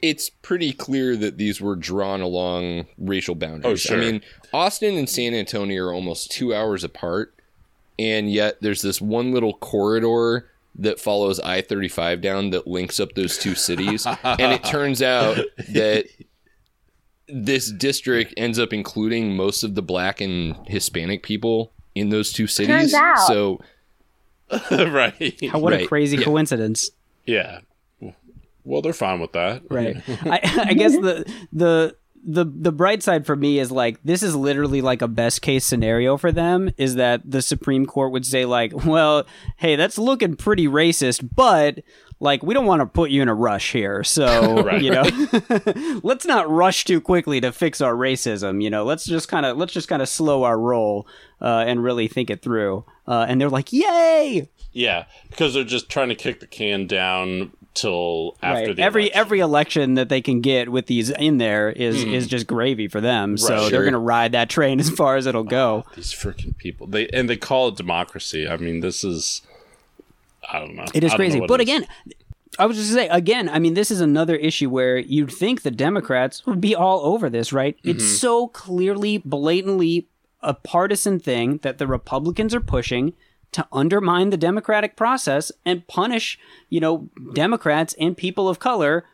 it's 0.00 0.30
pretty 0.30 0.72
clear 0.72 1.16
that 1.16 1.36
these 1.36 1.60
were 1.60 1.74
drawn 1.74 2.20
along 2.20 2.86
racial 2.96 3.34
boundaries. 3.34 3.64
Oh, 3.64 3.74
sure. 3.74 3.96
I 3.96 4.00
mean, 4.00 4.22
Austin 4.52 4.96
and 4.96 5.08
San 5.08 5.34
Antonio 5.34 5.86
are 5.86 5.92
almost 5.92 6.30
two 6.30 6.54
hours 6.54 6.84
apart, 6.84 7.34
and 7.98 8.30
yet 8.30 8.58
there's 8.60 8.82
this 8.82 9.00
one 9.00 9.32
little 9.32 9.54
corridor 9.54 10.49
that 10.76 11.00
follows 11.00 11.38
I 11.40 11.60
35 11.62 12.20
down 12.20 12.50
that 12.50 12.66
links 12.66 12.98
up 13.00 13.12
those 13.14 13.36
two 13.38 13.54
cities. 13.54 14.06
and 14.24 14.52
it 14.52 14.64
turns 14.64 15.02
out 15.02 15.38
that 15.70 16.06
this 17.28 17.70
district 17.70 18.34
ends 18.36 18.58
up 18.58 18.72
including 18.72 19.36
most 19.36 19.62
of 19.62 19.74
the 19.74 19.82
black 19.82 20.20
and 20.20 20.56
Hispanic 20.66 21.22
people 21.22 21.72
in 21.94 22.08
those 22.08 22.32
two 22.32 22.46
cities. 22.46 22.68
Turns 22.68 22.94
out. 22.94 23.18
So, 23.26 23.60
right? 24.70 25.38
How- 25.50 25.58
what 25.58 25.72
a 25.72 25.86
crazy 25.86 26.16
Yeah. 26.16 26.24
coincidence. 26.24 26.90
Yeah. 27.26 27.60
Well, 28.64 28.82
they're 28.82 28.92
fine 28.92 29.20
with 29.20 29.32
that, 29.32 29.62
right 29.70 29.96
I, 30.24 30.66
I 30.68 30.74
guess 30.74 30.92
the 30.92 31.24
the 31.52 31.96
the 32.24 32.44
the 32.44 32.72
bright 32.72 33.02
side 33.02 33.24
for 33.24 33.34
me 33.36 33.58
is 33.58 33.70
like 33.72 33.98
this 34.04 34.22
is 34.22 34.36
literally 34.36 34.80
like 34.82 35.00
a 35.02 35.08
best 35.08 35.40
case 35.42 35.64
scenario 35.64 36.16
for 36.16 36.30
them 36.30 36.70
is 36.76 36.96
that 36.96 37.22
the 37.28 37.40
supreme 37.40 37.86
court 37.86 38.12
would 38.12 38.26
say 38.26 38.44
like 38.44 38.84
well 38.84 39.24
hey 39.56 39.74
that's 39.76 39.96
looking 39.98 40.36
pretty 40.36 40.66
racist 40.68 41.26
but 41.34 41.80
like 42.22 42.42
we 42.42 42.52
don't 42.52 42.66
want 42.66 42.80
to 42.80 42.86
put 42.86 43.10
you 43.10 43.22
in 43.22 43.28
a 43.28 43.34
rush 43.34 43.72
here 43.72 44.04
so 44.04 44.62
Right. 44.64 44.82
you 44.82 44.90
know 44.90 45.02
let's 46.02 46.26
not 46.26 46.50
rush 46.50 46.84
too 46.84 47.00
quickly 47.00 47.40
to 47.40 47.52
fix 47.52 47.80
our 47.80 47.94
racism 47.94 48.62
you 48.62 48.68
know 48.68 48.84
let's 48.84 49.06
just 49.06 49.28
kind 49.28 49.46
of 49.46 49.56
let's 49.56 49.72
just 49.72 49.88
kind 49.88 50.02
of 50.02 50.08
slow 50.08 50.44
our 50.44 50.58
roll 50.58 51.06
uh, 51.40 51.64
and 51.66 51.82
really 51.82 52.06
think 52.06 52.28
it 52.28 52.42
through 52.42 52.84
uh, 53.06 53.24
and 53.28 53.40
they're 53.40 53.48
like 53.48 53.72
yay 53.72 54.48
Yeah, 54.72 55.06
because 55.30 55.54
they're 55.54 55.64
just 55.64 55.88
trying 55.88 56.10
to 56.10 56.14
kick 56.14 56.40
the 56.40 56.46
can 56.46 56.86
down 56.86 57.52
till 57.74 58.36
after 58.42 58.66
right. 58.68 58.76
the 58.76 58.82
every 58.82 59.02
election. 59.04 59.18
every 59.20 59.40
election 59.40 59.94
that 59.94 60.08
they 60.08 60.20
can 60.20 60.40
get 60.40 60.68
with 60.70 60.86
these 60.86 61.10
in 61.10 61.38
there 61.38 61.70
is 61.70 62.02
is 62.02 62.26
just 62.26 62.46
gravy 62.46 62.88
for 62.88 63.00
them. 63.00 63.36
So 63.36 63.54
Right. 63.54 63.70
they're 63.70 63.82
going 63.82 63.92
to 63.92 63.98
ride 63.98 64.32
that 64.32 64.50
train 64.50 64.80
as 64.80 64.90
far 64.90 65.16
as 65.16 65.26
it'll 65.26 65.44
go. 65.44 65.84
these 65.96 66.12
freaking 66.12 66.56
people. 66.58 66.86
They 66.86 67.08
and 67.08 67.28
they 67.30 67.36
call 67.36 67.68
it 67.68 67.76
democracy. 67.76 68.48
I 68.48 68.56
mean, 68.56 68.80
this 68.80 69.04
is 69.04 69.42
I 70.50 70.58
don't 70.58 70.74
know. 70.74 70.84
It 70.94 71.04
is 71.04 71.12
I 71.12 71.16
don't 71.16 71.26
know 71.28 71.32
crazy. 71.32 71.40
But 71.46 71.60
it 71.60 71.68
is. 71.68 71.74
again, 71.76 71.88
I 72.58 72.66
was 72.66 72.76
just 72.76 72.90
gonna 72.90 73.02
say 73.02 73.08
again. 73.08 73.48
I 73.48 73.58
mean, 73.60 73.74
this 73.74 73.90
is 73.90 74.00
another 74.00 74.34
issue 74.36 74.68
where 74.68 74.98
you'd 74.98 75.30
think 75.30 75.62
the 75.62 75.70
Democrats 75.70 76.44
would 76.46 76.60
be 76.60 76.74
all 76.74 77.00
over 77.06 77.30
this, 77.30 77.52
right? 77.52 77.76
It's 77.84 78.02
Mm-hmm. 78.04 78.14
so 78.16 78.48
clearly, 78.48 79.18
blatantly 79.18 80.08
a 80.42 80.54
partisan 80.54 81.20
thing 81.20 81.58
that 81.62 81.78
the 81.78 81.86
Republicans 81.86 82.54
are 82.54 82.60
pushing 82.60 83.12
to 83.52 83.66
undermine 83.72 84.30
the 84.30 84.36
democratic 84.36 84.96
process 84.96 85.50
and 85.64 85.86
punish, 85.88 86.38
you 86.68 86.80
know, 86.80 87.08
Democrats 87.34 87.94
and 87.98 88.16
people 88.16 88.48
of 88.48 88.58
color 88.58 89.04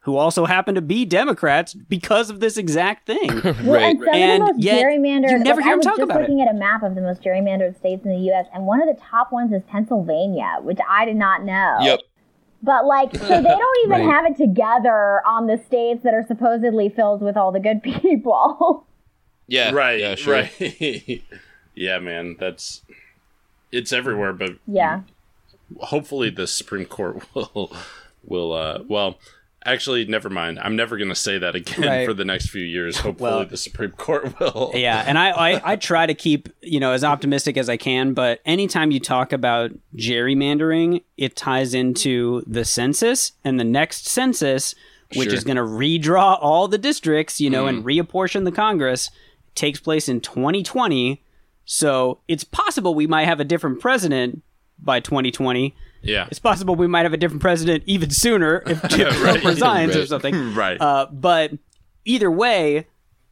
who 0.00 0.16
also 0.16 0.44
happen 0.46 0.74
to 0.76 0.80
be 0.80 1.04
Democrats 1.04 1.74
because 1.74 2.30
of 2.30 2.38
this 2.40 2.56
exact 2.56 3.06
thing. 3.06 3.28
Well, 3.42 3.54
Right. 3.64 3.96
and 3.96 3.98
some 4.04 4.14
And 4.14 4.42
of 4.42 4.48
the 4.48 4.52
most 4.54 4.62
yet 4.62 4.84
gerrymandered. 4.84 5.30
you 5.30 5.38
never 5.38 5.60
like, 5.60 5.64
hear 5.64 5.70
I 5.70 5.72
him 5.72 5.78
was 5.78 5.84
talk 5.86 5.96
just 5.96 6.02
about 6.04 6.18
it. 6.18 6.20
looking 6.22 6.40
at 6.42 6.48
a 6.48 6.54
map 6.54 6.82
of 6.84 6.94
the 6.94 7.00
most 7.00 7.22
gerrymandered 7.22 7.76
states 7.78 8.04
in 8.04 8.12
the 8.12 8.18
U.S., 8.28 8.46
and 8.54 8.66
one 8.66 8.80
of 8.80 8.94
the 8.94 9.00
top 9.02 9.32
ones 9.32 9.52
is 9.52 9.62
Pennsylvania, 9.68 10.58
which 10.60 10.78
I 10.88 11.04
did 11.06 11.16
not 11.16 11.42
know. 11.44 11.78
yep. 11.80 12.00
But 12.62 12.84
like, 12.86 13.14
so 13.16 13.26
they 13.28 13.42
don't 13.42 13.78
even 13.86 14.06
Right. 14.06 14.14
have 14.14 14.26
it 14.26 14.36
together 14.36 15.22
on 15.26 15.46
the 15.48 15.58
states 15.66 16.02
that 16.04 16.14
are 16.14 16.24
supposedly 16.26 16.88
filled 16.88 17.20
with 17.22 17.36
all 17.36 17.50
the 17.50 17.60
good 17.60 17.82
people. 17.82 18.86
Yeah. 19.48 19.72
right, 19.72 19.98
Yeah, 19.98 20.14
sure. 20.14 20.34
right. 20.34 21.22
yeah, 21.74 21.98
man, 21.98 22.36
that's 22.38 22.82
it's 23.72 23.92
everywhere. 23.92 24.32
But 24.32 24.52
yeah. 24.66 25.02
hopefully, 25.80 26.30
the 26.30 26.46
Supreme 26.46 26.84
Court 26.86 27.22
will 27.34 27.74
will 28.24 28.52
uh 28.52 28.80
well. 28.88 29.18
Actually, 29.64 30.04
never 30.04 30.30
mind. 30.30 30.60
I'm 30.60 30.76
never 30.76 30.96
going 30.96 31.08
to 31.08 31.14
say 31.16 31.38
that 31.38 31.56
again 31.56 31.80
Right. 31.88 32.06
for 32.06 32.14
the 32.14 32.24
next 32.24 32.50
few 32.50 32.62
years. 32.62 32.98
Hopefully, 32.98 33.30
Well- 33.32 33.44
the 33.46 33.56
Supreme 33.56 33.90
Court 33.90 34.38
will. 34.40 34.70
Yeah, 34.74 35.02
and 35.04 35.18
I, 35.18 35.30
I 35.30 35.72
I 35.72 35.76
try 35.76 36.06
to 36.06 36.14
keep 36.14 36.48
you 36.62 36.78
know 36.78 36.92
as 36.92 37.02
optimistic 37.02 37.56
as 37.56 37.68
I 37.68 37.76
can, 37.76 38.14
but 38.14 38.40
anytime 38.46 38.92
you 38.92 39.00
talk 39.00 39.32
about 39.32 39.72
gerrymandering, 39.96 41.02
it 41.16 41.34
ties 41.36 41.74
into 41.74 42.42
the 42.46 42.64
census 42.64 43.32
and 43.44 43.58
the 43.58 43.64
next 43.64 44.06
census, 44.06 44.74
which 45.16 45.30
Sure. 45.30 45.34
is 45.34 45.44
going 45.44 45.56
to 45.56 45.62
redraw 45.62 46.38
all 46.40 46.68
the 46.68 46.78
districts, 46.78 47.40
you 47.40 47.50
know, 47.50 47.66
and 47.66 47.84
reapportion 47.84 48.44
the 48.44 48.52
Congress, 48.52 49.10
takes 49.56 49.80
place 49.80 50.08
in 50.08 50.20
2020. 50.20 51.22
So 51.66 52.20
it's 52.28 52.44
possible 52.44 52.94
we 52.94 53.06
might 53.06 53.24
have 53.24 53.40
a 53.40 53.44
different 53.44 53.80
president 53.80 54.42
by 54.78 55.00
2020. 55.00 55.74
Yeah. 56.02 56.28
It's 56.30 56.38
possible 56.38 56.76
we 56.76 56.86
might 56.86 57.02
have 57.02 57.12
a 57.12 57.16
different 57.16 57.42
president 57.42 57.82
even 57.86 58.10
sooner 58.10 58.62
if 58.66 58.80
Trump 58.88 59.44
resigns 59.44 59.96
or 59.96 60.06
something. 60.06 60.36
Right. 60.54 60.80
Uh, 60.80 61.06
but 61.12 61.52
either 62.04 62.30
way, 62.30 62.86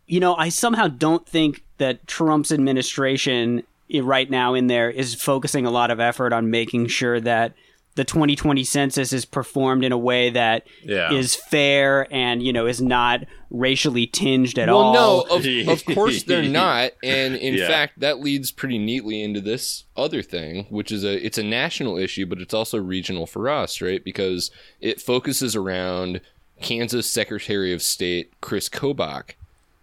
you 0.07 0.21
know, 0.21 0.35
I 0.35 0.49
somehow 0.49 0.89
don't 0.89 1.27
think 1.27 1.65
that 1.79 2.07
Trump's 2.07 2.53
administration 2.53 3.63
right 4.03 4.29
now 4.29 4.55
in 4.55 4.67
there 4.67 4.91
is 4.91 5.15
focusing 5.15 5.65
a 5.65 5.71
lot 5.71 5.91
of 5.91 6.01
effort 6.01 6.33
on 6.33 6.51
making 6.51 6.89
sure 6.89 7.21
that 7.21 7.55
the 7.97 8.05
2020 8.05 8.65
census 8.65 9.13
is 9.13 9.25
performed 9.25 9.85
in 9.85 9.93
a 9.93 9.99
way 9.99 10.31
that 10.31 10.67
is 10.85 11.37
Yeah. 11.37 11.49
fair 11.51 12.07
and 12.13 12.43
you 12.43 12.53
know 12.53 12.67
is 12.67 12.81
not 12.83 13.21
racially 13.51 14.07
tinged 14.07 14.59
at 14.59 14.69
well, 14.69 14.79
all. 14.79 14.93
no, 14.95 15.21
of, 15.31 15.47
of 15.69 15.85
course 15.85 16.25
they're 16.25 16.43
not, 16.43 16.91
and 17.05 17.37
in 17.49 17.55
Yeah. 17.55 17.69
fact, 17.69 18.01
that 18.01 18.21
leads 18.21 18.51
pretty 18.51 18.79
neatly 18.79 19.23
into 19.23 19.41
this 19.41 19.85
other 19.97 20.23
thing, 20.23 20.67
which 20.71 20.91
is 20.91 21.05
a 21.05 21.25
it's 21.25 21.39
a 21.39 21.43
national 21.45 21.97
issue, 21.97 22.27
but 22.27 22.41
it's 22.41 22.55
also 22.55 22.79
regional 22.79 23.27
for 23.27 23.49
us, 23.49 23.81
right? 23.81 24.03
Because 24.03 24.51
it 24.81 25.01
focuses 25.01 25.55
around 25.55 26.21
Kansas 26.61 27.09
Secretary 27.09 27.73
of 27.73 27.81
State 27.83 28.33
Chris 28.41 28.69
Kobach, 28.69 29.33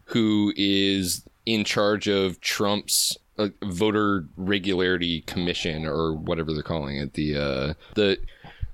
who 0.05 0.53
is 0.57 1.24
in 1.45 1.64
charge 1.64 2.07
of 2.07 2.39
Trump's 2.41 3.18
uh, 3.42 3.66
voter 3.66 4.26
regularity 4.38 5.22
commission 5.22 5.86
or 5.86 6.14
whatever 6.14 6.54
they're 6.54 6.64
calling 6.64 6.98
it, 6.98 7.14
the 7.14 7.38
uh, 7.38 7.74
the 7.96 8.18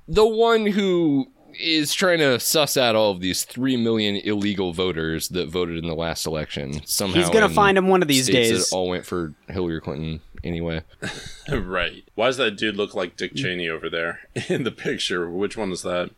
the 0.08 0.26
one 0.26 0.66
who 0.66 1.28
is 1.60 1.94
trying 1.94 2.20
to 2.20 2.40
suss 2.40 2.78
out 2.78 2.96
all 2.96 3.12
of 3.12 3.20
these 3.20 3.44
three 3.44 3.78
million 3.78 4.16
illegal 4.18 4.74
voters 4.74 5.30
that 5.30 5.50
voted 5.50 5.78
in 5.78 5.88
the 5.88 5.96
last 5.96 6.26
election. 6.26 6.86
Somehow 6.86 7.20
He's 7.20 7.30
gonna 7.30 7.48
find 7.48 7.56
find 7.56 7.78
'em 7.78 7.88
one 7.88 8.02
of 8.02 8.08
these 8.08 8.28
days. 8.28 8.70
That 8.70 8.76
all 8.76 8.90
went 8.90 9.06
for 9.06 9.34
Hillary 9.50 9.82
Clinton 9.82 10.22
anyway. 10.44 10.84
right. 11.52 12.04
Why 12.16 12.28
does 12.28 12.38
that 12.38 12.58
dude 12.58 12.76
look 12.76 12.94
like 12.94 13.18
Dick 13.18 13.36
Cheney 13.36 13.70
over 13.70 13.90
there 13.90 14.22
in 14.48 14.64
the 14.64 14.72
picture? 14.72 15.30
Which 15.30 15.58
one 15.58 15.72
is 15.72 15.82
that? 15.84 16.12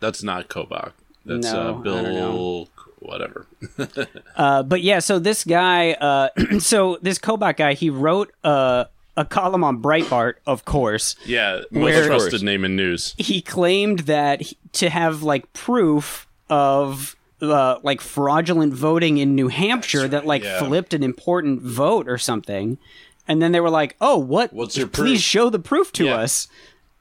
That's 0.00 0.22
not 0.22 0.48
Kobach. 0.48 0.92
That's 1.24 1.52
No, 1.52 1.60
I 1.60 1.62
uh, 1.62 1.82
don't 1.82 1.82
Bill. 1.82 2.68
Know. 3.00 3.08
Whatever. 3.08 3.46
Uh, 4.36 4.62
but 4.62 4.82
yeah, 4.82 5.00
so 5.00 5.18
this 5.18 5.42
guy, 5.42 5.92
uh, 5.94 6.28
so 6.60 6.98
this 7.02 7.18
Kobach 7.18 7.56
guy, 7.56 7.74
he 7.74 7.90
wrote 7.90 8.32
uh, 8.44 8.84
a 9.16 9.24
column 9.24 9.64
on 9.64 9.82
Breitbart, 9.82 10.34
of 10.46 10.64
course. 10.64 11.16
Yeah, 11.26 11.62
most 11.72 11.82
Where- 11.82 12.06
trusted 12.06 12.42
name 12.44 12.64
in 12.64 12.76
news. 12.76 13.14
He 13.18 13.42
claimed 13.42 14.00
that 14.00 14.42
he- 14.42 14.56
to 14.74 14.90
have 14.90 15.24
like 15.24 15.52
proof 15.52 16.28
of 16.48 17.16
uh, 17.40 17.78
like 17.82 18.00
fraudulent 18.00 18.74
voting 18.74 19.18
in 19.18 19.34
New 19.34 19.48
Hampshire 19.48 20.06
that 20.08 20.24
like 20.24 20.44
yeah. 20.44 20.60
flipped 20.60 20.94
an 20.94 21.02
important 21.02 21.60
vote 21.62 22.08
or 22.08 22.16
something. 22.18 22.78
And 23.26 23.42
then 23.42 23.50
they 23.52 23.60
were 23.60 23.70
like, 23.70 23.96
"Oh, 24.00 24.18
what? 24.18 24.52
What's 24.52 24.76
your 24.76 24.86
Please 24.86 25.18
proof?" 25.18 25.20
show 25.20 25.50
the 25.50 25.58
proof 25.58 25.92
to 25.94 26.04
Yeah. 26.06 26.16
us." 26.16 26.46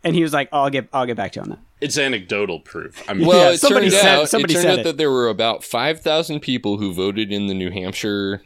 And 0.04 0.16
he 0.16 0.24
was 0.24 0.34
like, 0.34 0.50
"I'll 0.52 0.70
get, 0.70 0.90
I'll 0.92 1.06
get 1.06 1.18
back 1.18 1.34
to 1.34 1.40
you 1.40 1.44
on 1.44 1.50
that." 1.52 1.60
It's 1.80 1.98
anecdotal 1.98 2.60
proof. 2.62 3.04
I 3.08 3.14
mean, 3.14 3.28
Well, 3.28 3.50
Yeah, 3.50 3.54
it 3.54 3.58
somebody 3.60 3.90
turned 3.90 4.02
said- 4.02 4.20
out 4.20 4.30
somebody 4.30 4.54
it 4.54 4.56
turned 4.56 4.64
said 4.64 4.74
out 4.74 4.80
it. 4.80 4.84
that 4.86 4.98
there 4.98 5.12
were 5.12 5.28
about 5.30 5.64
five 5.64 6.02
thousand 6.02 6.40
people 6.42 6.78
who 6.78 6.94
voted 6.94 7.32
in 7.32 7.48
the 7.48 7.54
New 7.54 7.70
Hampshire 7.72 8.42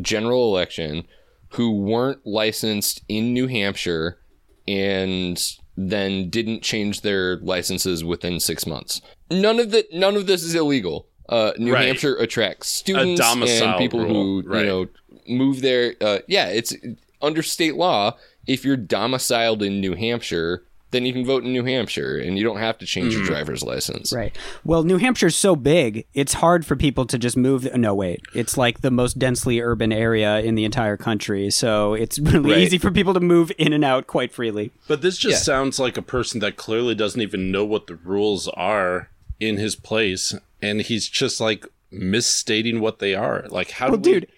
general 0.00 0.46
election 0.54 1.04
who 1.52 1.70
weren't 1.72 2.24
licensed 2.26 3.02
in 3.08 3.32
New 3.32 3.46
Hampshire 3.48 4.18
and 4.66 5.42
then 5.76 6.28
didn't 6.28 6.62
change 6.62 7.00
their 7.00 7.36
licenses 7.38 8.04
within 8.04 8.38
six 8.40 8.66
months. 8.66 9.00
None 9.30 9.58
of 9.58 9.70
the 9.70 9.86
none 9.92 10.16
of 10.16 10.26
this 10.26 10.42
is 10.42 10.54
illegal. 10.54 11.06
Uh, 11.28 11.52
New 11.58 11.74
Right. 11.74 11.86
Hampshire 11.86 12.16
attracts 12.16 12.68
students 12.68 13.20
and 13.20 13.76
people 13.78 14.00
rule, 14.00 14.42
who 14.42 14.42
right. 14.48 14.60
you 14.60 14.66
know 14.66 14.86
move 15.28 15.60
there. 15.60 15.94
Uh, 16.00 16.18
yeah, 16.26 16.48
it's 16.48 16.74
under 17.20 17.42
state 17.42 17.74
law. 17.76 18.16
If 18.46 18.64
you're 18.64 18.78
domiciled 18.78 19.62
in 19.62 19.80
New 19.80 19.94
Hampshire, 19.94 20.64
then 20.90 21.04
you 21.04 21.12
can 21.12 21.24
vote 21.24 21.44
in 21.44 21.52
New 21.52 21.64
Hampshire, 21.64 22.18
and 22.18 22.38
you 22.38 22.44
don't 22.44 22.58
have 22.58 22.78
to 22.78 22.86
change 22.86 23.12
Mm-hmm. 23.12 23.18
your 23.24 23.26
driver's 23.26 23.62
license. 23.62 24.12
Right. 24.12 24.36
Well, 24.64 24.84
New 24.84 24.96
Hampshire's 24.98 25.36
so 25.36 25.54
big, 25.56 26.06
it's 26.14 26.34
hard 26.34 26.64
for 26.66 26.76
people 26.76 27.04
to 27.06 27.18
just 27.18 27.36
move. 27.36 27.68
No, 27.76 27.94
wait. 27.94 28.20
It's 28.34 28.56
like 28.56 28.80
the 28.80 28.90
most 28.90 29.18
densely 29.18 29.60
urban 29.60 29.92
area 29.92 30.38
in 30.40 30.54
the 30.54 30.64
entire 30.64 30.96
country. 30.96 31.50
So 31.50 31.94
it's 31.94 32.18
really 32.18 32.52
Right. 32.52 32.58
easy 32.60 32.78
for 32.78 32.90
people 32.90 33.14
to 33.14 33.20
move 33.20 33.52
in 33.58 33.72
and 33.72 33.84
out 33.84 34.06
quite 34.06 34.32
freely. 34.32 34.70
But 34.86 35.02
this 35.02 35.18
just 35.18 35.32
Yeah. 35.40 35.54
sounds 35.54 35.78
like 35.78 35.96
a 35.96 36.02
person 36.02 36.40
that 36.40 36.56
clearly 36.56 36.94
doesn't 36.94 37.20
even 37.20 37.50
know 37.50 37.64
what 37.64 37.86
the 37.86 37.96
rules 37.96 38.48
are 38.48 39.10
in 39.40 39.56
his 39.58 39.76
place, 39.76 40.34
and 40.62 40.80
he's 40.82 41.08
just 41.08 41.40
like 41.40 41.66
misstating 41.90 42.80
what 42.80 42.98
they 42.98 43.14
are. 43.14 43.46
Like, 43.50 43.70
how 43.72 43.88
Well, 43.88 43.98
do 43.98 44.10
we? 44.10 44.20
dude, 44.20 44.28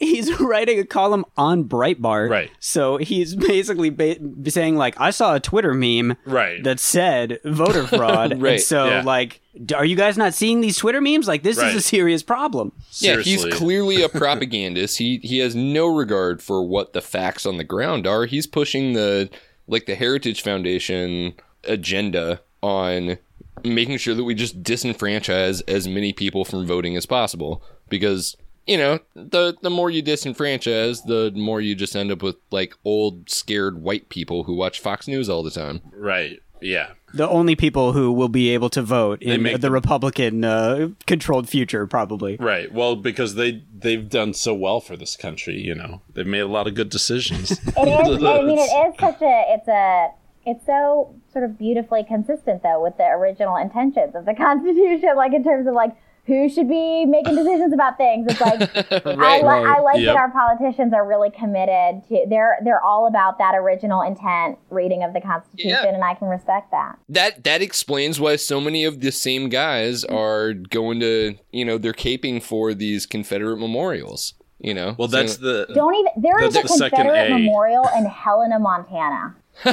he's 0.00 0.40
writing 0.40 0.78
a 0.78 0.84
column 0.84 1.24
on 1.36 1.64
Breitbart. 1.64 2.30
Right. 2.30 2.50
So 2.60 2.96
he's 2.98 3.34
basically 3.34 3.90
ba- 3.90 4.16
saying, 4.50 4.76
like, 4.76 4.98
I 5.00 5.10
saw 5.10 5.34
a 5.34 5.40
Twitter 5.40 5.74
meme 5.74 6.16
Right. 6.24 6.62
that 6.64 6.80
said 6.80 7.38
voter 7.44 7.86
fraud. 7.86 8.32
And 8.32 8.42
Right, 8.42 8.60
so, 8.60 8.86
yeah. 8.86 9.02
like, 9.02 9.40
are 9.74 9.84
you 9.84 9.96
guys 9.96 10.16
not 10.16 10.34
seeing 10.34 10.60
these 10.60 10.76
Twitter 10.76 11.00
memes? 11.00 11.26
Like, 11.26 11.42
this 11.42 11.58
Right. 11.58 11.68
is 11.68 11.74
a 11.74 11.80
serious 11.80 12.22
problem. 12.22 12.72
Yeah, 12.98 13.20
he's 13.20 13.44
clearly 13.46 14.02
a 14.02 14.08
propagandist. 14.22 14.98
he 14.98 15.18
he 15.22 15.38
has 15.38 15.54
no 15.54 15.86
regard 15.86 16.42
for 16.42 16.62
what 16.66 16.92
the 16.92 17.00
facts 17.00 17.44
on 17.46 17.56
the 17.56 17.64
ground 17.64 18.06
are. 18.06 18.26
He's 18.26 18.46
pushing 18.46 18.92
the 18.92 19.28
like 19.66 19.86
the 19.86 19.94
Heritage 19.96 20.42
Foundation 20.42 21.34
agenda 21.64 22.40
on 22.62 23.18
making 23.64 23.98
sure 23.98 24.14
that 24.14 24.24
we 24.24 24.34
just 24.34 24.62
disenfranchise 24.62 25.62
as 25.68 25.88
many 25.88 26.12
people 26.12 26.44
from 26.44 26.64
voting 26.66 26.96
as 26.96 27.06
possible 27.06 27.62
because 27.88 28.36
you 28.68 28.76
know 28.76 29.00
the 29.14 29.56
the 29.62 29.70
more 29.70 29.90
you 29.90 30.02
disenfranchise 30.02 31.04
the 31.06 31.32
more 31.34 31.60
you 31.60 31.74
just 31.74 31.96
end 31.96 32.12
up 32.12 32.22
with 32.22 32.36
like 32.50 32.74
old 32.84 33.28
scared 33.30 33.80
white 33.82 34.08
people 34.10 34.44
who 34.44 34.54
watch 34.54 34.78
Fox 34.78 35.08
News 35.08 35.28
all 35.28 35.42
the 35.42 35.50
time. 35.50 35.80
Right. 35.92 36.40
Yeah. 36.60 36.90
The 37.14 37.28
only 37.28 37.56
people 37.56 37.94
who 37.94 38.12
will 38.12 38.28
be 38.28 38.50
able 38.50 38.68
to 38.70 38.82
vote 38.82 39.22
in 39.22 39.42
make 39.42 39.62
the 39.62 39.70
Republican 39.70 40.44
uh, 40.44 40.88
controlled 41.06 41.48
future, 41.48 41.86
probably. 41.86 42.36
Right. 42.36 42.70
Well, 42.70 42.96
because 42.96 43.34
they 43.34 43.62
they've 43.74 44.06
done 44.06 44.34
so 44.34 44.52
well 44.52 44.80
for 44.80 44.94
this 44.94 45.16
country, 45.16 45.58
you 45.58 45.74
know, 45.74 46.02
they've 46.12 46.26
made 46.26 46.40
a 46.40 46.46
lot 46.46 46.66
of 46.66 46.74
good 46.74 46.90
decisions. 46.90 47.52
It 47.68 48.08
is. 48.10 48.22
I 48.22 48.42
mean, 48.42 48.58
it 48.58 48.62
is 48.62 48.94
such 49.00 49.22
a. 49.22 49.44
It's 49.54 49.68
a. 49.68 50.10
It's 50.44 50.66
so 50.66 51.14
sort 51.32 51.44
of 51.44 51.58
beautifully 51.58 52.04
consistent, 52.04 52.62
though, 52.62 52.82
with 52.82 52.96
the 52.98 53.04
original 53.04 53.56
intentions 53.56 54.14
of 54.14 54.26
the 54.26 54.34
Constitution. 54.36 55.16
Like 55.16 55.32
in 55.32 55.42
terms 55.44 55.66
of 55.66 55.72
like 55.72 55.96
who 56.28 56.48
should 56.48 56.68
be 56.68 57.06
making 57.06 57.34
decisions 57.34 57.72
about 57.72 57.96
things. 57.96 58.26
It's 58.30 58.40
like 58.40 58.60
I, 59.06 59.40
Right. 59.42 59.42
I 59.66 59.80
like 59.80 59.96
Yep. 59.96 60.14
that 60.14 60.16
our 60.16 60.30
politicians 60.30 60.92
are 60.92 61.04
really 61.04 61.30
committed 61.30 62.04
to. 62.08 62.26
They're 62.28 62.58
they're 62.62 62.82
all 62.84 63.06
about 63.08 63.38
that 63.38 63.54
original 63.56 64.02
intent 64.02 64.58
reading 64.70 65.02
of 65.02 65.14
the 65.14 65.20
Constitution, 65.20 65.70
Yeah. 65.70 65.86
and 65.88 66.04
I 66.04 66.14
can 66.14 66.28
respect 66.28 66.70
that. 66.70 66.98
that 67.08 67.42
that 67.44 67.62
explains 67.62 68.20
why 68.20 68.36
so 68.36 68.60
many 68.60 68.84
of 68.84 69.00
the 69.00 69.10
same 69.10 69.48
guys 69.48 70.04
mm-hmm. 70.04 70.14
are 70.14 70.52
going 70.52 71.00
to 71.00 71.34
you 71.50 71.64
know 71.64 71.78
they're 71.78 71.92
caping 71.94 72.42
for 72.42 72.74
these 72.74 73.06
Confederate 73.06 73.56
memorials. 73.58 74.34
You 74.60 74.74
know, 74.74 74.96
well, 74.98 75.06
that's 75.08 75.36
the 75.36 75.66
Don't 75.72 75.94
even. 75.94 76.12
There 76.16 76.42
is 76.42 76.56
a 76.56 76.62
the 76.62 76.68
Confederate 76.68 77.30
A. 77.30 77.30
memorial 77.30 77.88
in 77.96 78.04
Helena, 78.06 78.58
Montana. 78.58 79.36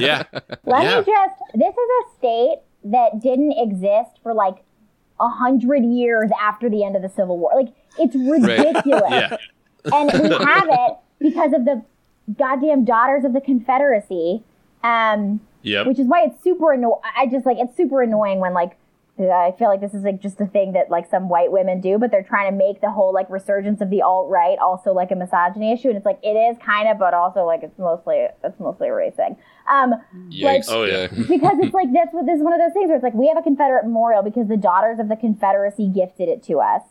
yeah. 0.00 0.22
Let 0.64 0.82
Yeah. 0.84 1.00
me 1.00 1.04
just. 1.04 1.34
This 1.54 1.74
is 1.74 1.90
a 2.00 2.16
state 2.16 2.58
that 2.84 3.20
didn't 3.20 3.52
exist 3.58 4.20
for 4.22 4.32
like 4.34 4.62
a 5.20 5.28
hundred 5.28 5.84
years 5.84 6.30
after 6.40 6.68
the 6.70 6.84
end 6.84 6.96
of 6.96 7.02
the 7.02 7.08
Civil 7.08 7.38
War. 7.38 7.52
Like 7.54 7.72
it's 7.98 8.14
ridiculous, 8.48 9.02
Yeah. 9.10 9.36
and 9.92 10.10
we 10.22 10.28
have 10.44 10.68
it 10.70 10.96
because 11.18 11.52
of 11.52 11.64
the 11.64 11.82
goddamn 12.38 12.84
Daughters 12.84 13.24
of 13.24 13.32
the 13.32 13.40
Confederacy. 13.40 14.42
Um, 14.84 15.40
Yep. 15.62 15.88
which 15.88 15.98
is 15.98 16.06
why 16.06 16.22
it's 16.24 16.42
super 16.42 16.72
annoying. 16.72 17.00
I 17.16 17.26
just 17.26 17.44
like 17.44 17.56
it's 17.58 17.76
super 17.76 18.00
annoying 18.00 18.38
when 18.38 18.54
like 18.54 18.76
I 19.18 19.52
feel 19.58 19.66
like 19.66 19.80
this 19.80 19.92
is 19.92 20.04
like 20.04 20.22
just 20.22 20.40
a 20.40 20.46
thing 20.46 20.72
that 20.74 20.88
like 20.88 21.10
some 21.10 21.28
white 21.28 21.50
women 21.50 21.80
do, 21.80 21.98
but 21.98 22.12
they're 22.12 22.22
trying 22.22 22.48
to 22.52 22.56
make 22.56 22.80
the 22.80 22.90
whole 22.92 23.12
like 23.12 23.28
resurgence 23.28 23.80
of 23.80 23.90
the 23.90 24.00
alt 24.02 24.30
right 24.30 24.56
also 24.60 24.92
like 24.92 25.10
a 25.10 25.16
misogyny 25.16 25.72
issue, 25.72 25.88
and 25.88 25.96
it's 25.96 26.06
like 26.06 26.20
it 26.22 26.34
is 26.36 26.56
kind 26.64 26.88
of, 26.88 26.96
but 27.00 27.12
also 27.12 27.44
like 27.44 27.64
it's 27.64 27.76
mostly 27.76 28.28
it's 28.44 28.60
mostly 28.60 28.86
a 28.86 28.94
race 28.94 29.14
thing. 29.16 29.36
Um, 29.70 29.94
like 30.40 30.64
Oh, 30.68 30.84
yeah. 30.84 31.06
because 31.28 31.58
it's 31.60 31.74
like 31.74 31.92
that's 31.92 32.12
what 32.12 32.26
this 32.26 32.36
is 32.36 32.42
one 32.42 32.52
of 32.52 32.60
those 32.60 32.72
things 32.72 32.88
where 32.88 32.96
it's 32.96 33.02
like 33.02 33.14
we 33.14 33.28
have 33.28 33.36
a 33.36 33.42
Confederate 33.42 33.84
memorial 33.84 34.22
because 34.22 34.48
the 34.48 34.56
Daughters 34.56 34.98
of 34.98 35.08
the 35.08 35.16
Confederacy 35.16 35.88
gifted 35.88 36.28
it 36.28 36.42
to 36.44 36.60
us. 36.60 36.82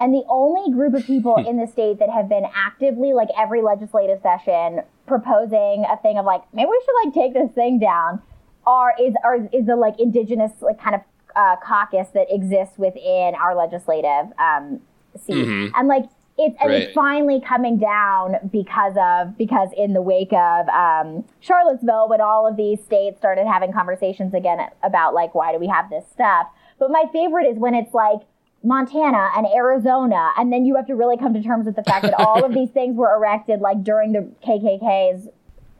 And 0.00 0.12
the 0.12 0.24
only 0.28 0.72
group 0.72 0.94
of 0.94 1.04
people 1.06 1.36
in 1.36 1.58
the 1.58 1.66
state 1.66 2.00
that 2.00 2.10
have 2.10 2.28
been 2.28 2.44
actively, 2.54 3.12
like 3.12 3.28
every 3.38 3.62
legislative 3.62 4.20
session, 4.20 4.82
proposing 5.06 5.84
a 5.88 5.96
thing 6.02 6.18
of 6.18 6.24
like 6.24 6.42
maybe 6.52 6.68
we 6.70 6.82
should 6.84 7.06
like 7.06 7.14
take 7.14 7.34
this 7.34 7.52
thing 7.54 7.78
down, 7.78 8.20
are 8.66 8.94
is 9.00 9.14
are 9.22 9.36
is 9.52 9.66
the 9.66 9.76
like 9.76 9.94
indigenous 10.00 10.52
like 10.60 10.80
kind 10.80 10.96
of 10.96 11.02
uh, 11.36 11.56
caucus 11.64 12.08
that 12.14 12.26
exists 12.30 12.78
within 12.78 13.34
our 13.36 13.54
legislative 13.54 14.32
um, 14.38 14.80
seat, 15.16 15.46
and 15.76 15.88
like 15.88 16.04
it's 16.46 16.56
and 16.60 16.70
Right. 16.70 16.82
it's 16.82 16.94
finally 16.94 17.40
coming 17.40 17.78
down 17.78 18.36
because 18.50 18.94
of 18.98 19.36
because 19.38 19.70
in 19.76 19.92
the 19.92 20.02
wake 20.02 20.32
of 20.32 20.68
um, 20.68 21.24
Charlottesville, 21.40 22.08
when 22.08 22.20
all 22.20 22.46
of 22.46 22.56
these 22.56 22.82
states 22.84 23.18
started 23.18 23.46
having 23.46 23.72
conversations 23.72 24.34
again 24.34 24.58
about 24.82 25.14
like 25.14 25.34
why 25.34 25.52
do 25.52 25.58
we 25.58 25.66
have 25.68 25.88
this 25.90 26.04
stuff. 26.10 26.46
But 26.78 26.90
my 26.90 27.04
favorite 27.12 27.46
is 27.46 27.58
when 27.58 27.74
it's 27.74 27.94
like 27.94 28.20
Montana 28.64 29.30
and 29.36 29.46
Arizona, 29.54 30.30
and 30.38 30.52
then 30.52 30.64
you 30.64 30.76
have 30.76 30.86
to 30.86 30.94
really 30.94 31.16
come 31.16 31.34
to 31.34 31.42
terms 31.42 31.66
with 31.66 31.76
the 31.76 31.82
fact 31.82 32.04
that 32.04 32.14
all 32.14 32.44
of 32.44 32.54
these 32.58 32.70
things 32.70 32.96
were 32.96 33.14
erected 33.14 33.60
like 33.60 33.82
during 33.82 34.12
the 34.12 34.30
KKK's 34.46 35.28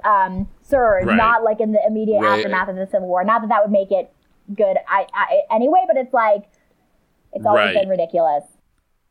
um, 0.05 0.49
surge, 0.63 1.07
Right. 1.07 1.17
not 1.17 1.45
like 1.45 1.61
in 1.61 1.73
the 1.73 1.81
immediate 1.87 2.21
Right. 2.21 2.39
aftermath 2.39 2.69
of 2.69 2.77
the 2.77 2.87
Civil 2.87 3.09
War. 3.09 3.23
Not 3.25 3.43
that 3.43 3.49
that 3.49 3.63
would 3.63 3.71
make 3.71 3.93
it 3.93 4.13
good 4.55 4.77
I, 4.89 5.07
I, 5.15 5.43
anyway, 5.55 5.85
but 5.87 5.97
it's 5.97 6.13
like 6.13 6.43
it's 7.33 7.47
always 7.47 7.67
Right. 7.67 7.75
been 7.75 7.89
ridiculous. 7.89 8.43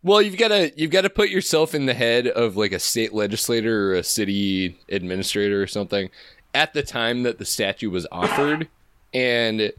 Well, 0.04 0.22
you've 0.22 0.38
got 0.38 0.48
to 0.50 0.72
you've 0.76 0.92
got 0.92 1.02
to 1.02 1.10
put 1.10 1.30
yourself 1.30 1.76
in 1.76 1.86
the 1.86 1.94
head 1.94 2.28
of 2.28 2.58
like 2.58 2.72
a 2.72 2.80
state 2.80 3.14
legislator 3.14 3.92
or 3.92 3.96
a 3.96 4.04
city 4.04 4.78
administrator 4.90 5.62
or 5.62 5.68
something, 5.68 6.10
at 6.54 6.74
the 6.74 6.84
time 6.84 7.24
that 7.24 7.38
the 7.38 7.46
statue 7.46 7.90
was 7.90 8.08
offered, 8.12 8.68
and 9.14 9.72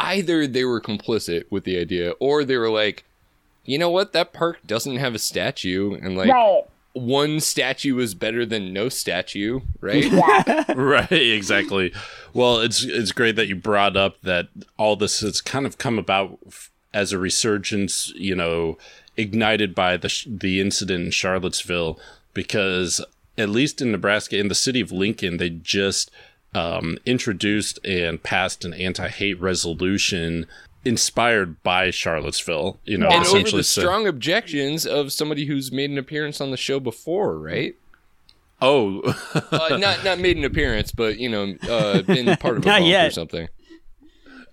either 0.00 0.46
they 0.46 0.64
were 0.64 0.80
complicit 0.80 1.44
with 1.50 1.64
the 1.64 1.78
idea 1.78 2.12
or 2.20 2.44
they 2.44 2.56
were 2.56 2.70
like, 2.70 3.04
you 3.64 3.78
know 3.78 3.90
what, 3.90 4.12
that 4.12 4.32
park 4.32 4.60
doesn't 4.66 4.96
have 4.96 5.14
a 5.14 5.18
statue, 5.18 5.94
and 5.94 6.16
like 6.16 6.30
right. 6.30 6.62
one 6.94 7.38
statue 7.40 7.98
is 7.98 8.14
better 8.14 8.46
than 8.46 8.72
no 8.72 8.88
statue, 8.88 9.60
right? 9.80 10.10
right 10.74 11.12
exactly 11.12 11.92
well 12.32 12.60
it's 12.60 12.84
it's 12.84 13.12
great 13.12 13.34
that 13.36 13.48
you 13.48 13.56
brought 13.56 13.96
up 13.96 14.20
that 14.22 14.48
all 14.76 14.94
this 14.94 15.20
has 15.20 15.40
kind 15.40 15.66
of 15.66 15.78
come 15.78 15.98
about 15.98 16.38
f- 16.46 16.70
as 16.92 17.12
a 17.12 17.18
resurgence 17.18 18.12
you 18.14 18.34
know 18.34 18.76
ignited 19.16 19.74
by 19.74 19.96
the 19.96 20.12
the 20.26 20.60
incident 20.60 21.04
in 21.06 21.10
Charlottesville 21.10 21.98
because 22.34 23.04
at 23.38 23.48
least 23.48 23.80
in 23.80 23.92
Nebraska 23.92 24.38
in 24.38 24.48
the 24.48 24.54
city 24.54 24.80
of 24.80 24.92
Lincoln 24.92 25.36
they 25.38 25.50
just 25.50 26.10
um, 26.54 26.98
introduced 27.04 27.78
and 27.84 28.22
passed 28.22 28.64
an 28.64 28.72
anti-hate 28.74 29.38
resolution 29.40 30.46
inspired 30.84 31.62
by 31.62 31.90
Charlottesville 31.90 32.78
you 32.84 32.96
know 32.98 33.08
Yeah. 33.08 33.16
And 33.16 33.26
over 33.26 33.36
essentially 33.36 33.60
the 33.60 33.64
so- 33.64 33.80
strong 33.82 34.06
objections 34.06 34.86
of 34.86 35.12
somebody 35.12 35.46
who's 35.46 35.72
made 35.72 35.90
an 35.90 35.98
appearance 35.98 36.40
on 36.40 36.50
the 36.50 36.56
show 36.56 36.80
before, 36.80 37.38
right? 37.38 37.74
oh 38.62 39.02
uh, 39.52 39.76
not 39.78 40.02
not 40.02 40.18
made 40.18 40.36
an 40.38 40.44
appearance, 40.44 40.90
but 40.90 41.18
you 41.18 41.28
know, 41.28 41.54
uh, 41.68 42.00
been 42.02 42.34
part 42.38 42.56
of 42.56 42.62
a 42.64 42.66
Not 42.66 42.80
bump 42.80 43.06
or 43.06 43.10
something. 43.10 43.48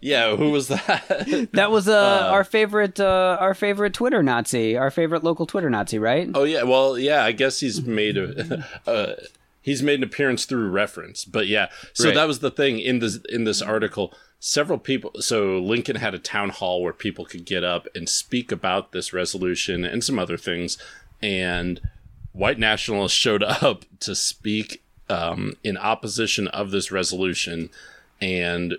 Yeah 0.04 0.36
who 0.36 0.52
was 0.52 0.68
that 0.68 1.50
That 1.54 1.72
was 1.72 1.88
uh, 1.88 2.28
our 2.32 2.44
favorite, 2.44 3.00
uh, 3.00 3.38
our 3.40 3.54
favorite 3.54 3.94
Twitter 3.94 4.22
Nazi, 4.22 4.76
our 4.78 4.92
favorite 4.92 5.24
local 5.24 5.46
Twitter 5.46 5.70
Nazi, 5.70 5.98
right? 6.00 6.30
Oh 6.36 6.44
yeah, 6.44 6.64
well 6.64 6.98
yeah, 7.00 7.24
I 7.24 7.32
guess 7.32 7.60
he's 7.62 7.82
made 7.82 8.18
a 8.18 8.66
uh, 8.88 9.14
he's 9.62 9.82
made 9.82 10.00
an 10.00 10.04
appearance 10.04 10.46
through 10.46 10.70
reference. 10.70 11.26
But 11.26 11.48
yeah, 11.48 11.68
so 11.94 12.06
Right. 12.10 12.16
that 12.16 12.28
was 12.28 12.40
the 12.40 12.52
thing 12.52 12.80
in 12.80 13.00
this 13.00 13.18
in 13.30 13.46
this 13.46 13.62
article. 13.62 14.14
Several 14.40 14.78
people. 14.78 15.12
So 15.22 15.58
Lincoln 15.60 15.96
had 15.96 16.14
a 16.14 16.20
town 16.20 16.50
hall 16.50 16.84
where 16.84 16.92
people 16.94 17.24
could 17.26 17.46
get 17.46 17.64
up 17.64 17.88
and 17.96 18.10
speak 18.10 18.52
about 18.52 18.92
this 18.92 19.14
resolution 19.14 19.86
and 19.86 20.04
some 20.04 20.20
other 20.20 20.38
things, 20.38 20.78
and 21.22 21.80
white 22.34 22.60
nationalists 22.60 23.14
showed 23.14 23.42
up 23.70 23.86
to 24.02 24.14
speak 24.16 24.84
um, 25.10 25.54
in 25.64 25.78
opposition 25.78 26.50
of 26.50 26.72
this 26.72 26.92
resolution, 26.92 27.70
and 28.20 28.76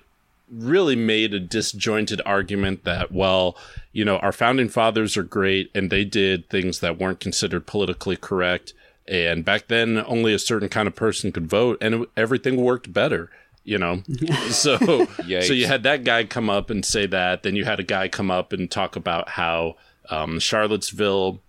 really 0.51 0.95
made 0.97 1.33
a 1.35 1.41
disjointed 1.41 2.21
argument 2.27 2.85
that 2.85 3.11
well 3.11 3.57
you 3.93 4.05
know 4.05 4.19
our 4.19 4.33
founding 4.33 4.69
fathers 4.69 5.17
are 5.17 5.23
great 5.23 5.71
and 5.75 5.91
they 5.91 6.05
did 6.05 6.49
things 6.51 6.81
that 6.81 6.99
weren't 6.99 7.21
considered 7.21 7.67
politically 7.67 8.17
correct. 8.17 8.73
And 9.07 9.45
back 9.45 9.69
then 9.69 10.03
only 10.07 10.33
a 10.33 10.39
certain 10.39 10.69
kind 10.69 10.87
of 10.89 10.95
person 10.95 11.31
could 11.33 11.47
vote 11.47 11.79
and 11.81 11.95
it- 11.95 12.09
everything 12.17 12.57
worked 12.57 12.93
better 12.93 13.31
you 13.67 13.79
know? 13.79 14.03
So 14.51 14.77
so 15.41 15.55
you 15.55 15.67
had 15.67 15.83
that 15.85 16.05
guy 16.05 16.25
come 16.25 16.51
up 16.51 16.69
and 16.69 16.85
say 16.85 17.07
that. 17.07 17.43
Then 17.43 17.57
you 17.57 17.65
had 17.65 17.81
a 17.81 17.83
guy 17.83 18.09
come 18.09 18.31
up 18.31 18.53
and 18.53 18.71
talk 18.71 18.95
about 18.95 19.31
how 19.31 19.77
um, 20.11 20.39
charlottesville 20.39 21.41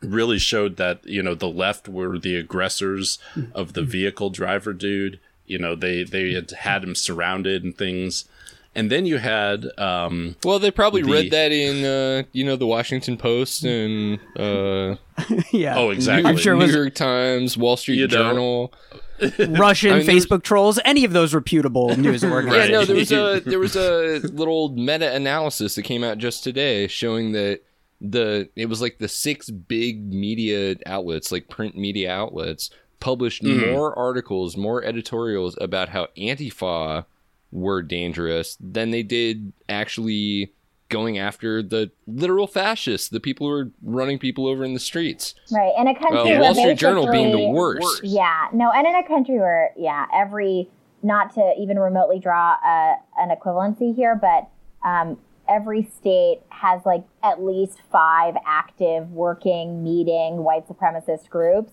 really 0.00 0.38
showed 0.40 0.76
that 0.78 1.06
you 1.06 1.22
know 1.22 1.34
the 1.36 1.48
left 1.48 1.88
were 1.88 2.18
the 2.18 2.34
aggressors 2.36 3.18
of 3.54 3.74
the 3.74 3.82
vehicle 3.84 4.30
driver 4.30 4.72
dude. 4.72 5.20
You 5.46 5.58
know 5.60 5.76
they 5.76 6.02
they 6.02 6.32
had 6.32 6.50
had 6.50 6.82
him 6.82 6.96
surrounded 6.96 7.62
and 7.62 7.76
things 7.78 8.24
and 8.74 8.90
then 8.90 9.04
you 9.06 9.18
had 9.18 9.66
um 9.78 10.36
Well, 10.44 10.58
they 10.58 10.70
probably 10.70 11.02
The- 11.02 11.12
read 11.12 11.30
that 11.30 11.52
in 11.52 11.84
uh, 11.84 12.22
you 12.32 12.44
know 12.44 12.56
the 12.56 12.66
Washington 12.66 13.16
Post 13.16 13.64
and 13.64 14.18
uh, 14.38 14.96
yeah. 15.52 15.76
oh 15.78 15.90
exactly 15.90 16.28
I'm 16.28 16.36
sure 16.36 16.54
it 16.54 16.58
New 16.58 16.66
was 16.66 16.74
York 16.74 16.94
Times, 16.94 17.56
Wall 17.56 17.76
Street 17.76 17.96
You 17.96 18.08
know. 18.08 18.16
Journal. 18.16 18.72
Russian 19.38 19.92
I 19.92 19.96
mean, 19.98 20.06
there's- 20.06 20.26
Facebook 20.26 20.42
trolls, 20.42 20.80
any 20.84 21.04
of 21.04 21.12
those 21.12 21.32
reputable 21.32 21.96
news 21.96 22.22
Yeah, 22.22 22.30
organizations. 22.32 22.72
no, 22.72 22.84
there 22.84 22.96
was 22.96 23.12
a 23.12 23.40
there 23.48 23.58
was 23.60 23.76
a 23.76 24.20
little 24.32 24.70
meta 24.70 25.12
analysis 25.14 25.74
that 25.76 25.82
came 25.82 26.02
out 26.02 26.18
just 26.18 26.42
today 26.42 26.88
showing 26.88 27.32
that 27.32 27.60
the 28.00 28.48
it 28.56 28.66
was 28.66 28.80
like 28.82 28.98
the 28.98 29.06
six 29.06 29.48
big 29.48 30.12
media 30.12 30.74
outlets, 30.86 31.30
like 31.30 31.48
print 31.48 31.76
media 31.76 32.10
outlets, 32.12 32.68
published 32.98 33.44
more 33.44 33.96
articles, 33.96 34.56
more 34.56 34.82
editorials 34.84 35.56
about 35.60 35.90
how 35.90 36.08
Antifa 36.18 37.04
were 37.52 37.82
dangerous 37.82 38.56
than 38.60 38.90
they 38.90 39.02
did 39.02 39.52
actually 39.68 40.52
going 40.88 41.18
after 41.18 41.62
the 41.62 41.90
literal 42.06 42.46
fascists, 42.46 43.08
the 43.08 43.20
people 43.20 43.46
who 43.46 43.52
were 43.52 43.70
running 43.82 44.18
people 44.18 44.46
over 44.46 44.62
in 44.64 44.74
the 44.74 44.80
streets. 44.80 45.34
Right. 45.50 45.72
In 45.78 45.86
a 45.88 45.94
country 45.94 46.18
Uh, 46.18 46.24
where 46.24 46.40
Wall 46.40 46.54
Street 46.54 46.76
Journal 46.78 47.10
being 47.10 47.30
the 47.30 47.48
worst. 47.48 48.02
Yeah. 48.04 48.48
No, 48.52 48.70
and 48.72 48.86
in 48.86 48.94
a 48.94 49.06
country 49.06 49.38
where, 49.38 49.70
yeah, 49.76 50.04
every, 50.12 50.68
not 51.02 51.34
to 51.34 51.54
even 51.58 51.78
remotely 51.78 52.18
draw 52.18 52.56
a, 52.64 52.96
an 53.16 53.30
equivalency 53.30 53.94
here, 53.96 54.14
but 54.14 54.48
um, 54.86 55.18
every 55.48 55.82
state 55.82 56.40
has 56.50 56.82
like 56.84 57.04
at 57.22 57.42
least 57.42 57.78
five 57.90 58.34
active, 58.46 59.10
working, 59.12 59.82
meeting 59.82 60.38
white 60.44 60.68
supremacist 60.68 61.28
groups. 61.30 61.72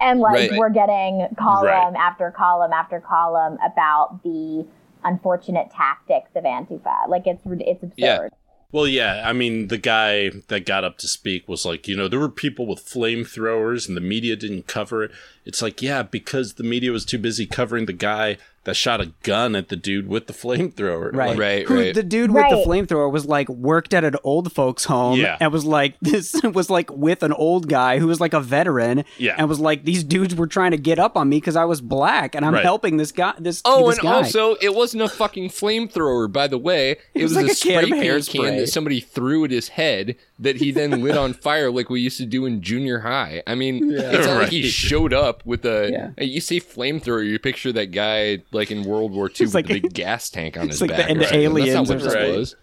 And 0.00 0.20
like 0.20 0.50
Right. 0.50 0.58
we're 0.58 0.68
getting 0.70 1.26
column 1.36 1.66
Right. 1.66 1.94
after 1.96 2.30
column 2.30 2.72
after 2.72 3.00
column 3.00 3.58
about 3.64 4.22
the 4.22 4.66
unfortunate 5.06 5.70
tactics 5.70 6.30
of 6.34 6.44
Antifa. 6.44 7.08
Like 7.08 7.26
it's 7.26 7.40
it's 7.46 7.82
absurd. 7.82 7.94
Yeah. 7.96 8.28
well 8.72 8.86
yeah 8.86 9.22
i 9.24 9.32
mean 9.32 9.68
the 9.68 9.78
guy 9.78 10.30
that 10.48 10.66
got 10.66 10.82
up 10.82 10.98
to 10.98 11.06
speak 11.06 11.48
was 11.48 11.64
like 11.64 11.86
you 11.86 11.96
know 11.96 12.08
there 12.08 12.18
were 12.18 12.28
people 12.28 12.66
with 12.66 12.84
flamethrowers 12.84 13.86
and 13.86 13.96
the 13.96 14.00
media 14.00 14.34
didn't 14.34 14.66
cover 14.66 15.04
it 15.04 15.12
it's 15.44 15.62
like 15.62 15.80
yeah 15.80 16.02
because 16.02 16.54
the 16.54 16.64
media 16.64 16.90
was 16.90 17.04
too 17.04 17.18
busy 17.18 17.46
covering 17.46 17.86
the 17.86 17.92
guy 17.92 18.36
that 18.66 18.76
shot 18.76 19.00
a 19.00 19.06
gun 19.22 19.56
at 19.56 19.68
the 19.68 19.76
dude 19.76 20.06
with 20.06 20.26
the 20.26 20.32
flamethrower 20.32 21.10
Right. 21.14 21.30
Like, 21.30 21.38
Right, 21.38 21.66
Who- 21.66 21.74
right. 21.80 21.94
The 21.94 22.02
dude 22.02 22.30
with 22.30 22.44
the 22.50 22.56
flamethrower 22.66 23.10
was 23.10 23.24
like 23.24 23.48
worked 23.48 23.94
at 23.94 24.04
an 24.04 24.14
old 24.22 24.52
folks 24.52 24.84
home 24.84 25.18
Yeah. 25.18 25.38
and 25.40 25.52
was 25.52 25.64
like 25.64 25.94
this 26.02 26.34
was 26.42 26.68
like 26.68 26.90
with 26.92 27.22
an 27.22 27.32
old 27.32 27.68
guy 27.68 27.98
who 27.98 28.06
was 28.06 28.20
like 28.20 28.34
a 28.34 28.40
veteran 28.40 29.04
Yeah. 29.18 29.34
and 29.38 29.48
was 29.48 29.58
like 29.60 29.84
these 29.84 30.04
dudes 30.04 30.34
were 30.34 30.46
trying 30.46 30.72
to 30.72 30.76
get 30.76 30.98
up 30.98 31.16
on 31.16 31.28
me 31.28 31.38
because 31.38 31.56
I 31.56 31.64
was 31.64 31.80
black 31.80 32.34
and 32.34 32.44
I'm 32.44 32.54
Right. 32.54 32.62
helping 32.64 32.96
this 32.98 33.12
guy 33.12 33.34
this 33.38 33.62
Oh, 33.64 33.88
this 33.88 33.98
and 33.98 34.02
guy. 34.04 34.12
also, 34.16 34.56
it 34.60 34.74
wasn't 34.74 35.02
a 35.04 35.08
fucking 35.08 35.48
flamethrower, 35.48 36.30
by 36.30 36.46
the 36.48 36.58
way. 36.58 36.96
It, 37.14 37.22
was 37.22 37.34
was, 37.34 37.36
like 37.36 37.46
a, 37.46 37.52
a 37.52 37.54
spray 37.54 37.90
paint 37.90 38.04
hairspray. 38.04 38.32
can 38.46 38.56
that 38.56 38.68
somebody 38.68 39.00
threw 39.00 39.44
at 39.44 39.50
his 39.50 39.68
head 39.68 40.16
that 40.38 40.56
he 40.56 40.70
then 40.70 41.02
lit 41.02 41.16
on 41.16 41.32
fire 41.32 41.70
like 41.70 41.88
we 41.88 42.00
used 42.00 42.18
to 42.18 42.26
do 42.26 42.44
in 42.44 42.60
junior 42.60 43.00
high. 43.00 43.42
I 43.46 43.54
mean, 43.54 43.90
it's 43.94 44.26
not 44.26 44.42
like 44.42 44.50
he 44.50 44.62
showed 44.68 45.12
up 45.14 45.44
with 45.46 45.64
a. 45.64 45.90
Yeah. 46.18 46.24
You 46.24 46.40
say 46.40 46.60
flamethrower, 46.60 47.26
you 47.26 47.38
picture 47.38 47.72
that 47.72 47.86
guy 47.86 48.42
like 48.52 48.70
in 48.70 48.84
World 48.84 49.12
War 49.12 49.26
II 49.26 49.30
It's 49.30 49.40
with 49.40 49.54
like- 49.54 49.64
a 49.70 49.80
big 49.80 49.92
gas 49.94 50.28
tank 50.30 50.56
on 50.56 50.68
his 50.68 50.80
like 50.80 50.90
the- 50.90 50.96
back. 50.96 51.10
and 51.10 51.20
the 51.20 51.24
or 51.24 51.28
something. 51.28 51.42
aliens 51.42 51.88
That's 51.88 51.90
or 51.90 52.08
not 52.08 52.14
what 52.14 52.26
this 52.26 52.36
was. 52.36 52.56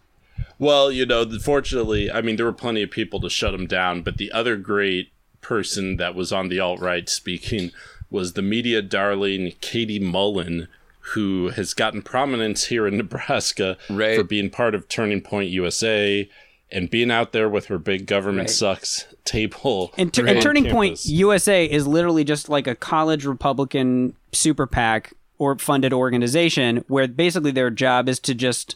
Well, 0.60 0.92
you 0.92 1.06
know, 1.06 1.28
fortunately, 1.40 2.12
I 2.12 2.22
mean, 2.22 2.36
there 2.38 2.46
were 2.46 2.54
plenty 2.54 2.84
of 2.84 2.92
people 2.92 3.20
to 3.22 3.30
shut 3.30 3.54
him 3.54 3.66
down, 3.68 4.02
but 4.02 4.18
the 4.18 4.32
other 4.32 4.56
great 4.56 5.12
person 5.42 5.98
that 5.98 6.16
was 6.16 6.32
on 6.32 6.48
the 6.50 6.60
alt 6.60 6.80
right 6.80 7.10
speaking 7.10 7.72
was 8.10 8.34
the 8.34 8.42
media 8.42 8.82
darling 8.82 9.54
Katie 9.62 10.00
Mullen, 10.00 10.68
who 11.14 11.50
has 11.50 11.74
gotten 11.74 12.02
prominence 12.02 12.66
here 12.68 12.88
in 12.88 12.98
Nebraska 12.98 13.78
Right. 13.90 14.16
for 14.18 14.24
being 14.24 14.50
part 14.50 14.74
of 14.76 14.88
Turning 14.88 15.22
Point 15.22 15.50
USA 15.50 16.30
and 16.74 16.90
being 16.90 17.12
out 17.12 17.32
there 17.32 17.48
with 17.48 17.68
her 17.68 17.78
big 17.78 18.06
government 18.08 18.50
sucks 18.50 19.06
table. 19.24 19.94
And, 19.98 20.14
tu- 20.14 20.22
on 20.24 20.28
and 20.30 20.42
Turning 20.42 20.70
Point. 20.70 21.06
USA 21.06 21.66
is 21.66 21.88
literally 21.88 22.24
just 22.24 22.50
like 22.50 22.68
a 22.68 22.76
college 22.76 23.26
Republican 23.26 24.16
super 24.34 24.68
PAC 24.68 25.14
or 25.38 25.58
funded 25.58 25.94
organization 25.94 26.84
where 26.88 27.08
basically 27.08 27.52
their 27.52 27.70
job 27.70 28.10
is 28.10 28.20
to 28.22 28.34
just 28.36 28.76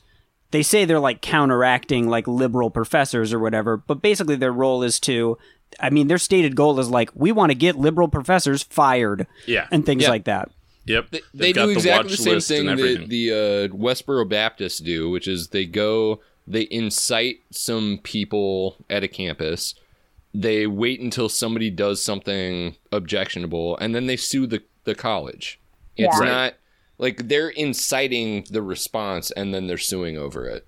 they 0.51 0.63
say 0.63 0.85
they're 0.85 0.99
like 0.99 1.21
counteracting 1.21 2.07
like 2.07 2.27
liberal 2.27 2.69
professors 2.69 3.33
or 3.33 3.39
whatever, 3.39 3.75
but 3.77 4.01
basically 4.01 4.35
their 4.37 4.53
role 4.53 4.83
is 4.83 4.99
to 5.01 5.37
I 5.79 5.89
mean 5.89 6.07
their 6.07 6.17
stated 6.17 6.55
goal 6.55 6.79
is 6.79 6.89
like 6.89 7.09
we 7.13 7.31
want 7.31 7.51
to 7.51 7.55
get 7.55 7.75
liberal 7.77 8.07
professors 8.07 8.63
fired 8.63 9.27
Yeah. 9.45 9.67
and 9.71 9.85
things 9.85 10.03
Yeah. 10.03 10.09
like 10.09 10.23
that. 10.25 10.49
Yep. 10.85 11.09
They, 11.11 11.19
They've 11.33 11.53
they 11.55 11.63
do 11.65 11.69
exactly 11.69 12.15
the 12.15 12.33
watch 12.35 12.43
same 12.43 12.65
thing 12.65 12.75
that 12.77 13.09
the 13.09 13.31
uh, 13.31 13.75
Westboro 13.75 14.27
Baptists 14.27 14.79
do, 14.79 15.09
which 15.09 15.27
is 15.27 15.49
they 15.49 15.65
go, 15.65 16.21
they 16.47 16.67
incite 16.71 17.41
some 17.51 17.99
people 18.01 18.77
at 18.89 19.03
a 19.03 19.07
campus. 19.07 19.75
They 20.33 20.65
wait 20.65 21.01
until 21.01 21.29
somebody 21.29 21.69
does 21.69 22.01
something 22.01 22.75
objectionable, 22.91 23.77
and 23.77 23.93
then 23.93 24.07
they 24.07 24.17
sue 24.17 24.47
the, 24.47 24.63
the 24.85 24.95
college. 24.95 25.59
It's 25.97 26.17
Yeah. 26.19 26.25
Not 26.25 26.53
like 26.97 27.27
they're 27.27 27.49
inciting 27.49 28.45
the 28.49 28.61
response, 28.61 29.29
and 29.31 29.53
then 29.53 29.67
they're 29.67 29.77
suing 29.77 30.17
over 30.17 30.47
it. 30.47 30.65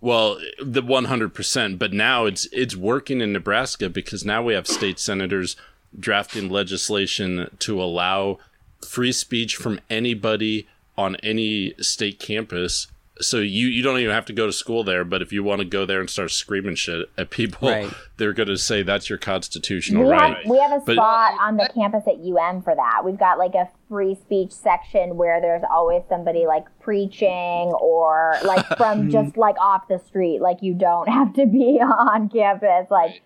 Well, 0.00 0.38
the 0.62 0.82
100%, 0.82 1.78
but 1.78 1.92
now 1.92 2.24
it's 2.24 2.46
it's 2.52 2.76
working 2.76 3.20
in 3.20 3.32
Nebraska 3.32 3.90
because 3.90 4.24
now 4.24 4.42
we 4.42 4.54
have 4.54 4.66
state 4.66 4.98
senators 4.98 5.56
drafting 5.98 6.48
legislation 6.48 7.50
to 7.58 7.82
allow 7.82 8.38
free 8.86 9.12
speech 9.12 9.56
from 9.56 9.80
anybody 9.90 10.66
on 10.96 11.16
any 11.16 11.74
state 11.80 12.18
campus 12.18 12.86
So 13.20 13.38
you 13.38 13.66
you 13.68 13.82
don't 13.82 13.98
even 13.98 14.14
have 14.14 14.24
to 14.26 14.32
go 14.32 14.46
to 14.46 14.52
school 14.52 14.84
there, 14.84 15.04
but 15.04 15.22
if 15.22 15.32
you 15.32 15.42
want 15.44 15.60
to 15.60 15.64
go 15.64 15.84
there 15.86 16.00
and 16.00 16.08
start 16.08 16.30
screaming 16.30 16.74
shit 16.74 17.08
at 17.18 17.30
people, 17.30 17.68
Right. 17.68 17.92
they're 18.16 18.32
going 18.32 18.48
to 18.48 18.56
say 18.58 18.82
that's 18.82 19.08
your 19.08 19.18
constitutional 19.18 20.04
we 20.04 20.10
right. 20.10 20.36
have 20.36 20.46
we 20.50 20.58
have 20.58 20.72
a 20.72 20.80
But- 20.84 20.94
spot 20.94 21.34
on 21.40 21.56
the 21.56 21.68
campus 21.74 22.04
at 22.06 22.14
UM 22.16 22.62
for 22.62 22.74
that. 22.74 23.02
We've 23.04 23.18
got 23.18 23.38
like 23.38 23.54
a 23.54 23.68
free 23.88 24.14
speech 24.14 24.52
section 24.52 25.16
where 25.16 25.40
there's 25.40 25.62
always 25.70 26.02
somebody 26.08 26.46
like 26.46 26.64
preaching 26.80 27.72
or 27.80 28.36
like 28.44 28.66
from 28.76 29.10
just 29.10 29.36
like 29.36 29.56
off 29.60 29.88
the 29.88 29.98
street. 29.98 30.40
Like 30.40 30.58
you 30.62 30.74
don't 30.74 31.08
have 31.12 31.32
to 31.34 31.46
be 31.46 31.80
on 31.80 32.28
campus. 32.28 32.90
Like, 32.90 33.22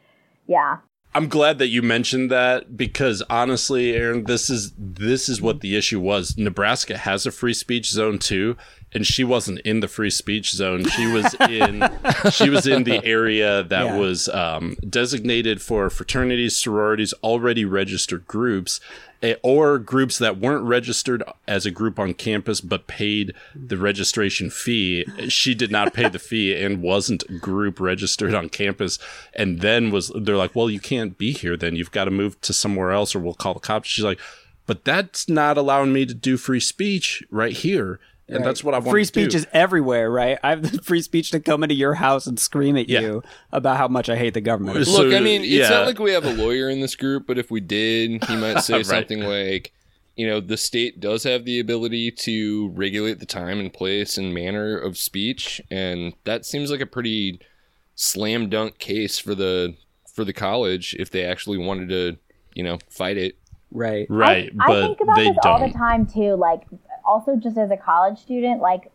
yeah. 0.46 0.78
I'm 1.16 1.28
glad 1.28 1.58
that 1.58 1.68
you 1.68 1.80
mentioned 1.80 2.28
that 2.32 2.76
because 2.76 3.22
honestly, 3.30 3.94
Erin, 3.94 4.24
this 4.24 4.50
is 4.50 4.72
this 4.76 5.28
is 5.28 5.40
what 5.40 5.60
the 5.60 5.76
issue 5.76 6.00
was. 6.00 6.36
Nebraska 6.36 6.96
has 6.98 7.24
a 7.24 7.30
free 7.30 7.54
speech 7.54 7.88
zone 7.92 8.18
too, 8.18 8.56
and 8.94 9.06
she 9.06 9.24
wasn't 9.24 9.58
in 9.60 9.80
the 9.80 9.88
free 9.88 10.10
speech 10.10 10.52
zone. 10.52 10.84
She 10.88 11.06
was 11.06 11.34
in 11.48 11.82
she 12.30 12.48
was 12.48 12.66
in 12.66 12.84
the 12.84 13.04
area 13.04 13.62
that 13.64 13.84
Yeah. 13.86 13.98
was 13.98 14.28
um, 14.28 14.76
designated 14.88 15.60
for 15.60 15.90
fraternities, 15.90 16.56
sororities, 16.56 17.12
already 17.22 17.64
registered 17.64 18.26
groups, 18.28 18.78
eh, 19.22 19.34
or 19.42 19.78
groups 19.78 20.18
that 20.18 20.38
weren't 20.38 20.64
registered 20.64 21.22
as 21.48 21.66
a 21.66 21.70
group 21.70 21.98
on 21.98 22.14
campus 22.14 22.60
but 22.60 22.86
paid 22.86 23.32
the 23.54 23.76
registration 23.76 24.48
fee. 24.50 25.04
She 25.28 25.54
did 25.54 25.70
not 25.72 25.92
pay 25.92 26.08
the 26.08 26.18
fee 26.20 26.54
and 26.62 26.80
wasn't 26.82 27.40
group 27.40 27.80
registered 27.80 28.32
on 28.34 28.48
campus. 28.48 28.98
And 29.34 29.60
then 29.60 29.90
was 29.90 30.12
they're 30.14 30.36
like, 30.36 30.54
well, 30.54 30.70
you 30.70 30.80
can't 30.80 31.18
be 31.18 31.32
here. 31.32 31.56
Then 31.56 31.74
you've 31.74 31.90
got 31.92 32.04
to 32.04 32.10
move 32.12 32.40
to 32.42 32.52
somewhere 32.52 32.92
else, 32.92 33.14
or 33.14 33.18
we'll 33.18 33.34
call 33.34 33.54
the 33.54 33.60
cops. 33.60 33.88
She's 33.88 34.04
like, 34.04 34.20
but 34.66 34.84
that's 34.84 35.28
not 35.28 35.58
allowing 35.58 35.92
me 35.92 36.06
to 36.06 36.14
do 36.14 36.36
free 36.36 36.60
speech 36.60 37.22
right 37.30 37.52
here. 37.52 37.98
And 38.28 38.44
that's 38.44 38.64
what 38.64 38.74
I 38.74 38.78
want. 38.78 38.90
free 38.90 39.02
to 39.02 39.06
speech 39.06 39.30
do. 39.32 39.36
is 39.38 39.46
everywhere, 39.52 40.10
right? 40.10 40.38
I 40.42 40.50
have 40.50 40.62
the 40.72 40.82
free 40.82 41.02
speech 41.02 41.30
to 41.32 41.40
come 41.40 41.62
into 41.62 41.74
your 41.74 41.94
house 41.94 42.26
and 42.26 42.38
scream 42.40 42.76
at 42.76 42.88
Yeah. 42.88 43.00
you 43.00 43.22
about 43.52 43.76
how 43.76 43.86
much 43.88 44.08
I 44.08 44.16
hate 44.16 44.32
the 44.34 44.40
government. 44.40 44.86
So, 44.86 45.02
Look, 45.02 45.14
I 45.14 45.20
mean, 45.20 45.42
it's 45.42 45.50
yeah. 45.50 45.68
not 45.68 45.86
like 45.86 45.98
we 45.98 46.12
have 46.12 46.24
a 46.24 46.32
lawyer 46.32 46.70
in 46.70 46.80
this 46.80 46.96
group, 46.96 47.26
but 47.26 47.36
if 47.38 47.50
we 47.50 47.60
did, 47.60 48.24
he 48.24 48.36
might 48.36 48.60
say 48.62 48.76
Right. 48.76 48.86
something 48.86 49.20
like, 49.20 49.72
you 50.16 50.26
know, 50.26 50.40
the 50.40 50.56
state 50.56 51.00
does 51.00 51.24
have 51.24 51.44
the 51.44 51.60
ability 51.60 52.10
to 52.12 52.68
regulate 52.70 53.18
the 53.20 53.26
time 53.26 53.60
and 53.60 53.72
place 53.72 54.16
and 54.16 54.32
manner 54.32 54.78
of 54.78 54.96
speech, 54.96 55.60
and 55.70 56.14
that 56.24 56.46
seems 56.46 56.70
like 56.70 56.80
a 56.80 56.86
pretty 56.86 57.40
slam 57.94 58.48
dunk 58.48 58.78
case 58.78 59.18
for 59.18 59.34
the 59.34 59.74
for 60.14 60.24
the 60.24 60.32
college 60.32 60.94
if 60.98 61.10
they 61.10 61.24
actually 61.24 61.58
wanted 61.58 61.88
to, 61.88 62.16
you 62.54 62.62
know, 62.62 62.78
fight 62.88 63.16
it. 63.16 63.36
Right. 63.72 64.06
right, 64.08 64.52
I, 64.60 64.66
but 64.68 64.76
I 64.76 64.86
think 64.86 65.00
about 65.00 65.16
they 65.16 65.28
this 65.28 65.36
all 65.44 65.66
the 65.66 65.72
time 65.74 66.06
too. 66.06 66.36
Like, 66.36 66.62
also 67.04 67.36
just 67.36 67.56
as 67.56 67.70
a 67.70 67.76
college 67.76 68.18
student, 68.18 68.60
like 68.60 68.90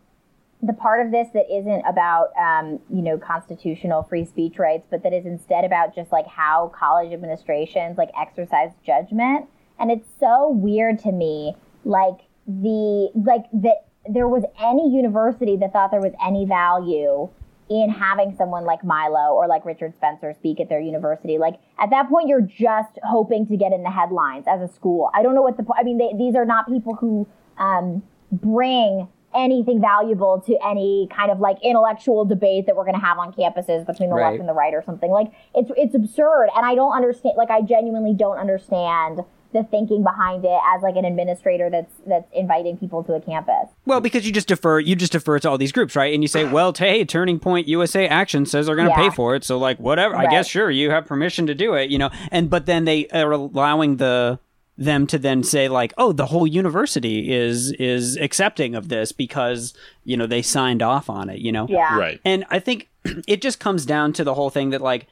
the 0.62 0.72
part 0.72 1.04
of 1.04 1.10
this 1.10 1.28
that 1.32 1.50
isn't 1.50 1.82
about, 1.86 2.28
um, 2.36 2.78
you 2.90 3.02
know, 3.02 3.16
constitutional 3.16 4.02
free 4.02 4.24
speech 4.24 4.58
rights, 4.58 4.86
but 4.90 5.02
that 5.02 5.12
is 5.12 5.24
instead 5.24 5.64
about 5.64 5.94
just 5.94 6.12
like 6.12 6.26
how 6.26 6.70
college 6.76 7.12
administrations 7.12 7.96
like 7.96 8.10
exercise 8.20 8.70
judgment. 8.84 9.46
And 9.78 9.90
it's 9.90 10.08
so 10.18 10.50
weird 10.50 10.98
to 11.00 11.12
me, 11.12 11.54
like 11.84 12.18
the 12.46 13.10
like 13.14 13.44
that 13.52 13.86
there 14.08 14.28
was 14.28 14.44
any 14.60 14.94
university 14.94 15.56
that 15.56 15.72
thought 15.72 15.90
there 15.90 16.00
was 16.00 16.12
any 16.24 16.44
value 16.44 17.28
in 17.70 17.88
having 17.88 18.34
someone 18.36 18.64
like 18.64 18.82
Milo 18.82 19.32
or 19.32 19.46
like 19.46 19.64
Richard 19.64 19.94
Spencer 19.94 20.34
speak 20.34 20.58
at 20.60 20.68
their 20.68 20.80
university. 20.80 21.38
Like 21.38 21.54
at 21.78 21.90
that 21.90 22.08
point, 22.08 22.28
you're 22.28 22.40
just 22.40 22.98
hoping 23.04 23.46
to 23.46 23.56
get 23.56 23.72
in 23.72 23.84
the 23.84 23.90
headlines 23.90 24.46
as 24.48 24.60
a 24.60 24.72
school. 24.72 25.10
I 25.14 25.22
don't 25.22 25.34
know 25.34 25.42
what 25.42 25.56
the 25.56 25.64
I 25.78 25.84
mean. 25.84 25.96
They, 25.96 26.12
these 26.18 26.34
are 26.34 26.44
not 26.44 26.68
people 26.68 26.96
who 26.96 27.28
um, 27.60 28.02
bring 28.32 29.06
anything 29.32 29.80
valuable 29.80 30.40
to 30.44 30.56
any 30.66 31.08
kind 31.14 31.30
of 31.30 31.38
like 31.38 31.56
intellectual 31.62 32.24
debate 32.24 32.66
that 32.66 32.74
we're 32.74 32.84
going 32.84 32.98
to 32.98 33.00
have 33.00 33.16
on 33.18 33.32
campuses 33.32 33.86
between 33.86 34.08
the 34.10 34.16
Right. 34.16 34.30
left 34.32 34.40
and 34.40 34.48
the 34.48 34.52
right 34.52 34.74
or 34.74 34.82
something. 34.84 35.10
Like 35.10 35.30
it's 35.54 35.70
it's 35.76 35.94
absurd, 35.94 36.48
and 36.56 36.66
I 36.66 36.74
don't 36.74 36.92
understand. 36.96 37.34
Like 37.36 37.50
I 37.50 37.60
genuinely 37.62 38.12
don't 38.14 38.38
understand 38.38 39.20
the 39.52 39.64
thinking 39.64 40.02
behind 40.04 40.44
it 40.44 40.60
as 40.76 40.80
like 40.82 40.94
an 40.96 41.04
administrator 41.04 41.68
that's 41.70 41.92
that's 42.06 42.26
inviting 42.32 42.76
people 42.76 43.02
to 43.04 43.14
a 43.14 43.20
campus. 43.20 43.68
Well, 43.84 44.00
because 44.00 44.24
you 44.26 44.32
just 44.32 44.46
defer, 44.48 44.78
you 44.80 44.94
just 44.96 45.12
defer 45.12 45.38
to 45.40 45.50
all 45.50 45.58
these 45.58 45.72
groups, 45.72 45.94
right? 45.96 46.12
And 46.14 46.22
you 46.24 46.28
say, 46.28 46.44
well, 46.44 46.72
t- 46.72 46.84
hey, 46.84 47.04
Turning 47.04 47.38
Point 47.40 47.66
USA 47.68 48.06
Action 48.08 48.46
says 48.46 48.66
they're 48.66 48.76
going 48.76 48.88
to 48.88 48.94
Yeah. 48.96 49.08
pay 49.08 49.14
for 49.14 49.34
it, 49.36 49.42
so 49.44 49.58
like 49.58 49.78
whatever. 49.78 50.16
I 50.16 50.26
guess 50.26 50.48
sure, 50.48 50.70
you 50.70 50.90
have 50.90 51.04
permission 51.06 51.46
to 51.48 51.54
do 51.54 51.74
it, 51.74 51.90
you 51.90 51.98
know. 51.98 52.10
And 52.32 52.48
but 52.50 52.66
then 52.66 52.84
they 52.84 53.06
are 53.08 53.30
allowing 53.32 53.96
the 53.96 54.38
them 54.80 55.06
to 55.06 55.18
then 55.18 55.44
say 55.44 55.68
like, 55.68 55.92
oh, 55.98 56.10
the 56.10 56.26
whole 56.26 56.46
university 56.46 57.30
is 57.30 57.70
is 57.72 58.16
accepting 58.16 58.74
of 58.74 58.88
this 58.88 59.12
because 59.12 59.74
you 60.04 60.16
know 60.16 60.26
they 60.26 60.42
signed 60.42 60.82
off 60.82 61.10
on 61.10 61.28
it, 61.28 61.38
you 61.38 61.52
know. 61.52 61.66
Yeah. 61.68 61.96
Right. 61.96 62.18
And 62.24 62.46
I 62.50 62.58
think 62.58 62.88
it 63.28 63.42
just 63.42 63.60
comes 63.60 63.84
down 63.84 64.14
to 64.14 64.24
the 64.24 64.34
whole 64.34 64.50
thing 64.50 64.70
that 64.70 64.80
like 64.80 65.06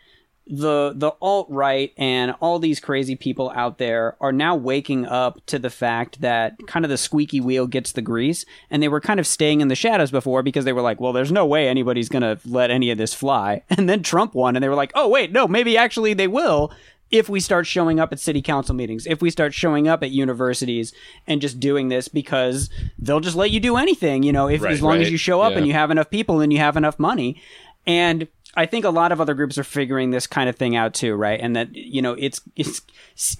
the 0.51 0.95
the 0.97 1.11
alt 1.21 1.47
right 1.51 1.93
and 1.99 2.35
all 2.41 2.59
these 2.59 2.81
crazy 2.81 3.15
people 3.15 3.53
out 3.55 3.77
there 3.77 4.17
are 4.19 4.33
now 4.33 4.57
waking 4.57 5.05
up 5.05 5.45
to 5.45 5.59
the 5.59 5.69
fact 5.69 6.23
that 6.23 6.57
kind 6.67 6.87
of 6.87 6.89
the 6.89 6.97
squeaky 6.97 7.39
wheel 7.39 7.67
gets 7.67 7.93
the 7.93 8.01
grease 8.01 8.47
and 8.71 8.83
they 8.83 8.89
were 8.89 9.01
kind 9.01 9.21
of 9.21 9.27
staying 9.27 9.61
in 9.61 9.69
the 9.69 9.75
shadows 9.75 10.11
before 10.11 10.43
because 10.43 10.65
they 10.65 10.73
were 10.73 10.81
like 10.81 11.03
well 11.03 11.13
there's 11.13 11.31
no 11.31 11.45
way 11.45 11.69
anybody's 11.69 12.09
going 12.09 12.23
to 12.23 12.39
let 12.47 12.71
any 12.71 12.91
of 12.91 12.97
this 12.97 13.13
fly 13.13 13.63
and 13.71 13.91
then 13.91 14.03
Trump 14.03 14.35
won 14.35 14.57
and 14.57 14.63
they 14.63 14.71
were 14.71 14.75
like 14.75 14.93
oh 14.95 15.07
wait 15.07 15.31
no 15.33 15.47
maybe 15.47 15.77
actually 15.77 16.15
they 16.15 16.29
will 16.29 16.73
if 17.11 17.29
we 17.29 17.41
start 17.41 17.67
showing 17.67 17.99
up 17.99 18.13
at 18.13 18.21
city 18.21 18.43
council 18.43 18.75
meetings, 18.75 19.07
if 19.07 19.23
we 19.23 19.31
start 19.31 19.55
showing 19.55 19.89
up 19.89 20.03
at 20.03 20.11
universities 20.11 20.93
and 21.27 21.41
just 21.41 21.59
doing 21.59 21.89
this 21.89 22.09
because 22.09 22.69
they'll 22.99 23.21
just 23.21 23.37
let 23.37 23.51
you 23.51 23.61
do 23.61 23.77
anything, 23.77 24.23
you 24.23 24.33
know, 24.33 24.49
if 24.49 24.63
Right, 24.63 24.73
as 24.73 24.83
long 24.83 25.01
as 25.01 25.11
you 25.11 25.17
show 25.17 25.41
up 25.41 25.53
Yeah. 25.53 25.59
and 25.59 25.67
you 25.67 25.73
have 25.73 25.91
enough 25.91 26.11
people 26.11 26.41
and 26.41 26.53
you 26.53 26.59
have 26.59 26.77
enough 26.77 26.99
money. 26.99 27.41
And 27.87 28.29
I 28.55 28.67
think 28.67 28.85
a 28.85 28.91
lot 28.91 29.13
of 29.13 29.21
other 29.21 29.35
groups 29.35 29.57
are 29.57 29.65
figuring 29.65 30.11
this 30.11 30.27
kind 30.27 30.49
of 30.51 30.57
thing 30.57 30.77
out 30.77 30.93
too, 30.93 31.15
right? 31.15 31.41
And 31.41 31.57
that 31.57 31.75
you 31.75 32.03
know, 32.03 32.13
it's 32.19 32.41
it's 32.57 32.83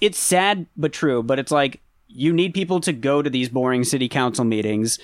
it's 0.01 0.17
sad 0.17 0.65
but 0.75 0.91
true, 0.93 1.21
but 1.21 1.37
it's 1.39 1.51
like 1.51 1.81
you 2.07 2.33
need 2.33 2.55
people 2.55 2.79
to 2.81 2.91
go 2.91 3.21
to 3.21 3.29
these 3.29 3.49
boring 3.49 3.83
city 3.83 4.09
council 4.09 4.43
meetings. 4.45 4.97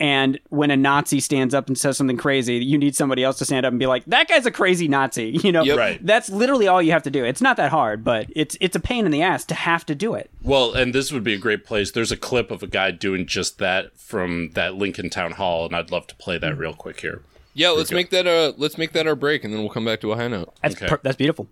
And 0.00 0.40
when 0.48 0.72
a 0.72 0.76
Nazi 0.76 1.20
stands 1.20 1.54
up 1.54 1.68
and 1.68 1.78
says 1.78 1.96
something 1.96 2.16
crazy, 2.16 2.56
you 2.56 2.76
need 2.78 2.96
somebody 2.96 3.22
else 3.22 3.38
to 3.38 3.44
stand 3.44 3.64
up 3.64 3.70
and 3.70 3.78
be 3.78 3.86
like, 3.86 4.04
"That 4.06 4.26
guy's 4.26 4.44
a 4.44 4.50
crazy 4.50 4.88
Nazi." 4.88 5.38
You 5.44 5.52
know, 5.52 5.62
Yep. 5.62 5.78
Right. 5.78 6.04
that's 6.04 6.28
literally 6.30 6.66
all 6.66 6.82
you 6.82 6.90
have 6.90 7.04
to 7.04 7.10
do. 7.10 7.24
It's 7.24 7.40
not 7.40 7.56
that 7.58 7.70
hard, 7.70 8.02
but 8.02 8.26
it's 8.34 8.56
it's 8.60 8.74
a 8.74 8.80
pain 8.80 9.04
in 9.06 9.12
the 9.12 9.22
ass 9.22 9.44
to 9.46 9.54
have 9.54 9.86
to 9.86 9.94
do 9.94 10.14
it. 10.14 10.30
Well, 10.42 10.72
and 10.74 10.92
this 10.94 11.12
would 11.12 11.22
be 11.22 11.34
a 11.34 11.38
great 11.38 11.64
place. 11.64 11.92
There's 11.92 12.10
a 12.10 12.16
clip 12.16 12.50
of 12.50 12.62
a 12.62 12.66
guy 12.66 12.90
doing 12.90 13.24
just 13.26 13.58
that 13.58 13.96
from 13.96 14.50
that 14.54 14.74
Lincoln 14.74 15.10
Town 15.10 15.32
Hall, 15.32 15.64
and 15.66 15.76
I'd 15.76 15.90
love 15.92 16.06
to 16.08 16.14
play 16.16 16.38
that 16.38 16.58
real 16.58 16.74
quick 16.74 17.00
here. 17.00 17.22
Yeah, 17.54 17.70
let's 17.70 17.92
make 17.92 18.10
that 18.10 18.26
uh 18.26 18.52
let's 18.56 18.76
make 18.76 18.92
that 18.94 19.06
our 19.06 19.14
break, 19.14 19.44
and 19.44 19.54
then 19.54 19.60
we'll 19.60 19.70
come 19.70 19.84
back 19.84 20.00
to 20.00 20.10
a 20.10 20.16
high 20.16 20.26
note. 20.28 20.52
That's 20.60 20.74
Okay. 20.74 20.88
per- 20.88 21.00
that's 21.04 21.16
beautiful. 21.16 21.46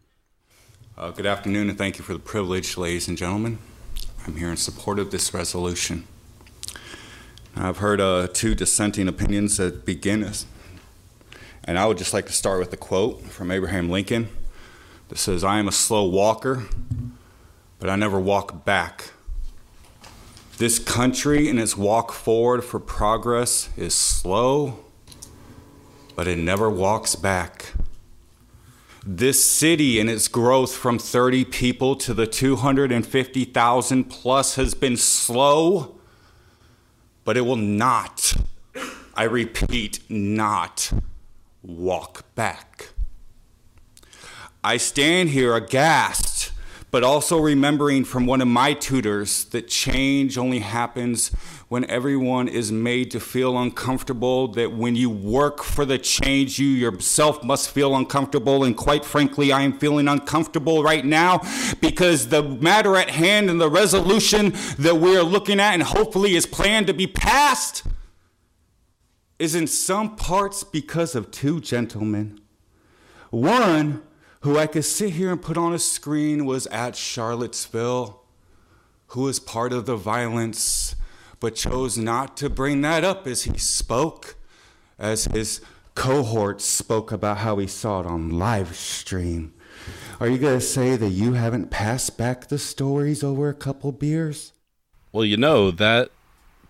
Uh, 0.99 1.11
good 1.11 1.27
afternoon, 1.27 1.69
and 1.69 1.79
thank 1.79 1.97
you 1.99 2.05
for 2.05 2.13
the 2.13 2.19
privilege, 2.19 2.77
ladies 2.77 3.07
and 3.07 3.17
gentlemen. 3.17 3.59
I'm 4.27 4.37
here 4.37 4.51
in 4.51 4.57
support 4.57 4.99
of 4.99 5.11
this 5.13 5.33
resolution. 5.33 6.07
I've 7.55 7.79
heard 7.79 8.01
uh, 8.01 8.29
two 8.33 8.55
dissenting 8.55 9.09
opinions 9.09 9.59
that 9.59 9.85
begin 9.85 10.25
us, 10.25 10.47
and 11.65 11.79
I 11.79 11.87
would 11.87 11.99
just 11.99 12.15
like 12.15 12.27
to 12.27 12.33
start 12.33 12.59
with 12.59 12.73
a 12.73 12.79
quote 12.79 13.23
from 13.27 13.51
Abraham 13.51 13.91
Lincoln 13.91 14.29
that 15.09 15.19
says, 15.19 15.45
I 15.45 15.59
am 15.59 15.69
a 15.69 15.73
slow 15.73 16.05
walker, 16.05 16.65
but 17.79 17.91
I 17.91 17.97
never 17.97 18.19
walk 18.19 18.65
back. 18.65 19.11
This 20.57 20.79
country 20.79 21.49
in 21.49 21.59
its 21.59 21.77
walk 21.77 22.13
forward 22.13 22.65
for 22.65 22.81
progress 22.81 23.69
is 23.77 23.95
slow, 23.95 24.79
but 26.17 26.27
it 26.27 26.39
never 26.39 26.71
walks 26.71 27.17
back. 27.17 27.73
This 29.05 29.45
city 29.45 30.01
and 30.01 30.09
its 30.09 30.29
growth 30.29 30.75
from 30.75 30.99
30 30.99 31.45
people 31.47 31.97
to 31.97 32.15
the 32.15 32.27
250,000 32.27 34.05
plus 34.05 34.55
has 34.55 34.75
been 34.75 34.97
slow, 34.97 35.97
but 37.25 37.37
it 37.37 37.43
will 37.43 37.57
not, 37.57 38.35
I 39.15 39.25
repeat, 39.25 40.01
not 40.09 40.93
walk 41.63 42.25
back. 42.35 42.89
I 44.65 44.77
stand 44.77 45.31
here 45.31 45.55
aghast, 45.55 46.53
but 46.91 47.03
also 47.03 47.39
remembering 47.39 48.05
from 48.05 48.27
one 48.27 48.41
of 48.41 48.49
my 48.49 48.75
tutors 48.75 49.45
that 49.47 49.69
change 49.69 50.37
only 50.39 50.61
happens 50.61 51.31
when 51.73 51.89
everyone 51.89 52.49
is 52.49 52.71
made 52.71 53.11
to 53.11 53.19
feel 53.19 53.57
uncomfortable, 53.57 54.47
that 54.47 54.71
when 54.71 54.95
you 54.95 55.09
work 55.09 55.63
for 55.63 55.87
the 55.87 55.97
change, 55.97 56.59
you 56.59 56.69
yourself 56.69 57.43
must 57.43 57.71
feel 57.71 57.97
uncomfortable. 57.97 58.63
And 58.63 58.77
quite 58.77 59.07
frankly, 59.07 59.53
I 59.53 59.63
am 59.63 59.79
feeling 59.79 60.07
uncomfortable 60.07 60.83
right 60.83 61.03
now 61.03 61.41
because 61.81 62.29
the 62.29 62.43
matter 62.43 62.95
at 62.95 63.09
hand 63.09 63.49
and 63.49 63.59
the 63.59 63.71
resolution 63.71 64.53
that 64.81 64.97
we 64.97 65.17
are 65.17 65.23
looking 65.23 65.61
at 65.61 65.73
and 65.73 65.83
hopefully 65.83 66.35
is 66.35 66.45
planned 66.45 66.89
to 66.89 66.93
be 66.93 67.07
passed 67.07 67.85
is 69.39 69.55
in 69.55 69.67
some 69.67 70.15
parts 70.15 70.65
because 70.65 71.15
of 71.15 71.31
two 71.31 71.59
gentlemen. 71.59 72.39
One, 73.31 74.03
who 74.41 74.59
I 74.59 74.67
could 74.67 74.85
sit 74.85 75.15
here 75.15 75.33
and 75.33 75.41
put 75.41 75.57
on 75.57 75.73
a 75.73 75.79
screen, 75.79 76.45
was 76.45 76.67
at 76.67 76.97
Charlottesville, 76.97 78.21
who 79.07 79.23
was 79.23 79.41
part 79.41 79.73
of 79.73 79.87
the 79.87 79.97
violence, 79.97 80.97
but 81.43 81.57
chose 81.57 81.99
not 81.99 82.37
to 82.37 82.49
bring 82.49 82.83
that 82.83 83.03
up 83.03 83.27
as 83.27 83.43
he 83.43 83.59
spoke, 83.59 84.37
as 84.97 85.25
his 85.25 85.61
cohorts 85.97 86.65
spoke 86.65 87.11
about 87.11 87.39
how 87.39 87.59
he 87.59 87.67
saw 87.67 87.99
it 87.99 88.07
on 88.07 88.31
live 88.31 88.77
stream. 88.77 89.53
Are 90.21 90.29
you 90.29 90.39
going 90.39 90.61
to 90.61 90.65
say 90.65 90.95
that 90.95 91.09
you 91.09 91.33
haven't 91.33 91.69
passed 91.69 92.17
back 92.17 92.47
the 92.47 92.61
stories 92.61 93.25
over 93.25 93.49
a 93.49 93.55
couple 93.55 93.91
beers? 93.91 94.53
Well, 95.11 95.25
you 95.25 95.37
know, 95.37 95.73
that 95.73 96.13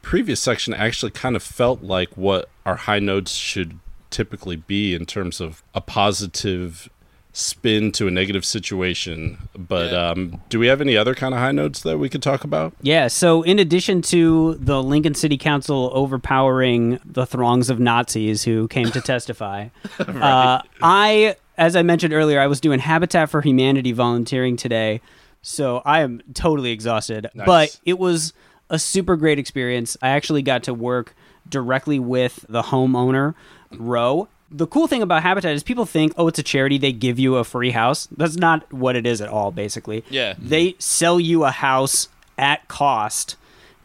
previous 0.00 0.40
section 0.40 0.72
actually 0.72 1.12
kind 1.12 1.36
of 1.36 1.42
felt 1.42 1.82
like 1.82 2.16
what 2.16 2.48
our 2.64 2.76
high 2.76 2.98
notes 2.98 3.32
should 3.34 3.78
typically 4.08 4.56
be 4.56 4.94
in 4.94 5.04
terms 5.04 5.38
of 5.38 5.62
a 5.74 5.82
positive 5.82 6.88
spin 7.32 7.90
to 7.92 8.06
a 8.06 8.10
negative 8.10 8.44
situation. 8.44 9.38
But 9.56 9.90
Yeah. 9.92 10.10
um, 10.10 10.40
do 10.50 10.58
we 10.58 10.66
have 10.66 10.80
any 10.80 10.96
other 10.96 11.14
kind 11.14 11.32
of 11.32 11.40
high 11.40 11.52
notes 11.52 11.80
that 11.82 11.98
we 11.98 12.08
could 12.08 12.22
talk 12.22 12.44
about? 12.44 12.74
Yeah, 12.82 13.08
so 13.08 13.42
in 13.42 13.58
addition 13.58 14.02
to 14.02 14.54
the 14.60 14.82
Lincoln 14.82 15.14
City 15.14 15.38
Council 15.38 15.90
overpowering 15.94 17.00
the 17.04 17.24
throngs 17.24 17.70
of 17.70 17.80
Nazis 17.80 18.42
who 18.44 18.68
came 18.68 18.90
to 18.90 19.00
testify, 19.00 19.68
uh, 19.98 20.60
I, 20.82 21.36
as 21.56 21.74
I 21.74 21.82
mentioned 21.82 22.12
earlier, 22.12 22.38
I 22.38 22.46
was 22.46 22.60
doing 22.60 22.80
Habitat 22.80 23.30
for 23.30 23.40
Humanity 23.40 23.92
volunteering 23.92 24.56
today, 24.56 25.00
so 25.40 25.80
I 25.86 26.00
am 26.02 26.20
totally 26.34 26.70
exhausted. 26.70 27.28
Nice. 27.34 27.46
But 27.46 27.80
it 27.86 27.98
was 27.98 28.34
a 28.68 28.78
super 28.78 29.16
great 29.16 29.38
experience. 29.38 29.96
I 30.02 30.10
actually 30.10 30.42
got 30.42 30.62
to 30.64 30.74
work 30.74 31.14
directly 31.48 31.98
with 31.98 32.44
the 32.48 32.62
homeowner, 32.62 33.34
Roe. 33.72 34.28
The 34.53 34.66
cool 34.66 34.86
thing 34.86 35.03
about 35.03 35.22
Habitat 35.22 35.55
is 35.55 35.62
people 35.62 35.86
think, 35.86 36.12
oh, 36.16 36.28
it's 36.28 36.38
a 36.38 36.42
charity, 36.42 36.76
they 36.78 36.92
give 36.92 37.18
you 37.18 37.36
a 37.36 37.44
free 37.44 37.70
house. 37.70 38.07
That's 38.16 38.36
not 38.36 38.70
what 38.72 38.96
it 38.96 39.07
is 39.07 39.20
at 39.20 39.28
all, 39.28 39.50
basically. 39.50 40.05
Yeah. 40.11 40.34
Mm-hmm. 40.34 40.48
They 40.48 40.74
sell 40.78 41.18
you 41.18 41.44
a 41.44 41.50
house 41.50 42.09
at 42.36 42.68
cost 42.68 43.36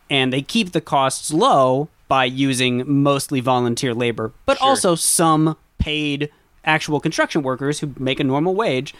and 0.09 0.31
they 0.33 0.41
keep 0.41 0.71
the 0.73 0.81
costs 0.81 1.31
low 1.31 1.89
by 2.07 2.25
using 2.25 2.83
mostly 3.03 3.39
volunteer 3.39 3.93
labor, 3.93 4.31
but 4.45 4.57
Sure. 4.57 4.67
also 4.67 4.95
some 4.95 5.57
paid 5.77 6.29
actual 6.63 6.99
construction 6.99 7.41
workers 7.43 7.79
who 7.79 7.93
make 7.97 8.19
a 8.19 8.23
normal 8.23 8.55
wage. 8.55 8.93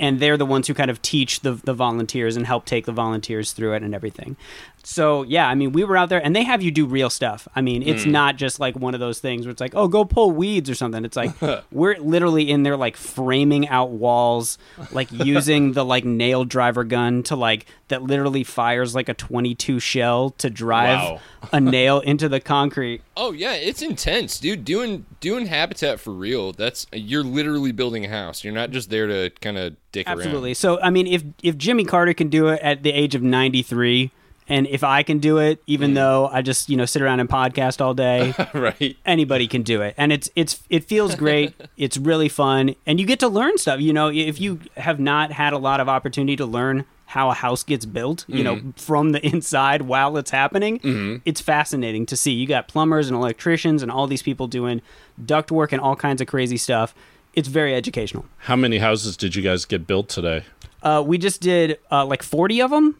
And 0.00 0.18
they're 0.18 0.36
the 0.36 0.46
ones 0.46 0.66
who 0.66 0.74
kind 0.74 0.90
of 0.90 1.00
teach 1.02 1.40
the, 1.40 1.52
the 1.52 1.74
volunteers 1.74 2.34
and 2.36 2.46
help 2.46 2.64
take 2.64 2.86
the 2.86 2.92
volunteers 2.92 3.52
through 3.52 3.74
it 3.74 3.82
and 3.84 3.94
everything. 3.94 4.36
So, 4.84 5.22
yeah, 5.22 5.48
I 5.48 5.54
mean, 5.54 5.72
we 5.72 5.84
were 5.84 5.96
out 5.96 6.08
there 6.08 6.24
and 6.24 6.34
they 6.34 6.42
have 6.42 6.62
you 6.62 6.70
do 6.70 6.86
real 6.86 7.10
stuff. 7.10 7.46
I 7.54 7.60
mean, 7.60 7.82
it's 7.82 8.04
mm. 8.04 8.10
not 8.10 8.36
just 8.36 8.58
like 8.60 8.76
one 8.76 8.94
of 8.94 9.00
those 9.00 9.20
things 9.20 9.46
where 9.46 9.52
it's 9.52 9.60
like, 9.60 9.74
oh, 9.74 9.88
go 9.88 10.04
pull 10.04 10.32
weeds 10.32 10.68
or 10.68 10.74
something. 10.74 11.04
It's 11.04 11.16
like, 11.16 11.32
we're 11.72 11.96
literally 11.98 12.50
in 12.50 12.62
there, 12.62 12.76
like 12.76 12.96
framing 12.96 13.68
out 13.68 13.90
walls, 13.90 14.58
like 14.90 15.10
using 15.12 15.72
the 15.72 15.84
like 15.84 16.04
nail 16.04 16.44
driver 16.44 16.84
gun 16.84 17.22
to 17.24 17.36
like, 17.36 17.66
that 17.88 18.02
literally 18.02 18.42
fires 18.42 18.94
like 18.94 19.08
a 19.08 19.14
22 19.14 19.78
shell 19.78 20.30
to 20.30 20.48
drive 20.48 20.92
Wow. 20.92 21.20
a 21.52 21.60
nail 21.60 22.00
into 22.00 22.28
the 22.28 22.40
concrete. 22.40 23.02
Oh 23.16 23.32
yeah, 23.32 23.52
it's 23.52 23.82
intense, 23.82 24.38
dude. 24.38 24.64
Doing 24.64 25.06
doing 25.20 25.46
habitat 25.46 26.00
for 26.00 26.12
real. 26.12 26.52
That's 26.52 26.86
you're 26.92 27.24
literally 27.24 27.72
building 27.72 28.04
a 28.04 28.08
house. 28.08 28.44
You're 28.44 28.54
not 28.54 28.70
just 28.70 28.90
there 28.90 29.06
to 29.06 29.30
kind 29.40 29.58
of 29.58 29.76
dick 29.92 30.08
Absolutely. 30.08 30.50
around. 30.50 30.56
So, 30.56 30.80
I 30.80 30.90
mean, 30.90 31.06
if 31.06 31.22
if 31.42 31.56
Jimmy 31.56 31.84
Carter 31.84 32.14
can 32.14 32.28
do 32.28 32.48
it 32.48 32.60
at 32.62 32.82
the 32.82 32.92
age 32.92 33.14
of 33.14 33.22
93, 33.22 34.10
and 34.52 34.66
if 34.66 34.84
I 34.84 35.02
can 35.02 35.18
do 35.18 35.38
it, 35.38 35.62
even 35.66 35.92
mm. 35.92 35.94
though 35.94 36.28
I 36.30 36.42
just 36.42 36.68
you 36.68 36.76
know 36.76 36.84
sit 36.84 37.00
around 37.00 37.20
and 37.20 37.28
podcast 37.28 37.80
all 37.80 37.94
day, 37.94 38.34
right. 38.54 38.96
anybody 39.06 39.48
can 39.48 39.62
do 39.62 39.80
it, 39.80 39.94
and 39.96 40.12
it's 40.12 40.28
it's 40.36 40.62
it 40.68 40.84
feels 40.84 41.14
great. 41.14 41.54
it's 41.78 41.96
really 41.96 42.28
fun, 42.28 42.74
and 42.86 43.00
you 43.00 43.06
get 43.06 43.18
to 43.20 43.28
learn 43.28 43.56
stuff. 43.56 43.80
You 43.80 43.94
know, 43.94 44.10
if 44.10 44.38
you 44.38 44.60
have 44.76 45.00
not 45.00 45.32
had 45.32 45.54
a 45.54 45.58
lot 45.58 45.80
of 45.80 45.88
opportunity 45.88 46.36
to 46.36 46.44
learn 46.44 46.84
how 47.06 47.30
a 47.30 47.34
house 47.34 47.62
gets 47.62 47.86
built, 47.86 48.26
you 48.28 48.44
know, 48.44 48.56
mm-hmm. 48.56 48.70
from 48.72 49.12
the 49.12 49.26
inside 49.32 49.82
while 49.82 50.18
it's 50.18 50.30
happening, 50.30 50.80
mm-hmm. 50.80 51.16
it's 51.24 51.40
fascinating 51.40 52.04
to 52.06 52.16
see. 52.16 52.32
You 52.32 52.46
got 52.46 52.68
plumbers 52.68 53.08
and 53.08 53.16
electricians 53.16 53.82
and 53.82 53.90
all 53.90 54.06
these 54.06 54.22
people 54.22 54.48
doing 54.48 54.82
duct 55.24 55.50
work 55.50 55.72
and 55.72 55.80
all 55.80 55.96
kinds 55.96 56.20
of 56.20 56.26
crazy 56.26 56.58
stuff. 56.58 56.94
It's 57.32 57.48
very 57.48 57.74
educational. 57.74 58.26
How 58.36 58.56
many 58.56 58.78
houses 58.78 59.16
did 59.16 59.34
you 59.34 59.42
guys 59.42 59.64
get 59.64 59.86
built 59.86 60.10
today? 60.10 60.44
Uh, 60.82 61.02
we 61.06 61.16
just 61.18 61.40
did 61.40 61.78
uh, 61.90 62.04
like 62.04 62.22
40 62.22 62.60
of 62.62 62.70
them, 62.70 62.96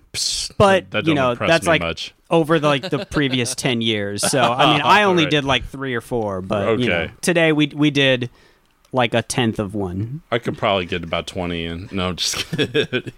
but 0.57 0.91
that 0.93 1.05
you 1.07 1.15
know 1.15 1.35
that's 1.35 1.67
like 1.67 1.81
much. 1.81 2.15
over 2.31 2.59
the, 2.61 2.69
like 2.69 2.89
the 2.91 3.05
previous 3.07 3.55
10 3.57 3.81
years. 3.81 4.23
So 4.23 4.41
I 4.41 4.73
mean, 4.73 4.81
I 4.85 5.03
only 5.03 5.25
Right. 5.25 5.31
did 5.31 5.45
like 5.45 5.65
three 5.65 5.95
or 5.95 6.01
four, 6.01 6.41
but 6.43 6.79
you 6.79 6.89
know, 6.89 7.01
Okay. 7.03 7.13
today 7.23 7.51
we 7.53 7.67
we 7.75 7.91
did 7.91 8.31
like 8.93 9.15
a 9.15 9.23
tenth 9.23 9.59
of 9.59 9.75
one. 9.75 10.21
I 10.31 10.39
could 10.39 10.57
probably 10.59 10.85
get 10.85 11.03
about 11.03 11.27
20 11.27 11.65
and 11.67 11.91
no, 11.93 12.09
I'm 12.11 12.17
just 12.17 12.37
kidding. 12.51 13.13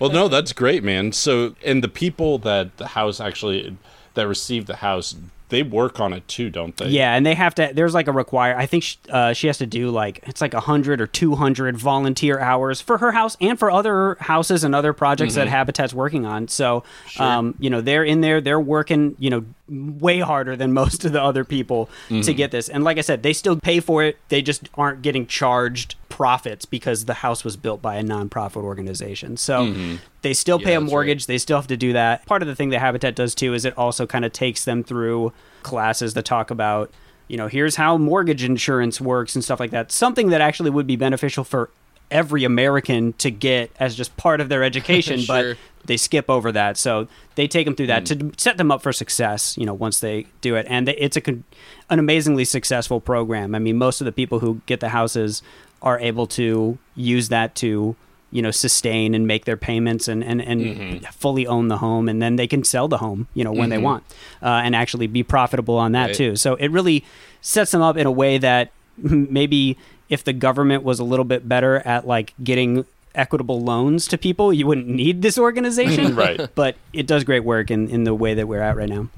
well, 0.00 0.10
no, 0.10 0.28
that's 0.28 0.52
great, 0.52 0.84
man. 0.84 1.12
So, 1.12 1.54
and 1.64 1.82
the 1.82 1.88
people 1.88 2.38
that 2.38 2.76
the 2.76 2.88
house 2.88 3.18
actually 3.20 3.76
that 4.14 4.28
received 4.28 4.66
the 4.66 4.76
house, 4.76 5.14
they 5.48 5.62
work 5.62 6.00
on 6.00 6.12
it 6.12 6.26
too, 6.26 6.50
don't 6.50 6.76
they? 6.76 6.88
Yeah, 6.88 7.14
and 7.14 7.24
they 7.24 7.34
have 7.34 7.54
to. 7.56 7.70
There's 7.72 7.94
like 7.94 8.08
a 8.08 8.12
require. 8.12 8.56
I 8.56 8.66
think 8.66 8.82
she, 8.82 8.96
uh, 9.10 9.32
she 9.32 9.46
has 9.46 9.58
to 9.58 9.66
do 9.66 9.90
like 9.90 10.20
it's 10.24 10.40
like 10.40 10.54
hundred 10.54 11.00
or 11.00 11.06
two 11.06 11.36
hundred 11.36 11.76
volunteer 11.76 12.38
hours 12.40 12.80
for 12.80 12.98
her 12.98 13.12
house 13.12 13.36
and 13.40 13.58
for 13.58 13.70
other 13.70 14.16
houses 14.20 14.64
and 14.64 14.74
other 14.74 14.92
projects 14.92 15.34
that 15.36 15.48
Habitat's 15.48 15.94
working 15.94 16.26
on. 16.26 16.48
So, 16.48 16.82
um, 17.18 17.54
you 17.60 17.70
know, 17.70 17.80
they're 17.80 18.04
in 18.04 18.20
there. 18.20 18.40
They're 18.40 18.60
working. 18.60 19.14
You 19.18 19.30
know, 19.30 19.44
way 19.68 20.20
harder 20.20 20.56
than 20.56 20.72
most 20.72 21.04
of 21.04 21.12
the 21.12 21.22
other 21.22 21.44
people 21.44 21.88
to 22.08 22.34
get 22.34 22.50
this. 22.50 22.68
And 22.68 22.84
like 22.84 22.98
I 22.98 23.00
said, 23.00 23.22
they 23.22 23.32
still 23.32 23.56
pay 23.56 23.80
for 23.80 24.02
it. 24.02 24.16
They 24.28 24.42
just 24.42 24.68
aren't 24.74 25.02
getting 25.02 25.26
charged 25.26 25.96
profits 26.16 26.64
because 26.64 27.04
the 27.04 27.12
house 27.12 27.44
was 27.44 27.58
built 27.58 27.82
by 27.82 27.96
a 27.96 28.02
nonprofit 28.02 28.62
organization. 28.62 29.36
So 29.36 29.66
mm-hmm. 29.66 29.96
they 30.22 30.32
still 30.32 30.58
pay 30.58 30.70
Yeah, 30.70 30.78
a 30.78 30.80
mortgage. 30.80 31.26
They 31.26 31.36
still 31.36 31.58
have 31.58 31.66
to 31.66 31.76
do 31.76 31.92
that. 31.92 32.24
Part 32.24 32.40
of 32.40 32.48
the 32.48 32.54
thing 32.54 32.70
that 32.70 32.78
Habitat 32.78 33.14
does 33.14 33.34
too 33.34 33.52
is 33.52 33.66
it 33.66 33.76
also 33.76 34.06
kind 34.06 34.24
of 34.24 34.32
takes 34.32 34.64
them 34.64 34.82
through 34.82 35.34
classes 35.62 36.14
that 36.14 36.24
talk 36.24 36.50
about, 36.50 36.90
you 37.28 37.36
know, 37.36 37.48
here's 37.48 37.76
how 37.76 37.98
mortgage 37.98 38.42
insurance 38.42 38.98
works 38.98 39.34
and 39.34 39.44
stuff 39.44 39.60
like 39.60 39.72
that. 39.72 39.92
Something 39.92 40.30
that 40.30 40.40
actually 40.40 40.70
would 40.70 40.86
be 40.86 40.96
beneficial 40.96 41.44
for 41.44 41.68
every 42.10 42.44
American 42.44 43.12
to 43.14 43.30
get 43.30 43.70
as 43.78 43.94
just 43.94 44.16
part 44.16 44.40
of 44.40 44.48
their 44.48 44.62
education, 44.70 45.20
Sure. 45.20 45.52
but 45.52 45.58
they 45.84 45.98
skip 45.98 46.30
over 46.30 46.50
that. 46.52 46.78
So 46.78 47.08
they 47.34 47.46
take 47.46 47.66
them 47.66 47.74
through 47.76 47.88
that 47.88 48.04
mm. 48.04 48.32
to 48.34 48.42
set 48.42 48.56
them 48.56 48.70
up 48.70 48.80
for 48.80 48.92
success, 48.92 49.56
you 49.58 49.66
know, 49.66 49.74
once 49.74 50.00
they 50.00 50.26
do 50.40 50.56
it. 50.56 50.66
And 50.68 50.88
it's 50.88 51.16
a 51.16 51.20
con- 51.20 51.44
an 51.90 51.98
amazingly 51.98 52.44
successful 52.44 53.00
program. 53.00 53.54
I 53.54 53.58
mean, 53.58 53.76
most 53.76 54.00
of 54.00 54.04
the 54.06 54.12
people 54.12 54.40
who 54.40 54.60
get 54.66 54.80
the 54.80 54.88
houses 54.88 55.42
are 55.82 55.98
able 56.00 56.26
to 56.26 56.78
use 56.94 57.28
that 57.28 57.54
to 57.56 57.94
you 58.32 58.42
know 58.42 58.50
sustain 58.50 59.14
and 59.14 59.26
make 59.26 59.44
their 59.44 59.56
payments 59.56 60.08
and 60.08 60.22
and, 60.24 60.40
and 60.42 61.06
fully 61.08 61.46
own 61.46 61.68
the 61.68 61.78
home 61.78 62.08
and 62.08 62.20
then 62.20 62.36
they 62.36 62.46
can 62.46 62.64
sell 62.64 62.88
the 62.88 62.98
home 62.98 63.28
you 63.34 63.44
know 63.44 63.52
when 63.52 63.70
they 63.70 63.78
want 63.78 64.02
uh, 64.42 64.60
and 64.64 64.74
actually 64.74 65.06
be 65.06 65.22
profitable 65.22 65.76
on 65.78 65.92
that 65.92 66.06
Right. 66.06 66.14
too. 66.14 66.36
So 66.36 66.54
it 66.56 66.68
really 66.70 67.04
sets 67.40 67.70
them 67.70 67.82
up 67.82 67.96
in 67.96 68.06
a 68.06 68.10
way 68.10 68.38
that 68.38 68.72
maybe 68.96 69.76
if 70.08 70.24
the 70.24 70.32
government 70.32 70.82
was 70.82 70.98
a 70.98 71.04
little 71.04 71.24
bit 71.24 71.48
better 71.48 71.76
at 71.86 72.06
like 72.06 72.34
getting 72.42 72.84
equitable 73.14 73.60
loans 73.62 74.06
to 74.08 74.18
people 74.18 74.52
you 74.52 74.66
wouldn't 74.66 74.88
need 74.88 75.22
this 75.22 75.38
organization. 75.38 76.16
Right. 76.24 76.40
but 76.54 76.76
it 76.92 77.06
does 77.06 77.22
great 77.24 77.44
work 77.44 77.70
in, 77.70 77.88
in 77.88 78.04
the 78.04 78.14
way 78.14 78.34
that 78.34 78.46
we're 78.48 78.60
at 78.60 78.76
right 78.76 78.88
now. 78.88 79.08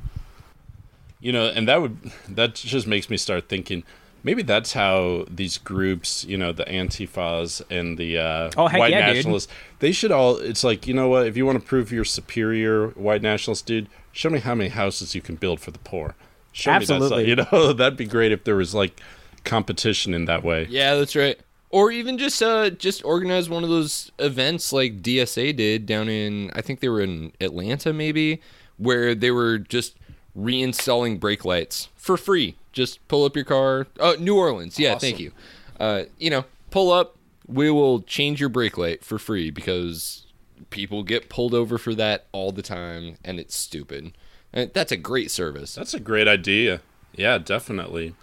You 1.20 1.32
know, 1.32 1.46
and 1.48 1.66
that 1.66 1.80
would 1.82 1.96
that 2.28 2.54
just 2.54 2.86
makes 2.86 3.10
me 3.10 3.16
start 3.16 3.48
thinking 3.48 3.82
maybe 4.28 4.42
that's 4.42 4.74
how 4.74 5.24
these 5.30 5.56
groups, 5.56 6.22
you 6.26 6.36
know, 6.36 6.52
the 6.52 6.64
Antifas 6.64 7.62
and 7.70 7.96
the 7.96 8.18
uh, 8.18 8.50
Oh, 8.58 8.64
white 8.68 8.90
yeah, 8.90 9.06
dude. 9.06 9.16
nationalists, 9.16 9.50
they 9.78 9.90
should 9.90 10.12
all. 10.12 10.36
It's 10.36 10.62
like 10.62 10.86
you 10.86 10.92
know 10.92 11.08
what? 11.08 11.26
If 11.26 11.34
you 11.38 11.46
want 11.46 11.58
to 11.58 11.64
prove 11.66 11.90
you're 11.90 12.04
superior, 12.04 12.88
white 12.88 13.22
nationalist 13.22 13.64
dude, 13.64 13.88
show 14.12 14.28
me 14.28 14.40
how 14.40 14.54
many 14.54 14.68
houses 14.68 15.14
you 15.14 15.22
can 15.22 15.36
build 15.36 15.60
for 15.60 15.70
the 15.70 15.78
poor. 15.78 16.14
Show 16.52 16.72
me 16.72 16.76
Absolutely. 16.76 17.34
that. 17.34 17.48
You 17.52 17.58
know, 17.58 17.72
that'd 17.72 17.96
be 17.96 18.04
great 18.04 18.30
if 18.32 18.44
there 18.44 18.56
was 18.56 18.74
like 18.74 19.00
competition 19.44 20.12
in 20.12 20.26
that 20.26 20.44
way. 20.44 20.66
Yeah, 20.68 20.94
that's 20.96 21.16
right. 21.16 21.38
Or 21.70 21.90
even 21.90 22.18
just 22.18 22.42
uh 22.42 22.68
just 22.70 23.02
organize 23.04 23.48
one 23.48 23.62
of 23.64 23.70
those 23.70 24.12
events 24.18 24.72
like 24.74 25.00
DSA 25.02 25.56
did 25.56 25.86
down 25.86 26.08
in 26.10 26.50
I 26.54 26.60
think 26.60 26.80
they 26.80 26.88
were 26.90 27.00
in 27.00 27.32
Atlanta 27.40 27.92
maybe, 27.94 28.42
where 28.76 29.14
they 29.14 29.30
were 29.30 29.58
just 29.58 29.94
reinstalling 30.38 31.18
brake 31.18 31.44
lights 31.44 31.88
for 31.96 32.16
free. 32.16 32.56
Just 32.72 33.06
pull 33.08 33.24
up 33.24 33.34
your 33.34 33.44
car. 33.44 33.86
Oh, 33.98 34.16
New 34.18 34.36
Orleans. 34.36 34.78
Yeah, 34.78 34.96
thank 34.98 35.18
you. 35.18 35.32
Uh, 35.80 36.04
you 36.18 36.30
know, 36.30 36.44
pull 36.70 36.92
up. 36.92 37.16
We 37.46 37.70
will 37.70 38.02
change 38.02 38.40
your 38.40 38.50
brake 38.50 38.76
light 38.76 39.02
for 39.02 39.18
free 39.18 39.50
because 39.50 40.26
people 40.70 41.02
get 41.02 41.28
pulled 41.28 41.54
over 41.54 41.78
for 41.78 41.94
that 41.94 42.26
all 42.32 42.52
the 42.52 42.62
time, 42.62 43.16
and 43.24 43.40
it's 43.40 43.56
stupid. 43.56 44.12
And 44.52 44.70
that's 44.74 44.92
a 44.92 44.96
great 44.96 45.30
service. 45.30 45.74
That's 45.74 45.94
a 45.94 46.00
great 46.00 46.28
idea. 46.28 46.82
Yeah, 47.14 47.38
definitely. 47.38 48.14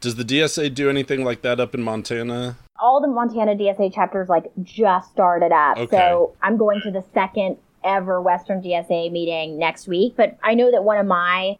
Does 0.00 0.16
the 0.16 0.24
DSA 0.24 0.74
do 0.74 0.90
anything 0.90 1.24
like 1.24 1.42
that 1.42 1.60
up 1.60 1.74
in 1.74 1.82
Montana? 1.82 2.56
all 2.78 3.00
the 3.00 3.08
Montana 3.08 3.54
DSA 3.54 3.94
chapters 3.94 4.28
like 4.28 4.50
just 4.62 5.10
started 5.10 5.52
up. 5.52 5.78
Okay. 5.78 5.96
So 5.96 6.36
I'm 6.42 6.56
going 6.56 6.80
to 6.82 6.90
the 6.90 7.04
second 7.14 7.56
ever 7.84 8.20
Western 8.20 8.62
DSA 8.62 9.12
meeting 9.12 9.58
next 9.58 9.86
week. 9.86 10.14
But 10.16 10.36
I 10.42 10.54
know 10.54 10.70
that 10.70 10.84
one 10.84 10.98
of 10.98 11.06
my 11.06 11.56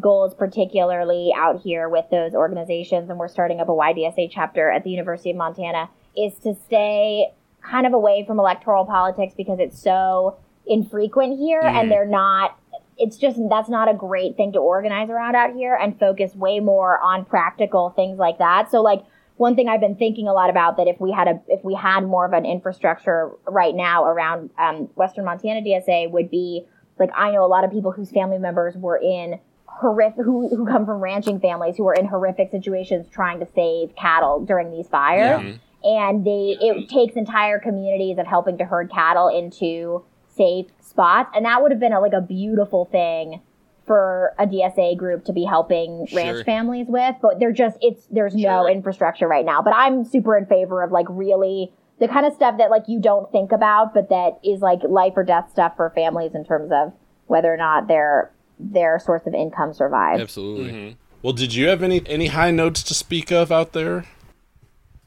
goals, 0.00 0.34
particularly 0.34 1.32
out 1.36 1.60
here 1.60 1.88
with 1.88 2.04
those 2.10 2.34
organizations, 2.34 3.10
and 3.10 3.18
we're 3.18 3.28
starting 3.28 3.60
up 3.60 3.68
a 3.68 3.72
YDSA 3.72 4.30
chapter 4.30 4.70
at 4.70 4.84
the 4.84 4.90
University 4.90 5.30
of 5.30 5.36
Montana, 5.36 5.88
is 6.16 6.34
to 6.40 6.54
stay 6.66 7.32
kind 7.62 7.86
of 7.86 7.92
away 7.92 8.24
from 8.26 8.38
electoral 8.38 8.84
politics 8.84 9.34
because 9.36 9.58
it's 9.58 9.80
so 9.80 10.36
infrequent 10.66 11.38
here 11.38 11.62
and 11.62 11.90
they're 11.90 12.06
not 12.06 12.58
it's 12.98 13.16
just 13.16 13.38
that's 13.48 13.68
not 13.68 13.88
a 13.88 13.94
great 13.94 14.36
thing 14.36 14.52
to 14.52 14.58
organize 14.58 15.08
around 15.08 15.36
out 15.36 15.54
here 15.54 15.74
and 15.80 15.98
focus 15.98 16.34
way 16.34 16.60
more 16.60 16.98
on 17.00 17.24
practical 17.24 17.90
things 17.90 18.18
like 18.18 18.38
that. 18.38 18.70
So 18.70 18.82
like 18.82 19.04
one 19.36 19.54
thing 19.54 19.68
I've 19.68 19.80
been 19.80 19.94
thinking 19.94 20.26
a 20.26 20.32
lot 20.32 20.50
about 20.50 20.76
that 20.78 20.88
if 20.88 21.00
we 21.00 21.12
had 21.12 21.28
a 21.28 21.40
if 21.46 21.64
we 21.64 21.74
had 21.74 22.00
more 22.00 22.26
of 22.26 22.32
an 22.32 22.44
infrastructure 22.44 23.30
right 23.46 23.74
now 23.74 24.04
around 24.04 24.50
um, 24.58 24.88
Western 24.96 25.24
Montana 25.24 25.62
DSA 25.62 26.10
would 26.10 26.28
be 26.28 26.66
like 26.98 27.10
I 27.16 27.30
know 27.30 27.44
a 27.44 27.46
lot 27.46 27.64
of 27.64 27.70
people 27.70 27.92
whose 27.92 28.10
family 28.10 28.38
members 28.38 28.76
were 28.76 28.98
in 28.98 29.38
horrific 29.80 30.24
who 30.24 30.48
who 30.54 30.66
come 30.66 30.84
from 30.86 31.00
ranching 31.00 31.40
families 31.40 31.76
who 31.76 31.86
are 31.88 31.94
in 31.94 32.06
horrific 32.06 32.50
situations 32.50 33.06
trying 33.10 33.40
to 33.40 33.46
save 33.54 33.94
cattle 33.96 34.44
during 34.44 34.70
these 34.70 34.88
fires. 34.88 35.42
Yeah. 35.42 35.48
Mm-hmm. 35.50 35.56
And 35.84 36.24
they 36.24 36.56
it 36.60 36.88
takes 36.88 37.14
entire 37.16 37.58
communities 37.58 38.18
of 38.18 38.26
helping 38.26 38.58
to 38.58 38.64
herd 38.64 38.90
cattle 38.90 39.28
into 39.28 40.04
safe 40.36 40.66
spots, 40.80 41.30
and 41.34 41.44
that 41.44 41.62
would 41.62 41.70
have 41.70 41.80
been 41.80 41.92
a, 41.92 42.00
like 42.00 42.12
a 42.12 42.20
beautiful 42.20 42.86
thing 42.86 43.40
for 43.86 44.34
a 44.38 44.46
DSA 44.46 44.96
group 44.98 45.24
to 45.24 45.32
be 45.32 45.44
helping 45.44 46.00
ranch 46.14 46.36
Sure. 46.36 46.44
families 46.44 46.86
with. 46.88 47.14
But 47.22 47.38
they're 47.38 47.52
just 47.52 47.78
it's 47.80 48.06
there's 48.10 48.34
no 48.34 48.66
infrastructure 48.68 49.28
right 49.28 49.44
now. 49.44 49.62
But 49.62 49.74
I'm 49.74 50.04
super 50.04 50.36
in 50.36 50.46
favor 50.46 50.82
of 50.82 50.90
like 50.92 51.06
really 51.08 51.72
the 52.00 52.08
kind 52.08 52.26
of 52.26 52.32
stuff 52.34 52.58
that 52.58 52.70
like 52.70 52.84
you 52.88 53.00
don't 53.00 53.30
think 53.32 53.52
about, 53.52 53.94
but 53.94 54.08
that 54.10 54.38
is 54.44 54.60
like 54.60 54.80
life 54.82 55.14
or 55.16 55.24
death 55.24 55.50
stuff 55.50 55.74
for 55.76 55.90
families 55.94 56.32
in 56.34 56.44
terms 56.44 56.70
of 56.72 56.92
whether 57.26 57.52
or 57.52 57.56
not 57.56 57.88
their 57.88 58.30
their 58.58 58.98
source 58.98 59.22
of 59.26 59.34
income 59.34 59.72
survive. 59.72 60.20
Absolutely. 60.20 60.96
Well, 61.22 61.32
did 61.32 61.54
you 61.54 61.68
have 61.68 61.82
any 61.82 62.02
any 62.06 62.28
high 62.28 62.50
notes 62.50 62.82
to 62.84 62.94
speak 62.94 63.30
of 63.30 63.50
out 63.50 63.72
there? 63.72 64.04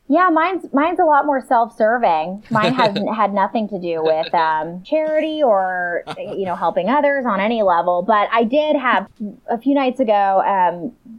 Yeah, 0.08 0.28
mine's 0.30 0.66
mine's 0.74 1.00
a 1.00 1.06
lot 1.06 1.26
more 1.26 1.40
self-serving. 1.40 2.44
Mine 2.50 2.74
hasn't 2.84 3.16
had 3.16 3.34
nothing 3.34 3.70
to 3.70 3.80
do 3.80 4.04
with 4.04 4.34
um, 4.34 4.84
charity 4.84 5.42
or 5.42 6.04
you 6.18 6.46
know 6.46 6.56
helping 6.56 6.90
others 6.90 7.26
on 7.26 7.40
any 7.40 7.64
level. 7.64 8.02
But 8.02 8.28
I 8.32 8.44
did 8.44 8.76
have 8.76 9.08
a 9.50 9.58
few 9.58 9.74
nights 9.74 10.00
ago. 10.00 10.42
Um, 10.46 11.16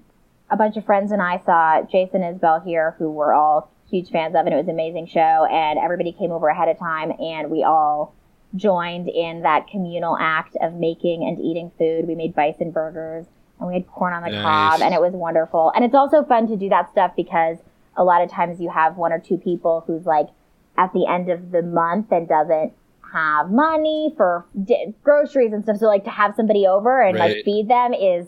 a 0.50 0.56
bunch 0.56 0.76
of 0.76 0.84
friends 0.84 1.10
and 1.10 1.22
I 1.22 1.40
saw 1.46 1.80
Jason 1.90 2.20
Isbell 2.20 2.62
here, 2.62 2.94
who 2.98 3.10
we're 3.10 3.32
all 3.32 3.72
huge 3.90 4.10
fans 4.10 4.34
of, 4.34 4.44
and 4.44 4.52
it 4.52 4.58
was 4.58 4.66
an 4.66 4.74
amazing 4.74 5.06
show. 5.06 5.46
And 5.50 5.78
everybody 5.78 6.12
came 6.12 6.30
over 6.30 6.48
ahead 6.48 6.68
of 6.68 6.78
time, 6.78 7.12
and 7.18 7.50
we 7.50 7.64
all 7.64 8.14
joined 8.54 9.08
in 9.08 9.42
that 9.42 9.66
communal 9.68 10.16
act 10.20 10.56
of 10.60 10.74
making 10.74 11.22
and 11.24 11.40
eating 11.40 11.70
food. 11.78 12.06
We 12.06 12.14
made 12.14 12.34
bison 12.34 12.70
burgers, 12.70 13.26
and 13.58 13.68
we 13.68 13.74
had 13.74 13.86
corn 13.88 14.12
on 14.12 14.22
the 14.22 14.30
Nice. 14.30 14.42
cob, 14.42 14.80
and 14.82 14.94
it 14.94 15.00
was 15.00 15.12
wonderful. 15.12 15.72
And 15.74 15.84
it's 15.84 15.94
also 15.94 16.22
fun 16.24 16.46
to 16.48 16.56
do 16.56 16.68
that 16.68 16.90
stuff 16.90 17.12
because 17.16 17.58
a 17.96 18.04
lot 18.04 18.22
of 18.22 18.30
times 18.30 18.60
you 18.60 18.70
have 18.70 18.96
one 18.96 19.12
or 19.12 19.18
two 19.18 19.36
people 19.38 19.84
who's 19.86 20.06
like 20.06 20.28
at 20.76 20.92
the 20.92 21.06
end 21.06 21.28
of 21.30 21.50
the 21.50 21.62
month 21.62 22.10
and 22.10 22.26
doesn't 22.28 22.72
have 23.12 23.50
money 23.50 24.12
for 24.16 24.46
di- 24.64 24.94
groceries 25.04 25.52
and 25.52 25.62
stuff. 25.62 25.76
So 25.76 25.86
like 25.86 26.04
to 26.04 26.10
have 26.10 26.34
somebody 26.34 26.66
over 26.66 27.02
and 27.02 27.18
Right. 27.18 27.36
like 27.36 27.44
feed 27.44 27.68
them 27.68 27.92
is 27.92 28.26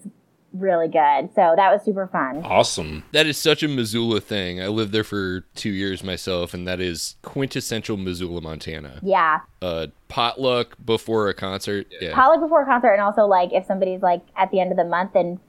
really 0.55 0.89
good. 0.89 1.31
So 1.35 1.55
that 1.57 1.73
was 1.73 1.83
super 1.85 2.07
fun. 2.07 2.43
Awesome. 2.45 3.05
That 3.13 3.27
is 3.27 3.37
such 3.37 3.63
a 3.63 3.69
Missoula 3.69 4.21
thing. 4.21 4.63
I 4.63 4.69
lived 4.69 4.93
there 4.93 5.05
for 5.05 5.41
two 5.55 5.71
years 5.71 6.03
myself, 6.03 6.55
and 6.55 6.67
that 6.67 6.81
is 6.81 7.17
quintessential 7.23 7.97
Missoula, 7.97 8.41
Montana. 8.41 9.01
Yeah. 9.03 9.41
Uh, 9.61 9.89
potluck 10.09 10.77
before 10.85 11.29
a 11.29 11.35
concert. 11.35 11.87
Yeah. 12.01 12.15
Potluck 12.15 12.41
before 12.41 12.63
a 12.63 12.67
concert 12.67 12.93
and 12.93 13.03
also 13.03 13.23
like 13.23 13.53
if 13.53 13.67
somebody's 13.67 14.03
like 14.03 14.23
at 14.37 14.51
the 14.51 14.61
end 14.61 14.71
of 14.71 14.77
the 14.77 14.85
month 14.85 15.15
and 15.15 15.41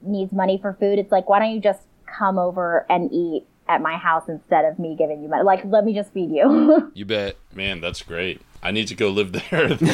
needs 0.00 0.32
money 0.32 0.58
for 0.60 0.74
food, 0.80 0.98
it's 0.98 1.12
like 1.12 1.28
why 1.28 1.38
don't 1.38 1.50
you 1.50 1.60
just 1.60 1.82
come 2.06 2.38
over 2.38 2.86
and 2.88 3.12
eat 3.12 3.46
at 3.68 3.80
my 3.80 3.96
house 3.96 4.24
instead 4.28 4.64
of 4.64 4.78
me 4.78 4.94
giving 4.96 5.22
you 5.22 5.28
money? 5.28 5.42
Like 5.42 5.64
let 5.64 5.84
me 5.84 5.94
just 5.94 6.12
feed 6.12 6.30
you. 6.30 6.90
You 6.94 7.04
bet. 7.04 7.36
Man, 7.54 7.80
that's 7.80 8.02
great. 8.02 8.40
I 8.62 8.70
need 8.70 8.88
to 8.88 8.94
go 8.94 9.10
live 9.10 9.32
there. 9.32 9.42
it's 9.52 9.80
good. 9.80 9.90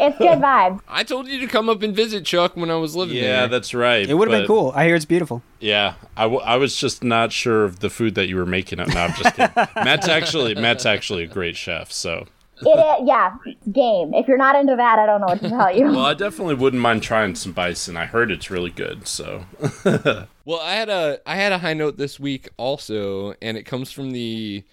It's 0.00 0.18
good 0.18 0.38
vibes. 0.38 0.80
I 0.88 1.02
told 1.02 1.28
you 1.28 1.38
to 1.40 1.46
come 1.46 1.68
up 1.68 1.82
and 1.82 1.94
visit 1.94 2.24
Chuck 2.24 2.56
when 2.56 2.70
I 2.70 2.76
was 2.76 2.96
living 2.96 3.16
there. 3.16 3.42
yeah, 3.42 3.46
that's 3.46 3.74
right. 3.74 4.08
It 4.08 4.14
would 4.14 4.30
have 4.30 4.40
been 4.40 4.46
cool. 4.46 4.72
I 4.74 4.86
hear 4.86 4.94
it's 4.94 5.04
beautiful. 5.04 5.42
Yeah, 5.60 5.94
I, 6.16 6.22
w- 6.22 6.40
I 6.40 6.56
was 6.56 6.76
just 6.76 7.04
not 7.04 7.30
sure 7.32 7.64
of 7.64 7.80
the 7.80 7.90
food 7.90 8.14
that 8.14 8.28
you 8.28 8.36
were 8.36 8.46
making. 8.46 8.78
No, 8.78 8.84
I'm 8.84 9.12
just 9.12 9.34
kidding. 9.36 9.54
Matt's 9.84 10.08
actually 10.08 10.54
Matt's 10.54 10.86
actually 10.86 11.24
a 11.24 11.26
great 11.26 11.56
chef. 11.56 11.92
So, 11.92 12.26
It 12.62 13.02
is, 13.02 13.08
yeah, 13.08 13.34
game. 13.72 14.12
If 14.14 14.28
you're 14.28 14.36
not 14.36 14.56
into 14.56 14.76
that, 14.76 14.98
I 14.98 15.06
don't 15.06 15.20
know 15.20 15.28
what 15.28 15.40
to 15.40 15.48
tell 15.48 15.74
you. 15.74 15.86
well, 15.86 16.04
I 16.06 16.14
definitely 16.14 16.54
wouldn't 16.54 16.82
mind 16.82 17.02
trying 17.02 17.34
some 17.34 17.52
bison. 17.52 17.96
I 17.96 18.06
heard 18.06 18.30
it's 18.30 18.50
really 18.50 18.70
good. 18.70 19.06
So, 19.06 19.44
Well, 20.44 20.60
I 20.60 20.72
had 20.74 20.88
a 20.88 21.20
I 21.26 21.36
had 21.36 21.52
a 21.52 21.58
high 21.58 21.74
note 21.74 21.96
this 21.96 22.18
week 22.18 22.48
also, 22.56 23.34
and 23.40 23.56
it 23.56 23.64
comes 23.64 23.92
from 23.92 24.10
the 24.10 24.64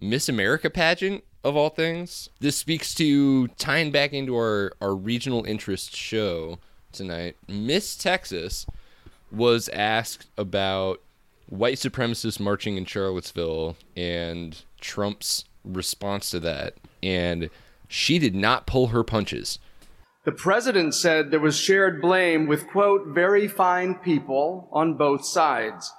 Miss 0.00 0.28
America 0.28 0.70
pageant 0.70 1.22
of 1.44 1.54
all 1.56 1.68
things. 1.70 2.28
This 2.40 2.56
speaks 2.56 2.94
to 2.94 3.48
tying 3.48 3.90
back 3.90 4.12
into 4.12 4.34
our 4.36 4.72
our 4.80 4.94
regional 4.94 5.44
interest 5.44 5.94
show 5.94 6.58
tonight. 6.92 7.36
Miss 7.46 7.96
Texas 7.96 8.64
was 9.30 9.68
asked 9.70 10.26
about 10.38 11.02
white 11.48 11.76
supremacists 11.76 12.40
marching 12.40 12.76
in 12.76 12.84
Charlottesville 12.86 13.76
and 13.96 14.62
Trump's 14.80 15.44
response 15.64 16.30
to 16.30 16.40
that, 16.40 16.74
and 17.02 17.50
she 17.88 18.18
did 18.18 18.34
not 18.34 18.66
pull 18.66 18.88
her 18.88 19.02
punches. 19.02 19.58
The 20.24 20.32
president 20.32 20.94
said 20.94 21.30
there 21.30 21.40
was 21.40 21.58
shared 21.58 22.02
blame 22.02 22.46
with, 22.46 22.68
quote, 22.68 23.08
very 23.08 23.48
fine 23.48 23.94
people 23.94 24.68
on 24.72 24.94
both 24.94 25.24
sides. 25.24 25.92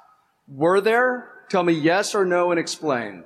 Were 0.47 0.81
there? 0.81 1.31
Tell 1.49 1.63
me 1.63 1.73
yes 1.73 2.13
or 2.13 2.25
no 2.25 2.51
and 2.51 2.59
explain. 2.59 3.23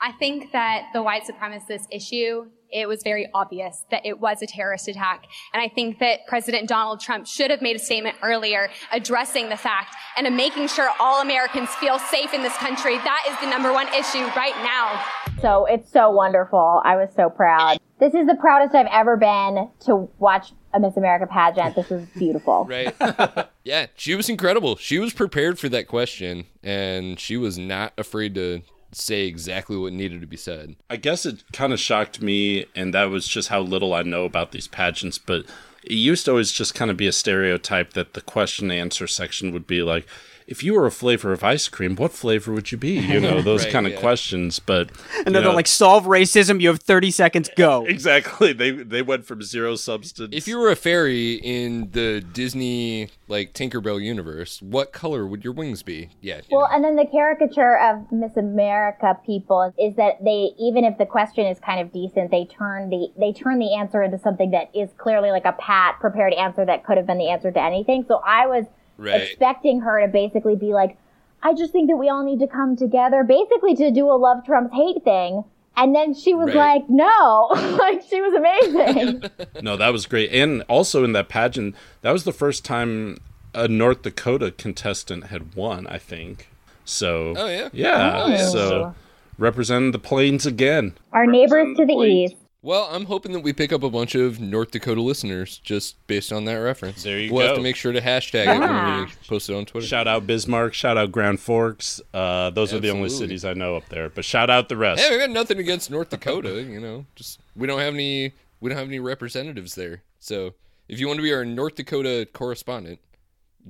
I 0.00 0.12
think 0.12 0.52
that 0.52 0.86
the 0.92 1.02
white 1.02 1.24
supremacist 1.24 1.86
issue, 1.90 2.46
it 2.72 2.88
was 2.88 3.02
very 3.02 3.28
obvious 3.34 3.84
that 3.90 4.04
it 4.04 4.20
was 4.20 4.42
a 4.42 4.46
terrorist 4.46 4.88
attack. 4.88 5.26
And 5.52 5.62
I 5.62 5.68
think 5.68 5.98
that 5.98 6.26
President 6.26 6.68
Donald 6.68 7.00
Trump 7.00 7.26
should 7.26 7.50
have 7.50 7.62
made 7.62 7.76
a 7.76 7.78
statement 7.78 8.16
earlier 8.22 8.70
addressing 8.90 9.48
the 9.48 9.56
fact 9.56 9.94
and 10.16 10.34
making 10.36 10.68
sure 10.68 10.90
all 10.98 11.20
Americans 11.20 11.68
feel 11.76 11.98
safe 11.98 12.32
in 12.32 12.42
this 12.42 12.56
country. 12.56 12.96
That 12.98 13.24
is 13.28 13.38
the 13.40 13.50
number 13.50 13.72
one 13.72 13.88
issue 13.88 14.24
right 14.36 14.56
now. 14.62 15.04
So 15.40 15.66
it's 15.66 15.90
so 15.90 16.10
wonderful. 16.10 16.80
I 16.84 16.96
was 16.96 17.10
so 17.14 17.28
proud. 17.28 17.78
This 17.98 18.14
is 18.14 18.26
the 18.26 18.34
proudest 18.34 18.74
I've 18.74 18.86
ever 18.90 19.16
been 19.16 19.70
to 19.86 20.08
watch 20.18 20.52
a 20.74 20.80
Miss 20.80 20.96
America 20.96 21.26
pageant. 21.26 21.76
This 21.76 21.90
is 21.90 22.08
beautiful. 22.16 22.66
Right. 22.72 22.94
yeah, 23.64 23.86
she 23.96 24.14
was 24.14 24.28
incredible. 24.28 24.76
She 24.76 24.98
was 24.98 25.12
prepared 25.12 25.58
for 25.58 25.68
that 25.68 25.88
question, 25.88 26.46
and 26.62 27.20
she 27.20 27.36
was 27.36 27.58
not 27.58 27.92
afraid 27.98 28.34
to 28.36 28.62
say 28.92 29.26
exactly 29.26 29.76
what 29.76 29.92
needed 29.92 30.20
to 30.20 30.26
be 30.26 30.36
said. 30.36 30.76
I 30.90 30.96
guess 30.96 31.26
it 31.26 31.44
kind 31.52 31.72
of 31.72 31.80
shocked 31.80 32.20
me, 32.22 32.66
and 32.74 32.94
that 32.94 33.04
was 33.04 33.26
just 33.26 33.48
how 33.48 33.60
little 33.60 33.94
I 33.94 34.02
know 34.02 34.24
about 34.24 34.52
these 34.52 34.68
pageants. 34.68 35.18
But 35.18 35.46
it 35.82 35.94
used 35.94 36.24
to 36.26 36.32
always 36.32 36.52
just 36.52 36.74
kind 36.74 36.90
of 36.90 36.96
be 36.96 37.06
a 37.06 37.12
stereotype 37.12 37.94
that 37.94 38.14
the 38.14 38.20
question 38.20 38.70
answer 38.70 39.06
section 39.06 39.52
would 39.52 39.66
be 39.66 39.82
like, 39.82 40.06
if 40.46 40.62
you 40.62 40.74
were 40.74 40.86
a 40.86 40.90
flavor 40.90 41.32
of 41.32 41.42
ice 41.44 41.68
cream, 41.68 41.96
what 41.96 42.12
flavor 42.12 42.52
would 42.52 42.72
you 42.72 42.78
be? 42.78 42.98
You 42.98 43.20
know, 43.20 43.40
those 43.42 43.64
Right, 43.64 43.72
kind 43.72 43.86
of 43.86 43.92
yeah. 43.92 44.00
questions. 44.00 44.58
But 44.58 44.90
And 45.18 45.28
you 45.28 45.32
then 45.32 45.44
they're 45.44 45.52
like, 45.52 45.66
solve 45.66 46.04
racism. 46.04 46.60
You 46.60 46.68
have 46.68 46.80
30 46.80 47.10
seconds. 47.10 47.50
Go. 47.56 47.84
exactly, 47.88 48.52
they 48.52 48.70
they 48.70 49.02
went 49.02 49.24
from 49.24 49.42
zero 49.42 49.76
substance. 49.76 50.34
If 50.34 50.48
you 50.48 50.58
were 50.58 50.70
a 50.70 50.76
fairy 50.76 51.34
in 51.34 51.90
the 51.92 52.20
Disney 52.20 53.08
like 53.28 53.52
Tinkerbell 53.54 54.02
universe, 54.02 54.60
what 54.62 54.92
color 54.92 55.26
would 55.26 55.44
your 55.44 55.52
wings 55.52 55.82
be? 55.82 56.10
Yeah. 56.20 56.40
Well, 56.50 56.62
know. 56.62 56.74
and 56.74 56.84
then 56.84 56.96
the 56.96 57.06
caricature 57.06 57.78
of 57.78 58.10
Miss 58.12 58.36
America 58.36 59.18
people 59.24 59.72
is 59.78 59.96
that 59.96 60.22
they, 60.24 60.50
even 60.58 60.84
if 60.84 60.98
the 60.98 61.06
question 61.06 61.46
is 61.46 61.58
kind 61.60 61.80
of 61.80 61.92
decent, 61.92 62.30
they 62.30 62.44
turn 62.46 62.90
the 62.90 63.08
they 63.18 63.32
turn 63.32 63.58
the 63.58 63.74
answer 63.74 64.02
into 64.02 64.18
something 64.18 64.50
that 64.50 64.70
is 64.74 64.90
clearly 64.98 65.30
like 65.30 65.44
a 65.44 65.52
pat 65.52 65.98
prepared 66.00 66.32
answer 66.34 66.64
that 66.64 66.84
could 66.84 66.96
have 66.96 67.06
been 67.06 67.18
the 67.18 67.28
answer 67.30 67.50
to 67.50 67.62
anything. 67.62 68.04
So 68.06 68.20
I 68.24 68.46
was 68.46 68.66
Right. 68.98 69.22
expecting 69.22 69.80
her 69.80 70.00
to 70.00 70.08
basically 70.08 70.56
be 70.56 70.72
like, 70.72 70.96
I 71.42 71.54
just 71.54 71.72
think 71.72 71.88
that 71.90 71.96
we 71.96 72.08
all 72.08 72.22
need 72.24 72.38
to 72.40 72.46
come 72.46 72.76
together, 72.76 73.24
basically 73.24 73.74
to 73.76 73.90
do 73.90 74.06
a 74.10 74.14
love 74.14 74.44
Trump's 74.44 74.72
hate 74.74 75.02
thing. 75.02 75.44
And 75.76 75.94
then 75.94 76.12
she 76.14 76.34
was 76.34 76.48
Right. 76.54 76.82
like, 76.82 76.90
no, 76.90 77.48
like 77.78 78.02
she 78.08 78.20
was 78.20 78.34
amazing. 78.34 79.24
No, 79.62 79.76
that 79.76 79.92
was 79.92 80.06
great. 80.06 80.30
And 80.32 80.62
also 80.68 81.02
in 81.04 81.12
that 81.12 81.28
pageant, 81.28 81.74
that 82.02 82.12
was 82.12 82.24
the 82.24 82.32
first 82.32 82.64
time 82.64 83.18
a 83.54 83.68
North 83.68 84.02
Dakota 84.02 84.50
contestant 84.50 85.24
had 85.28 85.54
won, 85.54 85.86
I 85.86 85.98
think. 85.98 86.48
So 86.84 87.34
Oh, 87.36 87.46
yeah? 87.48 87.68
Yeah. 87.72 88.22
Oh, 88.22 88.28
yeah. 88.28 88.48
So 88.48 88.94
representing 89.38 89.92
the 89.92 89.98
plains 89.98 90.46
again. 90.46 90.94
Our 91.12 91.26
neighbors 91.26 91.76
to 91.76 91.86
the 91.86 91.94
east. 91.94 92.36
Well, 92.64 92.88
I'm 92.92 93.06
hoping 93.06 93.32
that 93.32 93.40
we 93.40 93.52
pick 93.52 93.72
up 93.72 93.82
a 93.82 93.90
bunch 93.90 94.14
of 94.14 94.38
North 94.38 94.70
Dakota 94.70 95.02
listeners 95.02 95.58
just 95.58 96.06
based 96.06 96.32
on 96.32 96.44
that 96.44 96.54
reference. 96.54 97.02
There 97.02 97.18
you 97.18 97.28
go. 97.28 97.34
we'll 97.34 97.46
have 97.48 97.56
to 97.56 97.62
make 97.62 97.74
sure 97.74 97.90
to 97.92 98.00
hashtag 98.00 98.46
it 98.54 98.60
when 98.60 99.00
we 99.04 99.12
post 99.26 99.50
it 99.50 99.56
on 99.56 99.64
Twitter. 99.64 99.84
Shout 99.84 100.06
out 100.06 100.28
Bismarck, 100.28 100.72
shout 100.72 100.96
out 100.96 101.10
Grand 101.10 101.40
Forks. 101.40 102.00
Uh, 102.14 102.50
those 102.50 102.72
are 102.72 102.78
the 102.78 102.90
only 102.90 103.08
cities 103.08 103.44
I 103.44 103.54
know 103.54 103.74
up 103.76 103.88
there. 103.88 104.08
But 104.08 104.24
shout 104.24 104.48
out 104.48 104.68
the 104.68 104.76
rest. 104.76 105.02
Hey, 105.02 105.10
we 105.10 105.18
got 105.18 105.30
nothing 105.30 105.58
against 105.58 105.90
North 105.90 106.10
Dakota, 106.10 106.62
you 106.68 106.78
know. 106.78 107.04
Just 107.16 107.40
we 107.56 107.66
don't 107.66 107.80
have 107.80 107.94
any 107.94 108.32
we 108.60 108.68
don't 108.68 108.78
have 108.78 108.86
any 108.86 109.00
representatives 109.00 109.74
there. 109.74 110.02
So 110.20 110.54
if 110.88 111.00
you 111.00 111.08
want 111.08 111.16
to 111.18 111.22
be 111.24 111.32
our 111.32 111.44
North 111.44 111.74
Dakota 111.74 112.28
correspondent, 112.32 113.00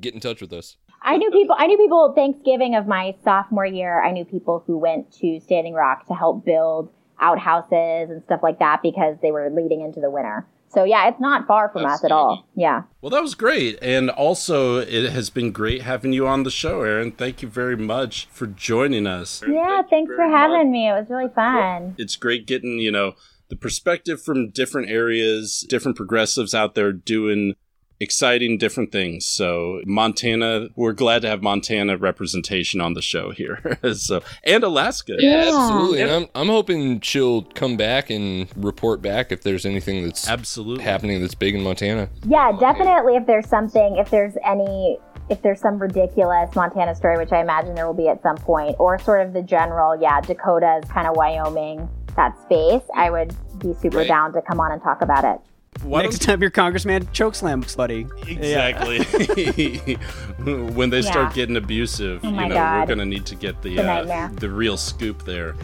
get 0.00 0.12
in 0.12 0.20
touch 0.20 0.42
with 0.42 0.52
us. 0.52 0.76
I 1.00 1.16
knew 1.16 1.30
people. 1.30 1.56
I 1.58 1.66
knew 1.66 1.78
people. 1.78 2.12
Thanksgiving 2.14 2.74
of 2.74 2.86
my 2.86 3.14
sophomore 3.24 3.64
year, 3.64 4.04
I 4.04 4.10
knew 4.12 4.26
people 4.26 4.62
who 4.66 4.76
went 4.76 5.10
to 5.14 5.40
Standing 5.40 5.72
Rock 5.72 6.06
to 6.08 6.14
help 6.14 6.44
build 6.44 6.90
outhouses 7.22 8.10
and 8.10 8.22
stuff 8.24 8.40
like 8.42 8.58
that 8.58 8.80
because 8.82 9.16
they 9.22 9.30
were 9.30 9.48
leading 9.50 9.80
into 9.80 10.00
the 10.00 10.10
winter. 10.10 10.46
So 10.68 10.84
yeah, 10.84 11.08
it's 11.08 11.20
not 11.20 11.46
far 11.46 11.68
from 11.68 11.84
us 11.84 12.02
at 12.02 12.12
all. 12.12 12.48
Yeah. 12.56 12.84
Well, 13.02 13.10
that 13.10 13.20
was 13.20 13.34
great. 13.34 13.78
And 13.82 14.08
also, 14.08 14.78
it 14.78 15.12
has 15.12 15.28
been 15.28 15.52
great 15.52 15.82
having 15.82 16.14
you 16.14 16.26
on 16.26 16.44
the 16.44 16.50
show, 16.50 16.80
Erin. 16.80 17.12
Thank 17.12 17.42
you 17.42 17.48
very 17.48 17.76
much 17.76 18.26
for 18.30 18.46
joining 18.46 19.06
us. 19.06 19.42
Yeah, 19.46 19.82
thanks 19.90 20.14
for 20.14 20.26
having 20.26 20.72
me. 20.72 20.88
It 20.88 20.92
was 20.92 21.06
really 21.10 21.30
fun. 21.34 21.94
It's 21.98 22.16
great 22.16 22.46
getting, 22.46 22.78
you 22.78 22.90
know, 22.90 23.12
the 23.50 23.56
perspective 23.56 24.22
from 24.22 24.48
different 24.48 24.88
areas, 24.88 25.66
different 25.68 25.94
progressives 25.94 26.54
out 26.54 26.74
there 26.74 26.90
doing 26.90 27.54
exciting 28.02 28.58
different 28.58 28.92
things. 28.92 29.24
So 29.24 29.80
Montana, 29.86 30.68
we're 30.76 30.92
glad 30.92 31.22
to 31.22 31.28
have 31.28 31.42
Montana 31.42 31.96
representation 31.96 32.80
on 32.80 32.94
the 32.94 33.02
show 33.02 33.30
here. 33.30 33.78
so 33.94 34.22
and 34.44 34.64
Alaska. 34.64 35.16
Yeah, 35.18 35.44
absolutely. 35.46 36.02
And 36.02 36.10
I'm 36.10 36.26
I'm 36.34 36.48
hoping 36.48 37.00
she'll 37.00 37.42
come 37.42 37.76
back 37.76 38.10
and 38.10 38.48
report 38.56 39.00
back 39.00 39.32
if 39.32 39.42
there's 39.42 39.64
anything 39.64 40.04
that's 40.04 40.28
absolutely 40.28 40.84
happening 40.84 41.20
that's 41.20 41.34
big 41.34 41.54
in 41.54 41.62
Montana. 41.62 42.08
Yeah, 42.26 42.52
definitely 42.58 43.16
if 43.16 43.26
there's 43.26 43.48
something 43.48 43.96
if 43.96 44.10
there's 44.10 44.34
any 44.44 44.98
if 45.30 45.40
there's 45.40 45.60
some 45.60 45.78
ridiculous 45.78 46.54
Montana 46.54 46.94
story, 46.94 47.16
which 47.16 47.32
I 47.32 47.40
imagine 47.40 47.74
there 47.74 47.86
will 47.86 47.94
be 47.94 48.08
at 48.08 48.22
some 48.22 48.36
point, 48.36 48.76
or 48.78 48.98
sort 48.98 49.24
of 49.24 49.32
the 49.32 49.42
general, 49.42 49.98
yeah, 50.00 50.20
Dakota's 50.20 50.90
kind 50.90 51.06
of 51.06 51.16
Wyoming, 51.16 51.88
that 52.16 52.38
space, 52.42 52.82
I 52.94 53.10
would 53.10 53.34
be 53.58 53.72
super 53.74 53.98
right. 53.98 54.08
down 54.08 54.32
to 54.34 54.42
come 54.42 54.60
on 54.60 54.72
and 54.72 54.82
talk 54.82 55.00
about 55.00 55.24
it. 55.24 55.40
Why 55.82 56.02
Next 56.02 56.22
time 56.22 56.40
your 56.40 56.50
congressman 56.50 57.06
chokeslam 57.06 57.76
buddy. 57.76 58.06
Exactly. 58.26 58.98
Yeah. 59.86 59.96
when 60.74 60.90
they 60.90 61.02
start 61.02 61.34
getting 61.34 61.56
abusive, 61.56 62.20
oh 62.24 62.28
you 62.28 62.36
know, 62.36 62.54
God. 62.54 62.80
we're 62.80 62.94
gonna 62.94 63.06
need 63.06 63.26
to 63.26 63.34
get 63.34 63.60
the 63.62 63.80
uh, 63.80 64.28
the 64.34 64.50
real 64.50 64.76
scoop 64.76 65.24
there. 65.24 65.56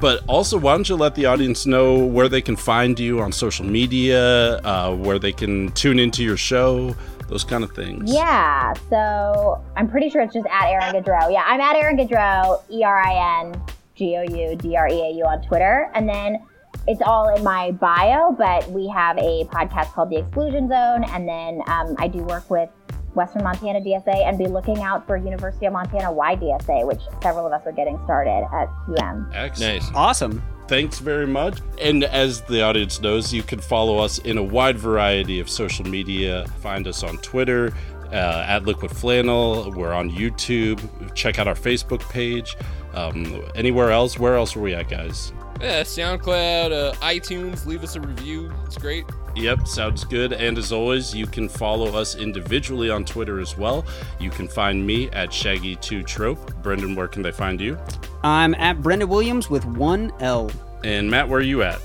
But 0.00 0.24
also, 0.26 0.56
why 0.58 0.72
don't 0.72 0.88
you 0.88 0.96
let 0.96 1.14
the 1.14 1.26
audience 1.26 1.66
know 1.66 1.98
where 1.98 2.28
they 2.28 2.40
can 2.40 2.56
find 2.56 2.98
you 2.98 3.20
on 3.20 3.32
social 3.32 3.66
media, 3.66 4.56
uh, 4.58 4.94
where 4.96 5.18
they 5.18 5.32
can 5.32 5.70
tune 5.72 5.98
into 5.98 6.24
your 6.24 6.38
show, 6.38 6.96
those 7.28 7.44
kind 7.44 7.62
of 7.62 7.72
things. 7.72 8.10
Yeah. 8.10 8.72
So 8.88 9.62
I'm 9.76 9.88
pretty 9.88 10.08
sure 10.08 10.22
it's 10.22 10.32
just 10.32 10.46
at 10.46 10.70
Erin 10.70 10.94
Goudreau. 10.94 11.30
Yeah, 11.30 11.44
I'm 11.46 11.60
at 11.60 11.76
Erin 11.76 11.98
Goudreau, 11.98 12.62
E 12.70 12.82
R 12.82 12.98
I 12.98 13.42
N 13.42 13.62
G 13.94 14.16
O 14.16 14.22
U 14.22 14.56
D 14.56 14.74
R 14.74 14.88
E 14.88 15.00
A 15.00 15.10
U 15.18 15.24
on 15.26 15.42
Twitter, 15.42 15.90
and 15.94 16.08
then 16.08 16.42
it's 16.90 17.02
all 17.02 17.32
in 17.32 17.44
my 17.44 17.70
bio, 17.70 18.32
but 18.32 18.68
we 18.72 18.88
have 18.88 19.16
a 19.16 19.44
podcast 19.44 19.92
called 19.92 20.10
The 20.10 20.16
Exclusion 20.16 20.68
Zone, 20.68 21.04
and 21.04 21.28
then 21.28 21.62
um, 21.68 21.94
I 21.98 22.08
do 22.08 22.18
work 22.24 22.50
with 22.50 22.68
Western 23.14 23.44
Montana 23.44 23.80
DSA 23.80 24.26
and 24.28 24.36
be 24.36 24.48
looking 24.48 24.82
out 24.82 25.06
for 25.06 25.16
University 25.16 25.66
of 25.66 25.72
Montana 25.72 26.12
YDSA, 26.12 26.84
which 26.84 27.00
several 27.22 27.46
of 27.46 27.52
us 27.52 27.62
are 27.64 27.72
getting 27.72 27.96
started 28.02 28.44
at 28.52 28.68
UM. 29.00 29.30
Excellent. 29.32 29.84
Nice. 29.84 29.90
Awesome. 29.94 30.42
Thanks 30.66 30.98
very 30.98 31.28
much. 31.28 31.60
And 31.80 32.02
as 32.02 32.42
the 32.42 32.60
audience 32.62 33.00
knows, 33.00 33.32
you 33.32 33.44
can 33.44 33.60
follow 33.60 33.98
us 33.98 34.18
in 34.18 34.36
a 34.36 34.42
wide 34.42 34.76
variety 34.76 35.38
of 35.38 35.48
social 35.48 35.86
media. 35.86 36.44
Find 36.60 36.88
us 36.88 37.04
on 37.04 37.18
Twitter, 37.18 37.72
uh, 38.12 38.44
at 38.48 38.64
Liquid 38.64 38.90
Flannel. 38.90 39.70
We're 39.76 39.92
on 39.92 40.10
YouTube. 40.10 41.14
Check 41.14 41.38
out 41.38 41.46
our 41.46 41.54
Facebook 41.54 42.00
page. 42.10 42.56
Um, 42.94 43.44
anywhere 43.54 43.92
else? 43.92 44.18
Where 44.18 44.34
else 44.34 44.56
are 44.56 44.60
we 44.60 44.74
at, 44.74 44.88
guys? 44.88 45.32
Yeah, 45.60 45.82
SoundCloud, 45.82 46.72
uh, 46.72 46.92
iTunes. 46.96 47.66
Leave 47.66 47.84
us 47.84 47.94
a 47.96 48.00
review. 48.00 48.50
It's 48.64 48.78
great. 48.78 49.04
Yep, 49.36 49.68
sounds 49.68 50.04
good. 50.04 50.32
And 50.32 50.56
as 50.58 50.72
always, 50.72 51.14
you 51.14 51.26
can 51.26 51.48
follow 51.48 51.88
us 51.96 52.16
individually 52.16 52.90
on 52.90 53.04
Twitter 53.04 53.40
as 53.40 53.56
well. 53.56 53.84
You 54.18 54.30
can 54.30 54.48
find 54.48 54.84
me 54.84 55.10
at 55.10 55.30
Shaggy2Trope. 55.30 56.62
Brendan, 56.62 56.94
where 56.94 57.08
can 57.08 57.22
they 57.22 57.30
find 57.30 57.60
you? 57.60 57.78
I'm 58.22 58.54
at 58.54 58.82
Brendan 58.82 59.08
Williams 59.08 59.50
with 59.50 59.64
one 59.64 60.12
L. 60.20 60.50
And 60.82 61.10
Matt, 61.10 61.28
where 61.28 61.40
are 61.40 61.42
you 61.42 61.62
at? 61.62 61.80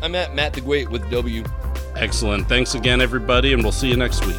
I'm 0.00 0.14
at 0.14 0.34
Matt 0.34 0.52
the 0.52 0.60
Great 0.60 0.88
with 0.88 1.08
W. 1.10 1.44
Excellent. 1.96 2.48
Thanks 2.48 2.74
again, 2.74 3.00
everybody, 3.00 3.52
and 3.52 3.62
we'll 3.62 3.72
see 3.72 3.88
you 3.88 3.96
next 3.96 4.24
week. 4.24 4.36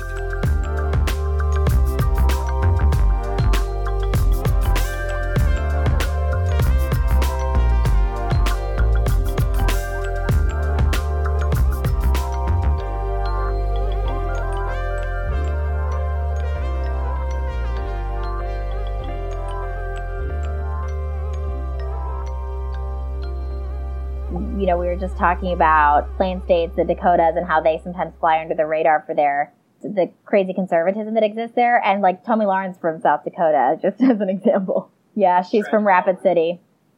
Just 24.99 25.17
talking 25.17 25.53
about 25.53 26.15
Plain 26.17 26.41
States, 26.43 26.75
the 26.75 26.83
Dakotas, 26.83 27.35
and 27.35 27.47
how 27.47 27.61
they 27.61 27.79
sometimes 27.83 28.13
fly 28.19 28.39
under 28.41 28.55
the 28.55 28.65
radar 28.65 29.03
for 29.05 29.15
their 29.15 29.53
the 29.81 30.11
crazy 30.25 30.53
conservatism 30.53 31.13
that 31.13 31.23
exists 31.23 31.55
there. 31.55 31.81
And 31.83 32.01
like 32.01 32.25
Tomi 32.25 32.45
Lahren 32.45 32.79
from 32.79 32.99
South 33.01 33.23
Dakota, 33.23 33.77
just 33.81 34.01
as 34.01 34.19
an 34.19 34.29
example. 34.29 34.91
Yeah, 35.15 35.41
she's 35.41 35.67
from 35.67 35.85
Rapid 35.85 36.21
City. 36.21 36.61